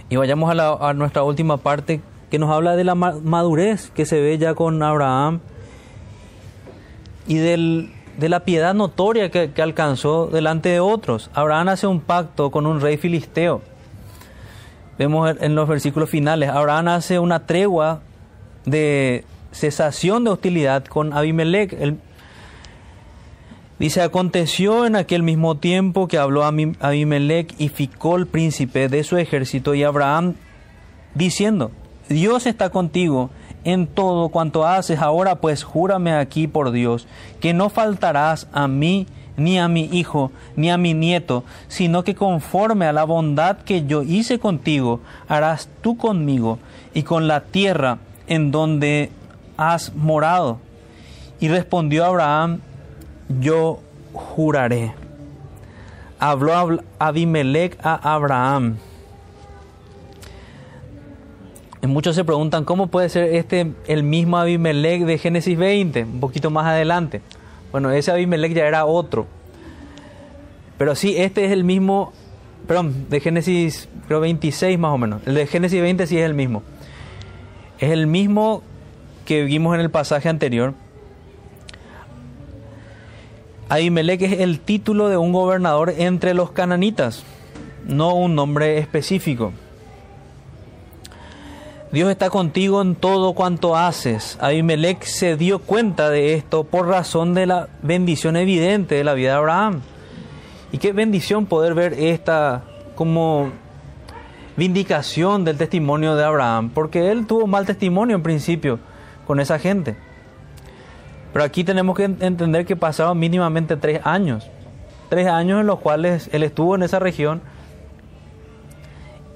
Y 0.08 0.16
vayamos 0.16 0.50
a, 0.50 0.54
la, 0.54 0.72
a, 0.72 0.94
nuestra 0.94 1.24
última 1.24 1.56
parte 1.56 2.00
que 2.30 2.38
nos 2.38 2.50
habla 2.50 2.76
de 2.76 2.84
la 2.84 2.94
madurez 2.94 3.90
que 3.90 4.06
se 4.06 4.20
ve 4.20 4.38
ya 4.38 4.54
con 4.54 4.82
Abraham 4.82 5.40
y 7.26 7.36
del, 7.36 7.90
de 8.18 8.28
la 8.28 8.40
piedad 8.40 8.74
notoria 8.74 9.30
que, 9.30 9.52
que, 9.52 9.62
alcanzó 9.62 10.26
delante 10.26 10.68
de 10.68 10.80
otros. 10.80 11.30
Abraham 11.34 11.68
hace 11.68 11.86
un 11.86 12.00
pacto 12.00 12.50
con 12.50 12.66
un 12.66 12.80
rey 12.80 12.96
filisteo. 12.96 13.62
Vemos 14.98 15.36
en 15.40 15.54
los 15.54 15.68
versículos 15.68 16.08
finales, 16.08 16.48
Abraham 16.48 16.88
hace 16.88 17.18
una 17.18 17.46
tregua 17.46 18.00
de 18.64 19.24
cesación 19.52 20.24
de 20.24 20.30
hostilidad 20.30 20.84
con 20.84 21.12
Abimelech. 21.12 21.96
Dice, 23.78 24.00
aconteció 24.00 24.86
en 24.86 24.96
aquel 24.96 25.22
mismo 25.22 25.58
tiempo 25.58 26.08
que 26.08 26.16
habló 26.16 26.44
Abimelech 26.44 27.54
y 27.58 27.68
ficó 27.68 28.16
el 28.16 28.26
príncipe 28.26 28.88
de 28.88 29.04
su 29.04 29.18
ejército 29.18 29.74
y 29.74 29.82
Abraham 29.82 30.34
diciendo, 31.14 31.70
Dios 32.08 32.46
está 32.46 32.70
contigo 32.70 33.30
en 33.66 33.88
todo 33.88 34.28
cuanto 34.28 34.64
haces. 34.64 35.00
Ahora 35.00 35.36
pues 35.36 35.64
júrame 35.64 36.14
aquí 36.14 36.46
por 36.46 36.70
Dios 36.70 37.06
que 37.40 37.52
no 37.52 37.68
faltarás 37.68 38.46
a 38.52 38.68
mí 38.68 39.06
ni 39.36 39.58
a 39.58 39.68
mi 39.68 39.90
hijo 39.92 40.30
ni 40.54 40.70
a 40.70 40.78
mi 40.78 40.94
nieto, 40.94 41.44
sino 41.68 42.04
que 42.04 42.14
conforme 42.14 42.86
a 42.86 42.92
la 42.92 43.04
bondad 43.04 43.58
que 43.58 43.84
yo 43.84 44.02
hice 44.02 44.38
contigo, 44.38 45.00
harás 45.28 45.68
tú 45.82 45.98
conmigo 45.98 46.58
y 46.94 47.02
con 47.02 47.26
la 47.26 47.42
tierra 47.42 47.98
en 48.28 48.52
donde 48.52 49.10
has 49.56 49.94
morado. 49.94 50.58
Y 51.40 51.48
respondió 51.48 52.04
Abraham, 52.06 52.60
yo 53.40 53.80
juraré. 54.12 54.94
Habló 56.18 56.80
Abimelech 56.98 57.76
a 57.82 58.14
Abraham 58.14 58.76
muchos 61.88 62.16
se 62.16 62.24
preguntan 62.24 62.64
cómo 62.64 62.86
puede 62.86 63.08
ser 63.08 63.34
este 63.34 63.72
el 63.86 64.02
mismo 64.02 64.38
Abimelech 64.38 65.02
de 65.02 65.18
Génesis 65.18 65.58
20, 65.58 66.04
un 66.04 66.20
poquito 66.20 66.50
más 66.50 66.66
adelante. 66.66 67.20
Bueno, 67.72 67.90
ese 67.90 68.10
Abimelech 68.10 68.54
ya 68.54 68.66
era 68.66 68.86
otro. 68.86 69.26
Pero 70.78 70.94
sí, 70.94 71.14
este 71.16 71.44
es 71.44 71.52
el 71.52 71.64
mismo, 71.64 72.12
perdón, 72.66 73.06
de 73.08 73.20
Génesis 73.20 73.88
creo 74.06 74.20
26 74.20 74.78
más 74.78 74.92
o 74.92 74.98
menos. 74.98 75.22
El 75.26 75.34
de 75.34 75.46
Génesis 75.46 75.80
20 75.80 76.06
sí 76.06 76.18
es 76.18 76.24
el 76.24 76.34
mismo. 76.34 76.62
Es 77.78 77.90
el 77.90 78.06
mismo 78.06 78.62
que 79.24 79.42
vimos 79.42 79.74
en 79.74 79.80
el 79.80 79.90
pasaje 79.90 80.28
anterior. 80.28 80.74
Abimelech 83.68 84.22
es 84.22 84.40
el 84.40 84.60
título 84.60 85.08
de 85.08 85.16
un 85.16 85.32
gobernador 85.32 85.92
entre 85.98 86.34
los 86.34 86.52
cananitas, 86.52 87.24
no 87.86 88.14
un 88.14 88.36
nombre 88.36 88.78
específico. 88.78 89.52
Dios 91.92 92.10
está 92.10 92.30
contigo 92.30 92.82
en 92.82 92.96
todo 92.96 93.34
cuanto 93.34 93.76
haces. 93.76 94.36
Abimelech 94.40 95.04
se 95.04 95.36
dio 95.36 95.60
cuenta 95.60 96.10
de 96.10 96.34
esto 96.34 96.64
por 96.64 96.88
razón 96.88 97.32
de 97.32 97.46
la 97.46 97.68
bendición 97.82 98.36
evidente 98.36 98.96
de 98.96 99.04
la 99.04 99.14
vida 99.14 99.30
de 99.30 99.36
Abraham. 99.36 99.82
Y 100.72 100.78
qué 100.78 100.92
bendición 100.92 101.46
poder 101.46 101.74
ver 101.74 101.92
esta 101.92 102.64
como 102.96 103.52
vindicación 104.56 105.44
del 105.44 105.58
testimonio 105.58 106.16
de 106.16 106.24
Abraham, 106.24 106.70
porque 106.70 107.12
él 107.12 107.26
tuvo 107.26 107.46
mal 107.46 107.66
testimonio 107.66 108.16
en 108.16 108.22
principio 108.22 108.80
con 109.26 109.38
esa 109.38 109.58
gente. 109.58 109.96
Pero 111.32 111.44
aquí 111.44 111.62
tenemos 111.62 111.96
que 111.96 112.04
entender 112.04 112.66
que 112.66 112.74
pasaron 112.74 113.18
mínimamente 113.18 113.76
tres 113.76 114.00
años, 114.04 114.50
tres 115.08 115.28
años 115.28 115.60
en 115.60 115.66
los 115.66 115.78
cuales 115.78 116.30
él 116.32 116.42
estuvo 116.42 116.74
en 116.74 116.82
esa 116.82 116.98
región 116.98 117.42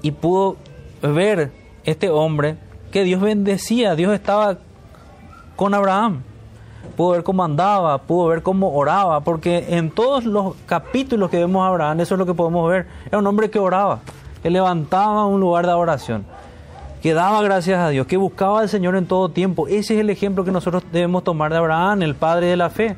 y 0.01 0.11
pudo 0.11 0.57
ver 1.01 1.60
este 1.83 2.09
hombre 2.09 2.57
que 2.91 3.03
Dios 3.03 3.21
bendecía, 3.21 3.95
Dios 3.95 4.13
estaba 4.13 4.57
con 5.55 5.73
Abraham. 5.73 6.23
Pudo 6.95 7.11
ver 7.11 7.23
cómo 7.23 7.43
andaba, 7.43 7.97
pudo 7.99 8.27
ver 8.27 8.43
cómo 8.43 8.73
oraba, 8.73 9.21
porque 9.21 9.77
en 9.77 9.91
todos 9.91 10.25
los 10.25 10.55
capítulos 10.65 11.29
que 11.29 11.37
vemos 11.37 11.63
a 11.63 11.67
Abraham, 11.67 12.01
eso 12.01 12.15
es 12.15 12.19
lo 12.19 12.25
que 12.25 12.33
podemos 12.33 12.69
ver. 12.69 12.87
Era 13.05 13.19
un 13.19 13.27
hombre 13.27 13.49
que 13.49 13.59
oraba, 13.59 13.99
que 14.43 14.49
levantaba 14.49 15.25
un 15.25 15.39
lugar 15.39 15.65
de 15.65 15.73
oración, 15.73 16.25
que 17.01 17.13
daba 17.13 17.41
gracias 17.41 17.79
a 17.79 17.89
Dios, 17.89 18.07
que 18.07 18.17
buscaba 18.17 18.59
al 18.59 18.69
Señor 18.69 18.95
en 18.95 19.05
todo 19.05 19.29
tiempo. 19.29 19.67
Ese 19.67 19.95
es 19.95 20.01
el 20.01 20.09
ejemplo 20.09 20.43
que 20.43 20.51
nosotros 20.51 20.83
debemos 20.91 21.23
tomar 21.23 21.51
de 21.51 21.57
Abraham, 21.57 22.01
el 22.01 22.15
padre 22.15 22.47
de 22.47 22.57
la 22.57 22.69
fe. 22.69 22.97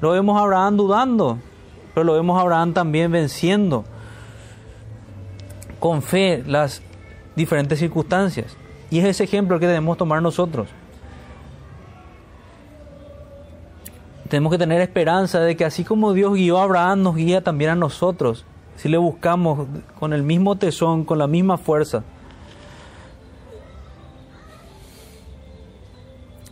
Lo 0.00 0.12
vemos 0.12 0.38
a 0.38 0.44
Abraham 0.44 0.76
dudando, 0.76 1.38
pero 1.94 2.04
lo 2.04 2.14
vemos 2.14 2.38
a 2.38 2.42
Abraham 2.42 2.72
también 2.72 3.12
venciendo 3.12 3.84
con 5.78 6.02
fe 6.02 6.42
las 6.46 6.82
diferentes 7.40 7.78
circunstancias. 7.78 8.56
Y 8.90 8.98
es 8.98 9.04
ese 9.04 9.24
ejemplo 9.24 9.58
que 9.58 9.66
debemos 9.66 9.96
tomar 9.96 10.20
nosotros. 10.22 10.68
Tenemos 14.28 14.52
que 14.52 14.58
tener 14.58 14.80
esperanza 14.80 15.40
de 15.40 15.56
que 15.56 15.64
así 15.64 15.82
como 15.82 16.12
Dios 16.12 16.34
guió 16.34 16.58
a 16.58 16.64
Abraham, 16.64 17.02
nos 17.02 17.16
guía 17.16 17.42
también 17.42 17.70
a 17.70 17.74
nosotros. 17.74 18.44
Si 18.76 18.88
le 18.88 18.96
buscamos 18.96 19.66
con 19.98 20.12
el 20.12 20.22
mismo 20.22 20.56
tesón, 20.56 21.04
con 21.04 21.18
la 21.18 21.26
misma 21.26 21.58
fuerza. 21.58 22.04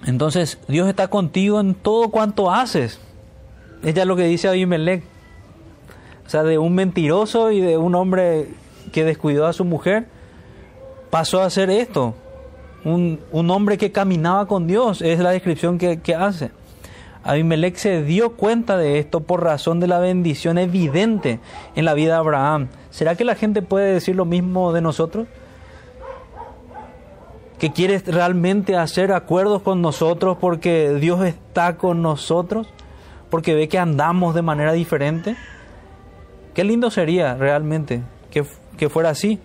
Entonces, 0.07 0.59
Dios 0.69 0.89
está 0.89 1.09
contigo 1.09 1.61
en 1.61 1.75
todo 1.75 2.11
cuanto 2.11 2.51
haces. 2.51 2.99
Es 3.83 3.95
ya 3.95 4.05
lo 4.05 4.17
que 4.17 4.25
dice 4.25 4.49
Abimelech. 4.49 5.05
O 6.27 6.31
sea, 6.31 6.43
de 6.43 6.59
un 6.59 6.75
mentiroso 6.75 7.53
y 7.53 7.61
de 7.61 7.77
un 7.79 7.95
hombre 7.95 8.49
que 8.93 9.05
descuidó 9.05 9.47
a 9.47 9.53
su 9.53 9.65
mujer, 9.65 10.09
pasó 11.11 11.43
a 11.43 11.51
ser 11.51 11.71
esto, 11.71 12.15
un, 12.85 13.21
hombre 13.51 13.79
que 13.79 13.93
caminaba 13.93 14.47
con 14.47 14.67
Dios, 14.67 15.03
es 15.03 15.19
la 15.19 15.31
descripción 15.31 15.79
que, 15.79 16.01
que 16.01 16.15
hace. 16.15 16.51
Abimelech 17.25 17.77
se 17.77 18.03
dio 18.03 18.37
cuenta 18.37 18.77
de 18.77 18.99
esto 18.99 19.21
por 19.21 19.43
razón 19.43 19.81
de 19.81 19.87
la 19.87 19.99
bendición 19.99 20.57
evidente 20.57 21.41
en 21.75 21.85
la 21.85 21.95
vida 21.95 22.15
de 22.15 22.19
Abraham. 22.19 22.69
¿Será 22.91 23.17
que 23.17 23.25
la 23.25 23.35
gente 23.35 23.61
puede 23.61 23.93
decir 23.93 24.17
lo 24.17 24.25
mismo 24.25 24.73
de 24.73 24.81
nosotros? 24.81 25.27
¿Que 27.59 27.73
quiere 27.73 27.99
realmente 27.99 28.77
hacer 28.77 29.13
acuerdos 29.13 29.63
con 29.63 29.83
nosotros 29.83 30.39
porque 30.41 30.95
Dios 30.95 31.25
está 31.25 31.77
con 31.77 32.03
nosotros? 32.03 32.69
¿Porque 33.31 33.55
ve 33.55 33.69
que 33.69 33.79
andamos 33.79 34.35
de 34.35 34.43
manera 34.43 34.73
diferente? 34.73 35.37
Qué 36.55 36.65
lindo 36.65 36.91
sería 36.91 37.35
realmente 37.35 38.03
que, 38.31 38.45
que 38.77 38.89
fuera 38.89 39.11
así. 39.11 39.41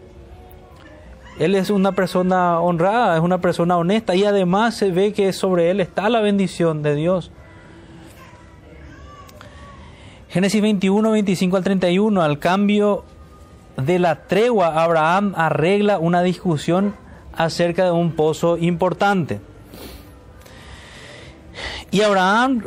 Él 1.39 1.55
es 1.55 1.69
una 1.69 1.93
persona 1.93 2.59
honrada, 2.59 3.15
es 3.17 3.21
una 3.21 3.39
persona 3.39 3.77
honesta 3.77 4.15
y 4.15 4.23
además 4.23 4.75
se 4.75 4.91
ve 4.91 5.13
que 5.13 5.33
sobre 5.33 5.71
él 5.71 5.79
está 5.79 6.09
la 6.09 6.21
bendición 6.21 6.83
de 6.83 6.95
Dios. 6.95 7.31
Génesis 10.29 10.61
21, 10.61 11.11
25 11.11 11.57
al 11.57 11.63
31, 11.63 12.21
al 12.21 12.39
cambio 12.39 13.03
de 13.77 13.99
la 13.99 14.27
tregua, 14.27 14.83
Abraham 14.83 15.33
arregla 15.35 15.99
una 15.99 16.21
discusión 16.21 16.95
acerca 17.35 17.85
de 17.85 17.91
un 17.91 18.13
pozo 18.13 18.57
importante. 18.57 19.41
Y 21.91 22.01
Abraham 22.01 22.63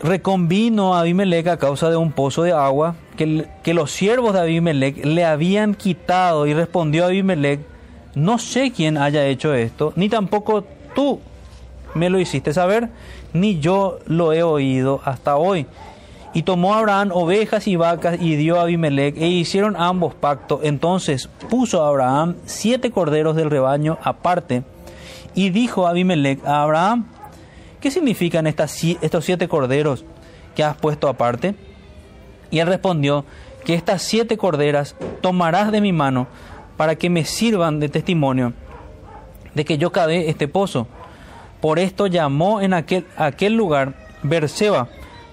reconvino 0.00 0.94
a 0.94 1.00
Abimelech 1.00 1.48
a 1.48 1.56
causa 1.56 1.90
de 1.90 1.96
un 1.96 2.12
pozo 2.12 2.44
de 2.44 2.52
agua 2.52 2.94
que, 3.16 3.48
que 3.64 3.74
los 3.74 3.90
siervos 3.90 4.34
de 4.34 4.40
Abimelech 4.40 5.04
le 5.04 5.24
habían 5.24 5.74
quitado 5.74 6.46
y 6.46 6.54
respondió 6.54 7.02
a 7.02 7.08
Abimelech, 7.08 7.60
no 8.14 8.38
sé 8.38 8.72
quién 8.72 8.98
haya 8.98 9.26
hecho 9.26 9.54
esto, 9.54 9.92
ni 9.96 10.08
tampoco 10.08 10.64
tú 10.94 11.20
me 11.94 12.10
lo 12.10 12.18
hiciste 12.18 12.52
saber, 12.52 12.88
ni 13.32 13.60
yo 13.60 13.98
lo 14.06 14.32
he 14.32 14.42
oído 14.42 15.00
hasta 15.04 15.36
hoy. 15.36 15.66
Y 16.34 16.42
tomó 16.42 16.74
Abraham 16.74 17.10
ovejas 17.12 17.66
y 17.66 17.76
vacas 17.76 18.18
y 18.20 18.36
dio 18.36 18.58
a 18.58 18.62
Abimelech, 18.62 19.16
e 19.16 19.26
hicieron 19.26 19.76
ambos 19.76 20.14
pacto. 20.14 20.60
Entonces 20.62 21.28
puso 21.48 21.84
Abraham 21.84 22.36
siete 22.44 22.90
corderos 22.90 23.34
del 23.34 23.50
rebaño 23.50 23.98
aparte, 24.02 24.62
y 25.34 25.50
dijo 25.50 25.86
a 25.86 25.90
Abimelech 25.90 26.44
a 26.44 26.62
Abraham, 26.62 27.06
¿qué 27.80 27.90
significan 27.90 28.46
estos 28.46 29.24
siete 29.24 29.48
corderos 29.48 30.04
que 30.54 30.64
has 30.64 30.76
puesto 30.76 31.08
aparte? 31.08 31.54
Y 32.50 32.58
él 32.58 32.66
respondió, 32.66 33.24
que 33.64 33.74
estas 33.74 34.02
siete 34.02 34.38
corderas 34.38 34.96
tomarás 35.20 35.70
de 35.70 35.82
mi 35.82 35.92
mano, 35.92 36.26
para 36.78 36.94
que 36.94 37.10
me 37.10 37.26
sirvan 37.26 37.80
de 37.80 37.90
testimonio 37.90 38.54
de 39.54 39.64
que 39.64 39.76
yo 39.76 39.90
cavé 39.90 40.30
este 40.30 40.46
pozo. 40.46 40.86
Por 41.60 41.80
esto 41.80 42.06
llamó 42.06 42.60
en 42.60 42.72
aquel, 42.72 43.04
aquel 43.16 43.54
lugar 43.54 43.94
Berseba, 44.22 44.88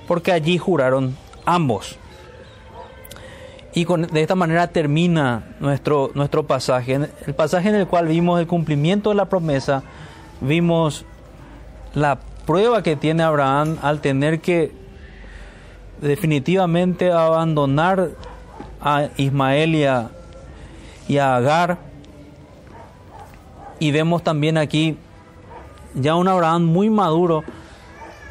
porque 0.08 0.32
allí 0.32 0.58
juraron 0.58 1.16
ambos. 1.46 1.98
Y 3.76 3.86
con, 3.86 4.08
de 4.08 4.22
esta 4.22 4.34
manera 4.34 4.68
termina 4.70 5.56
nuestro, 5.60 6.10
nuestro 6.16 6.48
pasaje. 6.48 7.00
El 7.28 7.36
pasaje 7.36 7.70
en 7.70 7.76
el 7.76 7.86
cual 7.86 8.08
vimos 8.08 8.40
el 8.40 8.48
cumplimiento 8.48 9.10
de 9.10 9.16
la 9.16 9.26
promesa, 9.26 9.84
vimos 10.42 11.06
la 11.94 12.18
prueba 12.48 12.82
que 12.82 12.96
tiene 12.96 13.22
Abraham 13.22 13.78
al 13.84 14.02
tener 14.02 14.40
que 14.40 14.72
definitivamente 16.02 17.12
abandonar 17.12 18.10
a 18.82 19.10
Ismael 19.18 19.76
y 19.76 19.84
a, 19.84 20.10
y 21.08 21.18
a 21.18 21.36
Agar. 21.36 21.78
Y 23.80 23.92
vemos 23.92 24.24
también 24.24 24.58
aquí 24.58 24.98
ya 25.96 26.16
un 26.16 26.28
Abraham 26.28 26.64
muy 26.64 26.90
maduro, 26.90 27.44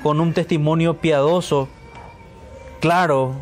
con 0.03 0.21
un 0.21 0.35
testimonio 0.35 0.99
piadoso, 0.99 1.69
claro, 2.81 3.33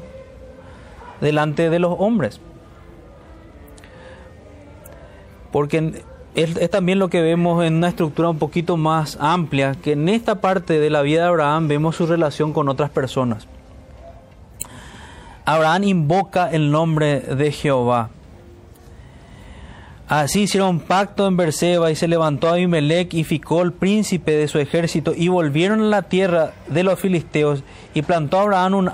delante 1.21 1.71
de 1.71 1.79
los 1.79 1.97
hombres. 1.99 2.41
Porque 5.51 6.03
es, 6.35 6.57
es, 6.57 6.71
también 6.71 6.99
lo 6.99 7.11
que 7.11 7.21
vemos 7.21 7.65
en 7.65 7.75
una 7.75 7.89
estructura 7.89 8.31
un 8.31 8.39
poquito 8.39 8.77
más 8.77 9.19
amplia, 9.21 9.75
que 9.75 9.93
en 9.93 10.09
esta 10.09 10.41
parte 10.41 10.79
de 10.79 10.89
la 10.89 11.03
vida 11.03 11.23
de 11.23 11.29
Abraham 11.29 11.69
vemos 11.69 11.97
su 11.97 12.07
relación 12.07 12.53
con 12.53 12.69
otras 12.69 12.91
personas. 12.91 13.49
Abraham 15.45 15.85
invoca 15.85 16.51
el 16.51 16.71
nombre 16.71 17.21
de 17.21 17.51
Jehová. 17.51 18.11
Así 20.13 20.43
hicieron 20.43 20.79
pacto 20.79 21.27
en 21.27 21.39
Berseba 21.39 21.91
y 21.91 21.97
se 21.97 22.07
levantó 22.07 22.51
Abimelech 22.51 23.15
y 23.15 23.25
Ficol, 23.25 23.73
príncipe 23.73 24.33
de 24.33 24.47
su 24.47 24.59
ejército, 24.59 25.15
y 25.17 25.29
volvieron 25.29 25.81
a 25.81 25.87
la 25.87 26.03
tierra 26.03 26.53
de 26.69 26.83
los 26.83 27.01
filisteos 27.01 27.65
y 27.95 28.03
plantó 28.03 28.39
Abraham 28.39 28.75
un 28.75 28.91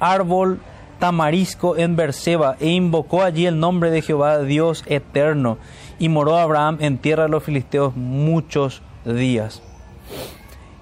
árbol 0.00 0.60
tamarisco 0.98 1.76
en 1.76 1.96
Berseba 1.96 2.56
e 2.60 2.70
invocó 2.70 3.22
allí 3.22 3.44
el 3.44 3.60
nombre 3.60 3.90
de 3.90 4.00
Jehová 4.00 4.38
Dios 4.38 4.84
eterno 4.86 5.58
y 5.98 6.08
moró 6.08 6.38
Abraham 6.38 6.78
en 6.80 6.96
tierra 6.96 7.24
de 7.24 7.28
los 7.28 7.44
filisteos 7.44 7.94
muchos 7.94 8.80
días. 9.04 9.62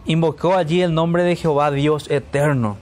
Invocó 0.05 0.55
allí 0.55 0.81
el 0.81 0.95
nombre 0.95 1.25
de 1.25 1.35
Jehová 1.35 1.73
Dios 1.73 2.09
eterno. 2.09 2.77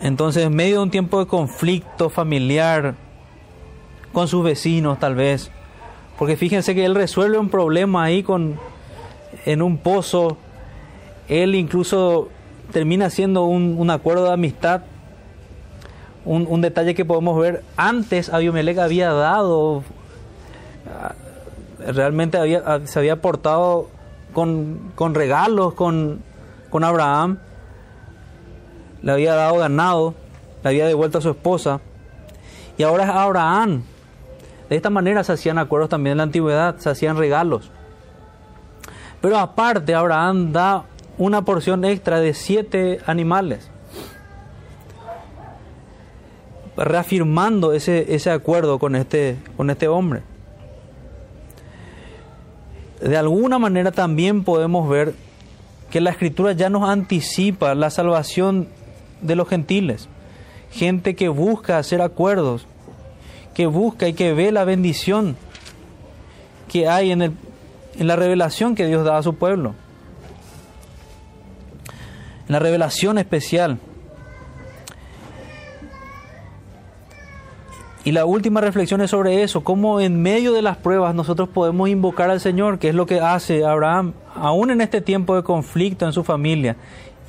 Entonces, 0.00 0.44
en 0.44 0.54
medio 0.54 0.76
de 0.76 0.82
un 0.84 0.90
tiempo 0.90 1.18
de 1.18 1.26
conflicto 1.26 2.08
familiar, 2.08 2.94
con 4.12 4.28
sus 4.28 4.42
vecinos 4.42 4.98
tal 4.98 5.14
vez. 5.14 5.50
Porque 6.18 6.36
fíjense 6.36 6.74
que 6.74 6.84
él 6.84 6.94
resuelve 6.94 7.38
un 7.38 7.48
problema 7.48 8.04
ahí 8.04 8.22
con 8.22 8.58
en 9.44 9.62
un 9.62 9.78
pozo. 9.78 10.36
Él 11.28 11.54
incluso 11.54 12.28
termina 12.72 13.06
haciendo 13.06 13.44
un, 13.44 13.76
un 13.78 13.90
acuerdo 13.90 14.24
de 14.24 14.32
amistad. 14.32 14.82
Un, 16.24 16.46
un, 16.48 16.60
detalle 16.60 16.94
que 16.94 17.06
podemos 17.06 17.40
ver, 17.40 17.64
antes 17.78 18.28
Abimelech 18.28 18.76
había 18.76 19.10
dado, 19.10 19.82
realmente 21.78 22.36
había, 22.36 22.86
se 22.86 22.98
había 22.98 23.22
portado 23.22 23.88
con, 24.34 24.92
con 24.96 25.14
regalos 25.14 25.72
con, 25.72 26.20
con 26.68 26.84
Abraham, 26.84 27.38
le 29.02 29.12
había 29.12 29.34
dado 29.34 29.58
ganado, 29.58 30.14
le 30.62 30.68
había 30.68 30.86
devuelto 30.86 31.18
a 31.18 31.20
su 31.20 31.30
esposa, 31.30 31.80
y 32.76 32.82
ahora 32.82 33.04
es 33.04 33.10
Abraham. 33.10 33.82
De 34.68 34.76
esta 34.76 34.90
manera 34.90 35.24
se 35.24 35.32
hacían 35.32 35.58
acuerdos 35.58 35.90
también 35.90 36.12
en 36.12 36.18
la 36.18 36.22
antigüedad, 36.24 36.76
se 36.78 36.90
hacían 36.90 37.16
regalos. 37.16 37.70
Pero 39.20 39.38
aparte, 39.38 39.94
Abraham 39.94 40.52
da 40.52 40.84
una 41.18 41.42
porción 41.44 41.84
extra 41.84 42.20
de 42.20 42.32
siete 42.32 43.00
animales, 43.06 43.70
reafirmando 46.76 47.72
ese, 47.72 48.14
ese 48.14 48.30
acuerdo 48.30 48.78
con 48.78 48.96
este, 48.96 49.36
con 49.56 49.68
este 49.68 49.88
hombre. 49.88 50.22
De 53.02 53.16
alguna 53.16 53.58
manera 53.58 53.92
también 53.92 54.44
podemos 54.44 54.88
ver 54.88 55.14
que 55.90 56.00
la 56.00 56.10
escritura 56.10 56.52
ya 56.52 56.70
nos 56.70 56.88
anticipa 56.88 57.74
la 57.74 57.90
salvación 57.90 58.68
de 59.22 59.36
los 59.36 59.48
gentiles, 59.48 60.08
gente 60.70 61.14
que 61.14 61.28
busca 61.28 61.78
hacer 61.78 62.00
acuerdos, 62.00 62.66
que 63.54 63.66
busca 63.66 64.08
y 64.08 64.14
que 64.14 64.32
ve 64.32 64.52
la 64.52 64.64
bendición 64.64 65.36
que 66.68 66.88
hay 66.88 67.10
en, 67.10 67.22
el, 67.22 67.32
en 67.98 68.06
la 68.06 68.16
revelación 68.16 68.74
que 68.74 68.86
Dios 68.86 69.04
da 69.04 69.18
a 69.18 69.22
su 69.22 69.34
pueblo, 69.34 69.74
en 72.46 72.52
la 72.52 72.58
revelación 72.58 73.18
especial. 73.18 73.78
Y 78.02 78.12
la 78.12 78.24
última 78.24 78.62
reflexión 78.62 79.02
es 79.02 79.10
sobre 79.10 79.42
eso, 79.42 79.62
cómo 79.62 80.00
en 80.00 80.22
medio 80.22 80.52
de 80.52 80.62
las 80.62 80.78
pruebas 80.78 81.14
nosotros 81.14 81.50
podemos 81.50 81.88
invocar 81.90 82.30
al 82.30 82.40
Señor, 82.40 82.78
que 82.78 82.88
es 82.88 82.94
lo 82.94 83.04
que 83.04 83.20
hace 83.20 83.62
Abraham, 83.64 84.14
aún 84.34 84.70
en 84.70 84.80
este 84.80 85.02
tiempo 85.02 85.36
de 85.36 85.42
conflicto 85.42 86.06
en 86.06 86.14
su 86.14 86.24
familia 86.24 86.76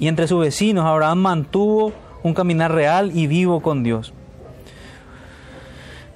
y 0.01 0.07
entre 0.07 0.27
sus 0.27 0.39
vecinos, 0.41 0.83
Abraham 0.83 1.19
mantuvo 1.19 1.93
un 2.23 2.33
caminar 2.33 2.73
real 2.73 3.15
y 3.15 3.27
vivo 3.27 3.61
con 3.61 3.83
Dios. 3.83 4.13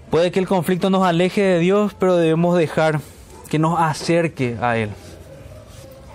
Puede 0.10 0.32
que 0.32 0.40
el 0.40 0.48
conflicto 0.48 0.90
nos 0.90 1.04
aleje 1.04 1.42
de 1.42 1.60
Dios, 1.60 1.96
pero 2.00 2.16
debemos 2.16 2.58
dejar 2.58 3.00
que 3.48 3.60
nos 3.60 3.80
acerque 3.80 4.58
a 4.60 4.76
Él. 4.78 4.90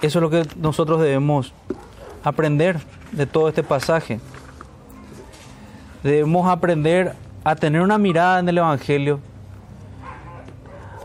Eso 0.02 0.18
es 0.18 0.22
lo 0.22 0.30
que 0.30 0.42
nosotros 0.56 1.00
debemos 1.00 1.52
aprender 2.24 2.80
de 3.12 3.26
todo 3.26 3.48
este 3.48 3.62
pasaje. 3.62 4.18
Debemos 6.02 6.48
aprender 6.48 7.14
a 7.44 7.54
tener 7.54 7.82
una 7.82 7.98
mirada 7.98 8.40
en 8.40 8.48
el 8.48 8.58
Evangelio, 8.58 9.20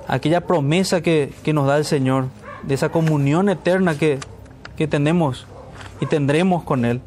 aquella 0.07 0.41
promesa 0.41 1.01
que, 1.01 1.31
nos 1.53 1.67
da 1.67 1.77
el 1.77 1.85
Señor, 1.85 2.25
de 2.63 2.73
esa 2.73 2.89
comunión 2.89 3.49
eterna 3.49 3.95
que, 3.99 4.17
que 4.75 4.87
tenemos 4.87 5.45
y 5.99 6.05
tendremos 6.05 6.63
con 6.63 6.85
Él. 6.85 7.01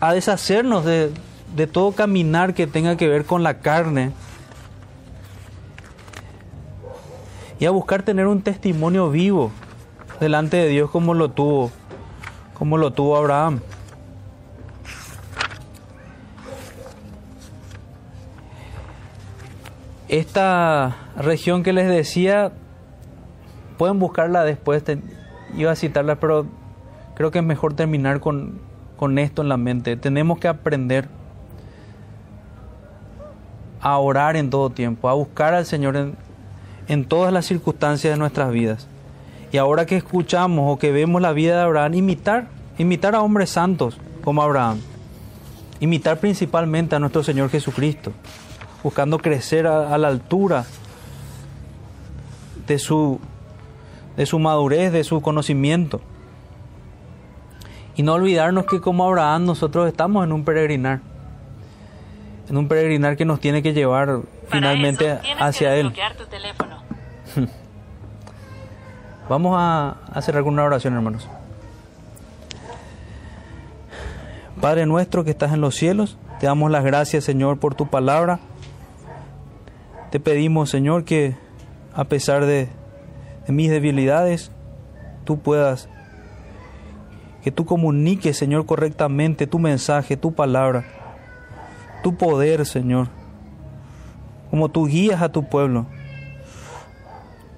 A 0.00 0.12
deshacernos 0.12 0.84
de, 0.84 1.12
de 1.54 1.66
todo 1.66 1.92
caminar 1.92 2.54
que 2.54 2.66
tenga 2.66 2.96
que 2.96 3.08
ver 3.08 3.24
con 3.24 3.42
la 3.42 3.60
carne 3.60 4.12
y 7.58 7.66
a 7.66 7.70
buscar 7.70 8.02
tener 8.02 8.26
un 8.26 8.42
testimonio 8.42 9.10
vivo 9.10 9.50
delante 10.20 10.56
de 10.56 10.68
Dios 10.68 10.90
como 10.90 11.14
lo 11.14 11.30
tuvo, 11.30 11.70
como 12.58 12.78
lo 12.78 12.92
tuvo 12.92 13.16
Abraham. 13.16 13.60
Esta 20.08 20.96
región 21.16 21.62
que 21.62 21.72
les 21.72 21.88
decía, 21.88 22.52
pueden 23.78 23.98
buscarla 23.98 24.44
después, 24.44 24.84
iba 25.56 25.72
a 25.72 25.76
citarla, 25.76 26.16
pero 26.16 26.46
creo 27.14 27.30
que 27.30 27.38
es 27.38 27.44
mejor 27.44 27.74
terminar 27.74 28.20
con, 28.20 28.60
con 28.96 29.18
esto 29.18 29.42
en 29.42 29.48
la 29.48 29.56
mente. 29.56 29.96
Tenemos 29.96 30.38
que 30.38 30.48
aprender 30.48 31.08
a 33.80 33.98
orar 33.98 34.36
en 34.36 34.50
todo 34.50 34.70
tiempo, 34.70 35.08
a 35.08 35.14
buscar 35.14 35.54
al 35.54 35.66
Señor 35.66 35.96
en, 35.96 36.16
en 36.88 37.04
todas 37.04 37.32
las 37.32 37.46
circunstancias 37.46 38.12
de 38.12 38.18
nuestras 38.18 38.50
vidas. 38.50 38.86
Y 39.52 39.58
ahora 39.58 39.86
que 39.86 39.96
escuchamos 39.96 40.72
o 40.72 40.78
que 40.78 40.90
vemos 40.90 41.22
la 41.22 41.32
vida 41.32 41.56
de 41.56 41.62
Abraham, 41.62 41.94
imitar, 41.94 42.46
imitar 42.78 43.14
a 43.14 43.22
hombres 43.22 43.50
santos 43.50 43.98
como 44.22 44.42
Abraham. 44.42 44.80
Imitar 45.80 46.18
principalmente 46.18 46.96
a 46.96 46.98
nuestro 46.98 47.22
Señor 47.22 47.50
Jesucristo 47.50 48.12
buscando 48.84 49.18
crecer 49.18 49.66
a, 49.66 49.96
la 49.96 50.08
altura 50.08 50.66
de 52.66 52.78
su, 52.78 53.18
de 54.16 54.26
su 54.26 54.38
madurez, 54.38 54.92
de 54.92 55.04
su 55.04 55.20
conocimiento. 55.20 56.00
Y 57.96 58.02
no 58.02 58.14
olvidarnos 58.14 58.66
que 58.66 58.80
como 58.80 59.04
Abraham 59.04 59.44
nosotros 59.46 59.86
estamos 59.86 60.24
en 60.24 60.32
un 60.32 60.44
peregrinar, 60.44 61.00
en 62.48 62.56
un 62.56 62.68
peregrinar 62.68 63.16
que 63.16 63.24
nos 63.24 63.40
tiene 63.40 63.62
que 63.62 63.72
llevar 63.72 64.20
finalmente 64.48 65.18
hacia 65.38 65.76
Él. 65.76 65.92
Vamos 69.28 69.54
a, 69.58 69.96
a 70.12 70.22
cerrar 70.22 70.42
con 70.42 70.54
una 70.54 70.64
oración, 70.64 70.94
hermanos. 70.94 71.28
Padre 74.60 74.86
nuestro 74.86 75.24
que 75.24 75.30
estás 75.30 75.52
en 75.52 75.60
los 75.60 75.74
cielos, 75.74 76.16
te 76.40 76.46
damos 76.46 76.70
las 76.70 76.84
gracias, 76.84 77.24
Señor, 77.24 77.58
por 77.58 77.74
tu 77.74 77.86
palabra. 77.86 78.40
Te 80.10 80.20
pedimos, 80.20 80.70
Señor, 80.70 81.04
que 81.04 81.36
a 81.94 82.04
pesar 82.04 82.44
de, 82.46 82.68
mis 83.52 83.70
debilidades, 83.70 84.50
tú 85.24 85.38
puedas, 85.38 85.88
que 87.42 87.50
tú 87.50 87.66
comuniques, 87.66 88.36
Señor, 88.36 88.66
correctamente 88.66 89.46
tu 89.46 89.58
mensaje, 89.58 90.16
tu 90.16 90.32
palabra, 90.32 90.84
tu 92.02 92.16
poder, 92.16 92.64
Señor, 92.66 93.08
como 94.50 94.70
tú 94.70 94.86
guías 94.86 95.20
a 95.20 95.30
tu 95.30 95.48
pueblo 95.48 95.86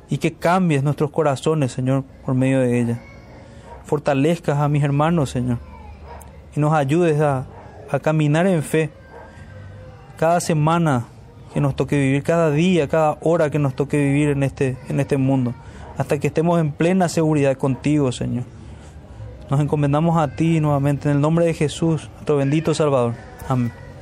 y 0.08 0.18
que 0.18 0.34
cambies 0.34 0.82
nuestros 0.82 1.10
corazones, 1.10 1.72
Señor, 1.72 2.04
por 2.24 2.34
medio 2.34 2.60
de 2.60 2.80
ella. 2.80 3.00
Fortalezcas 3.84 4.58
a 4.58 4.68
mis 4.68 4.82
hermanos, 4.82 5.30
Señor, 5.30 5.58
y 6.54 6.60
nos 6.60 6.72
ayudes 6.72 7.20
a, 7.20 7.46
a 7.90 7.98
caminar 8.00 8.46
en 8.46 8.62
fe 8.62 8.90
cada 10.16 10.40
semana 10.40 11.06
que 11.52 11.60
nos 11.60 11.76
toque 11.76 11.98
vivir, 11.98 12.22
cada 12.22 12.50
día, 12.50 12.88
cada 12.88 13.18
hora 13.20 13.50
que 13.50 13.58
nos 13.58 13.74
toque 13.74 13.96
vivir 13.98 14.30
en 14.30 14.42
este, 14.42 14.76
en 14.88 15.00
este 15.00 15.16
mundo, 15.16 15.54
hasta 15.96 16.18
que 16.18 16.28
estemos 16.28 16.60
en 16.60 16.72
plena 16.72 17.08
seguridad 17.08 17.56
contigo, 17.56 18.12
Señor. 18.12 18.44
Nos 19.50 19.60
encomendamos 19.60 20.18
a 20.18 20.34
ti 20.34 20.60
nuevamente 20.60 21.08
en 21.08 21.16
el 21.16 21.20
nombre 21.20 21.46
de 21.46 21.54
Jesús, 21.54 22.10
nuestro 22.14 22.36
bendito 22.36 22.74
Salvador. 22.74 23.14
Amén. 23.48 23.85